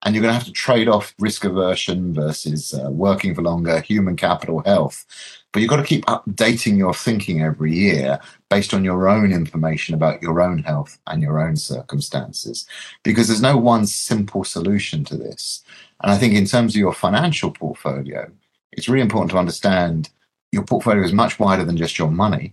and 0.02 0.14
you're 0.14 0.22
going 0.22 0.32
to 0.32 0.38
have 0.38 0.46
to 0.46 0.52
trade 0.52 0.88
off 0.88 1.14
risk 1.18 1.44
aversion 1.44 2.14
versus 2.14 2.74
uh, 2.74 2.90
working 2.90 3.34
for 3.34 3.42
longer, 3.42 3.80
human 3.80 4.16
capital 4.16 4.62
health. 4.64 5.04
But 5.52 5.60
you've 5.62 5.70
got 5.70 5.76
to 5.76 5.84
keep 5.84 6.04
updating 6.04 6.76
your 6.76 6.92
thinking 6.92 7.42
every 7.42 7.72
year 7.72 8.20
based 8.50 8.74
on 8.74 8.84
your 8.84 9.08
own 9.08 9.32
information 9.32 9.94
about 9.94 10.22
your 10.22 10.40
own 10.40 10.62
health 10.62 10.98
and 11.06 11.22
your 11.22 11.40
own 11.40 11.56
circumstances, 11.56 12.66
because 13.02 13.26
there's 13.26 13.40
no 13.40 13.56
one 13.56 13.86
simple 13.86 14.44
solution 14.44 15.02
to 15.04 15.16
this. 15.16 15.64
And 16.02 16.12
I 16.12 16.18
think 16.18 16.34
in 16.34 16.44
terms 16.44 16.74
of 16.74 16.80
your 16.80 16.92
financial 16.92 17.50
portfolio, 17.50 18.30
it's 18.72 18.88
really 18.88 19.02
important 19.02 19.30
to 19.30 19.38
understand 19.38 20.10
your 20.52 20.64
portfolio 20.64 21.02
is 21.02 21.12
much 21.12 21.38
wider 21.38 21.64
than 21.64 21.76
just 21.76 21.98
your 21.98 22.10
money. 22.10 22.52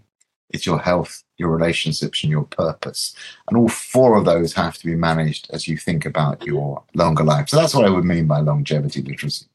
It's 0.50 0.66
your 0.66 0.80
health, 0.80 1.24
your 1.44 1.52
relationships, 1.56 2.24
and 2.24 2.32
your 2.32 2.46
purpose. 2.46 3.16
And 3.48 3.58
all 3.58 3.70
four 3.70 4.18
of 4.18 4.26
those 4.26 4.54
have 4.54 4.78
to 4.80 4.86
be 4.86 4.96
managed 4.96 5.50
as 5.52 5.68
you 5.68 5.78
think 5.78 6.06
about 6.06 6.46
your 6.46 6.84
longer 6.96 7.24
life. 7.24 7.50
So 7.50 7.58
that's 7.58 7.76
what 7.76 7.86
I 7.86 7.90
would 7.90 8.06
mean 8.06 8.26
by 8.26 8.40
longevity 8.40 9.02
literacy. 9.02 9.46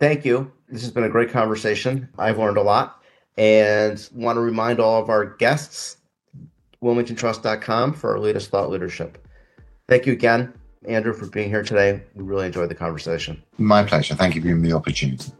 Thank 0.00 0.24
you. 0.24 0.50
This 0.68 0.82
has 0.82 0.90
been 0.90 1.04
a 1.04 1.08
great 1.08 1.30
conversation. 1.30 2.08
I've 2.18 2.38
learned 2.38 2.56
a 2.56 2.62
lot 2.62 3.02
and 3.38 4.08
want 4.14 4.36
to 4.36 4.40
remind 4.40 4.80
all 4.80 5.00
of 5.00 5.08
our 5.08 5.24
guests 5.24 5.98
wilmingtontrust.com 6.82 7.94
for 7.94 8.12
our 8.12 8.18
latest 8.18 8.50
thought 8.50 8.70
leadership. 8.70 9.26
Thank 9.88 10.06
you 10.06 10.12
again, 10.12 10.52
Andrew, 10.86 11.12
for 11.12 11.26
being 11.26 11.48
here 11.48 11.62
today. 11.62 12.02
We 12.14 12.24
really 12.24 12.46
enjoyed 12.46 12.68
the 12.68 12.74
conversation. 12.74 13.42
My 13.58 13.82
pleasure. 13.84 14.14
Thank 14.14 14.34
you 14.34 14.40
for 14.40 14.48
giving 14.48 14.62
me 14.62 14.70
the 14.70 14.76
opportunity. 14.76 15.32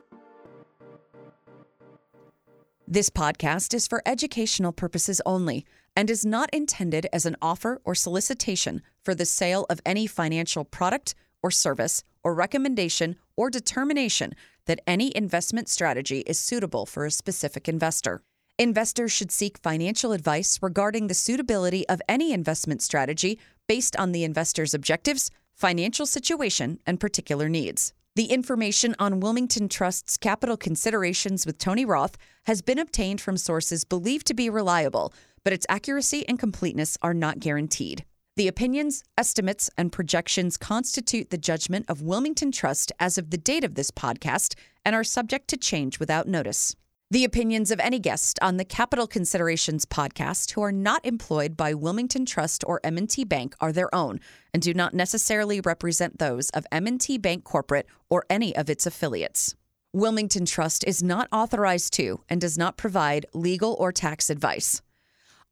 This 2.88 3.10
podcast 3.10 3.74
is 3.74 3.88
for 3.88 4.00
educational 4.06 4.70
purposes 4.70 5.20
only 5.26 5.66
and 5.96 6.10
is 6.10 6.26
not 6.26 6.50
intended 6.52 7.08
as 7.12 7.24
an 7.24 7.36
offer 7.40 7.80
or 7.84 7.94
solicitation 7.94 8.82
for 9.02 9.14
the 9.14 9.24
sale 9.24 9.66
of 9.70 9.80
any 9.86 10.06
financial 10.06 10.64
product 10.64 11.14
or 11.42 11.50
service 11.50 12.04
or 12.22 12.34
recommendation 12.34 13.16
or 13.36 13.48
determination 13.48 14.34
that 14.66 14.80
any 14.86 15.16
investment 15.16 15.68
strategy 15.68 16.20
is 16.20 16.38
suitable 16.38 16.84
for 16.84 17.06
a 17.06 17.10
specific 17.10 17.68
investor. 17.68 18.22
Investors 18.58 19.12
should 19.12 19.30
seek 19.30 19.58
financial 19.58 20.12
advice 20.12 20.58
regarding 20.62 21.06
the 21.06 21.14
suitability 21.14 21.88
of 21.88 22.02
any 22.08 22.32
investment 22.32 22.82
strategy 22.82 23.38
based 23.66 23.96
on 23.96 24.12
the 24.12 24.24
investor's 24.24 24.74
objectives, 24.74 25.30
financial 25.54 26.06
situation, 26.06 26.78
and 26.86 27.00
particular 27.00 27.48
needs. 27.48 27.92
The 28.16 28.32
information 28.32 28.96
on 28.98 29.20
Wilmington 29.20 29.68
Trust's 29.68 30.16
capital 30.16 30.56
considerations 30.56 31.44
with 31.44 31.58
Tony 31.58 31.84
Roth 31.84 32.16
has 32.46 32.62
been 32.62 32.78
obtained 32.78 33.20
from 33.20 33.36
sources 33.36 33.84
believed 33.84 34.26
to 34.28 34.34
be 34.34 34.48
reliable, 34.48 35.12
but 35.46 35.52
its 35.52 35.66
accuracy 35.68 36.26
and 36.28 36.40
completeness 36.40 36.98
are 37.02 37.14
not 37.14 37.38
guaranteed. 37.38 38.04
The 38.34 38.48
opinions, 38.48 39.04
estimates, 39.16 39.70
and 39.78 39.92
projections 39.92 40.56
constitute 40.56 41.30
the 41.30 41.38
judgment 41.38 41.86
of 41.88 42.02
Wilmington 42.02 42.50
Trust 42.50 42.90
as 42.98 43.16
of 43.16 43.30
the 43.30 43.38
date 43.38 43.62
of 43.62 43.76
this 43.76 43.92
podcast 43.92 44.56
and 44.84 44.96
are 44.96 45.04
subject 45.04 45.46
to 45.50 45.56
change 45.56 46.00
without 46.00 46.26
notice. 46.26 46.74
The 47.12 47.22
opinions 47.22 47.70
of 47.70 47.78
any 47.78 48.00
guest 48.00 48.40
on 48.42 48.56
the 48.56 48.64
Capital 48.64 49.06
Considerations 49.06 49.86
podcast 49.86 50.50
who 50.50 50.62
are 50.62 50.72
not 50.72 51.06
employed 51.06 51.56
by 51.56 51.74
Wilmington 51.74 52.26
Trust 52.26 52.64
or 52.66 52.80
M&T 52.82 53.22
Bank 53.22 53.54
are 53.60 53.70
their 53.70 53.94
own 53.94 54.18
and 54.52 54.60
do 54.60 54.74
not 54.74 54.94
necessarily 54.94 55.60
represent 55.60 56.18
those 56.18 56.50
of 56.50 56.66
M&T 56.72 57.18
Bank 57.18 57.44
Corporate 57.44 57.86
or 58.10 58.26
any 58.28 58.56
of 58.56 58.68
its 58.68 58.84
affiliates. 58.84 59.54
Wilmington 59.92 60.44
Trust 60.44 60.82
is 60.82 61.04
not 61.04 61.28
authorized 61.30 61.92
to 61.92 62.20
and 62.28 62.40
does 62.40 62.58
not 62.58 62.76
provide 62.76 63.26
legal 63.32 63.76
or 63.78 63.92
tax 63.92 64.28
advice. 64.28 64.82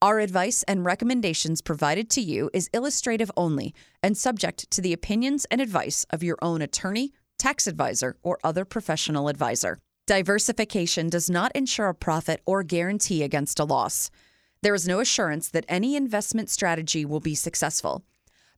Our 0.04 0.18
advice 0.18 0.62
and 0.64 0.84
recommendations 0.84 1.62
provided 1.62 2.10
to 2.10 2.20
you 2.20 2.50
is 2.52 2.68
illustrative 2.74 3.30
only 3.38 3.74
and 4.02 4.18
subject 4.18 4.70
to 4.72 4.82
the 4.82 4.92
opinions 4.92 5.46
and 5.50 5.62
advice 5.62 6.04
of 6.10 6.22
your 6.22 6.36
own 6.42 6.60
attorney, 6.60 7.14
tax 7.38 7.66
advisor, 7.66 8.18
or 8.22 8.38
other 8.44 8.66
professional 8.66 9.28
advisor. 9.28 9.78
Diversification 10.06 11.08
does 11.08 11.30
not 11.30 11.52
ensure 11.56 11.88
a 11.88 11.94
profit 11.94 12.42
or 12.44 12.62
guarantee 12.62 13.22
against 13.22 13.58
a 13.58 13.64
loss. 13.64 14.10
There 14.60 14.74
is 14.74 14.86
no 14.86 15.00
assurance 15.00 15.48
that 15.48 15.64
any 15.70 15.96
investment 15.96 16.50
strategy 16.50 17.06
will 17.06 17.20
be 17.20 17.34
successful. 17.34 18.04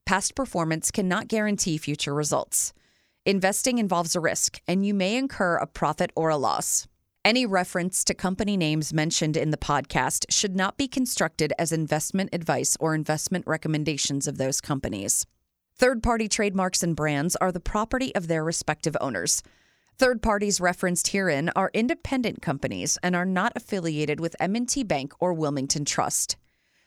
Past 0.05 0.35
performance 0.35 0.91
cannot 0.91 1.29
guarantee 1.29 1.79
future 1.79 2.13
results. 2.13 2.73
Investing 3.25 3.79
involves 3.79 4.17
a 4.17 4.21
risk, 4.21 4.61
and 4.67 4.85
you 4.85 4.95
may 4.95 5.15
incur 5.15 5.59
a 5.59 5.69
profit 5.69 6.11
or 6.17 6.29
a 6.29 6.37
loss. 6.37 6.89
Any 7.27 7.45
reference 7.45 8.05
to 8.05 8.15
company 8.15 8.57
names 8.57 8.95
mentioned 8.95 9.37
in 9.37 9.51
the 9.51 9.57
podcast 9.57 10.27
should 10.31 10.55
not 10.55 10.77
be 10.77 10.87
constructed 10.87 11.53
as 11.59 11.73
investment 11.73 12.31
advice 12.33 12.77
or 12.79 12.95
investment 12.95 13.45
recommendations 13.49 14.29
of 14.29 14.39
those 14.39 14.61
companies. 14.61 15.27
Third 15.77 16.05
party 16.05 16.29
trademarks 16.29 16.85
and 16.85 16.95
brands 16.95 17.35
are 17.35 17.51
the 17.51 17.59
property 17.59 18.15
of 18.15 18.29
their 18.29 18.45
respective 18.45 18.97
owners. 19.01 19.43
Third 19.99 20.23
parties 20.23 20.61
referenced 20.61 21.09
herein 21.09 21.51
are 21.57 21.73
independent 21.75 22.43
companies 22.43 22.97
and 23.03 23.17
are 23.17 23.27
not 23.27 23.53
affiliated 23.57 24.21
with 24.21 24.37
M&T 24.39 24.85
Bank 24.85 25.13
or 25.19 25.33
Wilmington 25.33 25.85
Trust. 25.85 26.37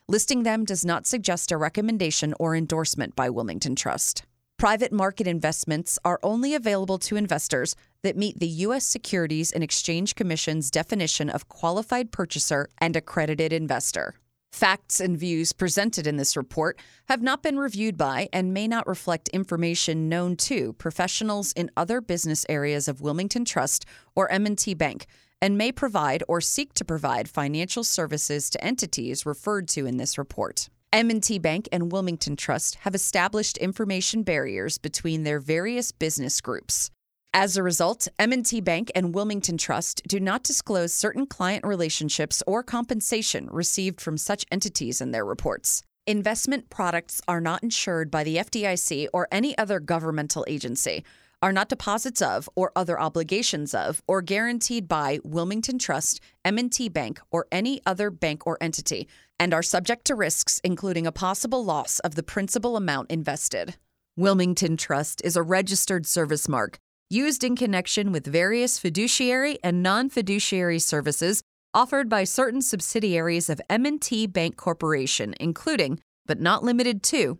Listing 0.07 0.43
them 0.43 0.63
does 0.63 0.85
not 0.85 1.05
suggest 1.05 1.51
a 1.51 1.57
recommendation 1.57 2.33
or 2.39 2.55
endorsement 2.55 3.13
by 3.13 3.29
Wilmington 3.29 3.75
Trust. 3.75 4.23
Private 4.59 4.91
market 4.91 5.27
investments 5.27 5.99
are 6.03 6.19
only 6.21 6.53
available 6.53 6.97
to 6.99 7.15
investors 7.15 7.75
that 8.03 8.17
meet 8.17 8.39
the 8.39 8.47
U.S. 8.47 8.85
Securities 8.85 9.51
and 9.51 9.63
Exchange 9.63 10.15
Commission's 10.15 10.71
definition 10.71 11.29
of 11.29 11.47
qualified 11.49 12.11
purchaser 12.11 12.69
and 12.79 12.95
accredited 12.95 13.53
investor. 13.53 14.15
Facts 14.51 14.99
and 14.99 15.17
views 15.17 15.53
presented 15.53 16.07
in 16.07 16.17
this 16.17 16.35
report 16.35 16.79
have 17.07 17.21
not 17.21 17.43
been 17.43 17.59
reviewed 17.59 17.97
by 17.97 18.27
and 18.33 18.53
may 18.53 18.67
not 18.67 18.87
reflect 18.87 19.29
information 19.29 20.09
known 20.09 20.35
to 20.35 20.73
professionals 20.73 21.51
in 21.53 21.69
other 21.77 22.01
business 22.01 22.45
areas 22.49 22.87
of 22.87 22.99
Wilmington 22.99 23.45
Trust 23.45 23.85
or 24.15 24.31
M&T 24.31 24.73
Bank 24.73 25.05
and 25.41 25.57
may 25.57 25.71
provide 25.71 26.23
or 26.27 26.41
seek 26.41 26.73
to 26.73 26.83
provide 26.83 27.29
financial 27.29 27.83
services 27.83 28.49
to 28.49 28.63
entities 28.63 29.25
referred 29.25 29.67
to 29.69 29.85
in 29.85 29.97
this 29.97 30.17
report. 30.17 30.67
M&T 30.91 31.37
Bank 31.37 31.69
and 31.71 31.91
Wilmington 31.91 32.35
Trust 32.35 32.75
have 32.75 32.95
established 32.95 33.57
information 33.57 34.23
barriers 34.23 34.79
between 34.79 35.23
their 35.23 35.39
various 35.39 35.91
business 35.91 36.41
groups. 36.41 36.89
As 37.33 37.55
a 37.55 37.61
result, 37.61 38.07
M&T 38.17 38.59
Bank 38.61 38.91
and 38.95 39.13
Wilmington 39.13 39.59
Trust 39.59 40.01
do 40.07 40.19
not 40.19 40.41
disclose 40.41 40.91
certain 40.91 41.27
client 41.27 41.63
relationships 41.63 42.41
or 42.47 42.63
compensation 42.63 43.47
received 43.51 44.01
from 44.01 44.17
such 44.17 44.45
entities 44.51 44.99
in 44.99 45.11
their 45.11 45.23
reports. 45.23 45.83
Investment 46.07 46.71
products 46.71 47.21
are 47.27 47.39
not 47.39 47.61
insured 47.61 48.09
by 48.09 48.23
the 48.23 48.37
FDIC 48.37 49.09
or 49.13 49.27
any 49.31 49.55
other 49.59 49.79
governmental 49.79 50.43
agency, 50.47 51.05
are 51.39 51.53
not 51.53 51.69
deposits 51.69 52.19
of 52.19 52.49
or 52.55 52.71
other 52.75 52.99
obligations 52.99 53.75
of 53.75 54.01
or 54.07 54.23
guaranteed 54.23 54.87
by 54.87 55.19
Wilmington 55.23 55.77
Trust, 55.77 56.19
M&T 56.43 56.89
Bank 56.89 57.19
or 57.29 57.45
any 57.51 57.79
other 57.85 58.09
bank 58.09 58.47
or 58.47 58.57
entity, 58.59 59.07
and 59.39 59.53
are 59.53 59.61
subject 59.61 60.03
to 60.05 60.15
risks 60.15 60.59
including 60.63 61.05
a 61.05 61.11
possible 61.11 61.63
loss 61.63 61.99
of 61.99 62.15
the 62.15 62.23
principal 62.23 62.75
amount 62.75 63.11
invested. 63.11 63.75
Wilmington 64.17 64.77
Trust 64.77 65.21
is 65.23 65.35
a 65.35 65.43
registered 65.43 66.07
service 66.07 66.49
mark 66.49 66.79
used 67.09 67.43
in 67.43 67.55
connection 67.55 68.11
with 68.11 68.25
various 68.25 68.77
fiduciary 68.77 69.57
and 69.63 69.81
non-fiduciary 69.81 70.79
services 70.79 71.41
offered 71.73 72.07
by 72.09 72.23
certain 72.23 72.61
subsidiaries 72.61 73.49
of 73.49 73.61
M&T 73.69 74.27
Bank 74.27 74.57
Corporation, 74.57 75.33
including, 75.39 75.99
but 76.25 76.39
not 76.39 76.63
limited 76.63 77.01
to, 77.03 77.39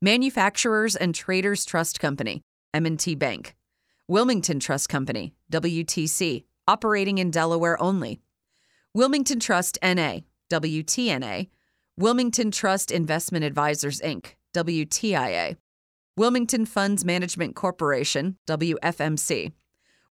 Manufacturers 0.00 0.94
and 0.94 1.14
Traders 1.14 1.64
Trust 1.64 1.98
Company, 1.98 2.42
M&T 2.72 3.14
Bank, 3.14 3.54
Wilmington 4.06 4.60
Trust 4.60 4.88
Company, 4.88 5.34
WTC, 5.50 6.44
operating 6.68 7.18
in 7.18 7.30
Delaware 7.30 7.80
only, 7.82 8.20
Wilmington 8.92 9.40
Trust 9.40 9.78
NA, 9.82 10.18
WTNA, 10.50 11.48
Wilmington 11.96 12.50
Trust 12.50 12.90
Investment 12.90 13.44
Advisors 13.44 14.00
Inc., 14.00 14.34
WTIA, 14.54 15.56
Wilmington 16.16 16.64
Funds 16.64 17.04
Management 17.04 17.56
Corporation, 17.56 18.36
WFMC, 18.46 19.50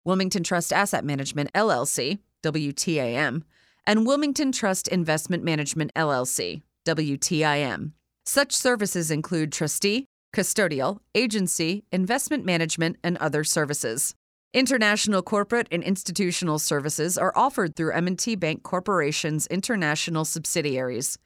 Wilmington 0.06 0.44
Trust 0.44 0.72
Asset 0.72 1.04
Management, 1.04 1.52
LLC, 1.52 2.20
WTAM, 2.42 3.44
and 3.86 4.08
Wilmington 4.08 4.54
Trust 4.54 4.88
Investment 4.88 5.44
Management, 5.44 5.94
LLC, 5.96 6.62
WTIM. 6.86 7.92
Such 8.26 8.56
services 8.56 9.12
include 9.12 9.52
trustee, 9.52 10.06
custodial, 10.34 11.00
agency, 11.14 11.84
investment 11.92 12.46
management, 12.46 12.96
and 13.04 13.18
other 13.18 13.44
services. 13.44 14.16
International 14.54 15.22
corporate 15.22 15.68
and 15.70 15.84
institutional 15.84 16.60
services 16.60 17.18
are 17.18 17.34
offered 17.36 17.76
through 17.76 17.92
M&T 17.92 18.36
Bank 18.36 18.64
Corporation's 18.64 19.48
international 19.48 20.24
subsidiaries. 20.24 21.18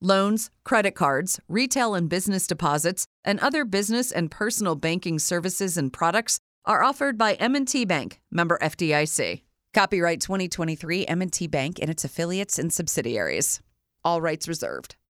Loans, 0.00 0.50
credit 0.64 0.92
cards, 0.92 1.40
retail 1.48 1.94
and 1.94 2.08
business 2.08 2.46
deposits, 2.46 3.06
and 3.24 3.40
other 3.40 3.64
business 3.64 4.12
and 4.12 4.30
personal 4.30 4.76
banking 4.76 5.18
services 5.18 5.76
and 5.76 5.92
products 5.92 6.38
are 6.64 6.84
offered 6.84 7.18
by 7.18 7.34
M&T 7.34 7.84
Bank, 7.84 8.20
member 8.30 8.58
FDIC. 8.62 9.42
Copyright 9.74 10.20
2023 10.20 11.06
M&T 11.06 11.46
Bank 11.48 11.78
and 11.80 11.90
its 11.90 12.04
affiliates 12.04 12.60
and 12.60 12.72
subsidiaries. 12.72 13.60
All 14.04 14.20
rights 14.20 14.46
reserved. 14.46 14.94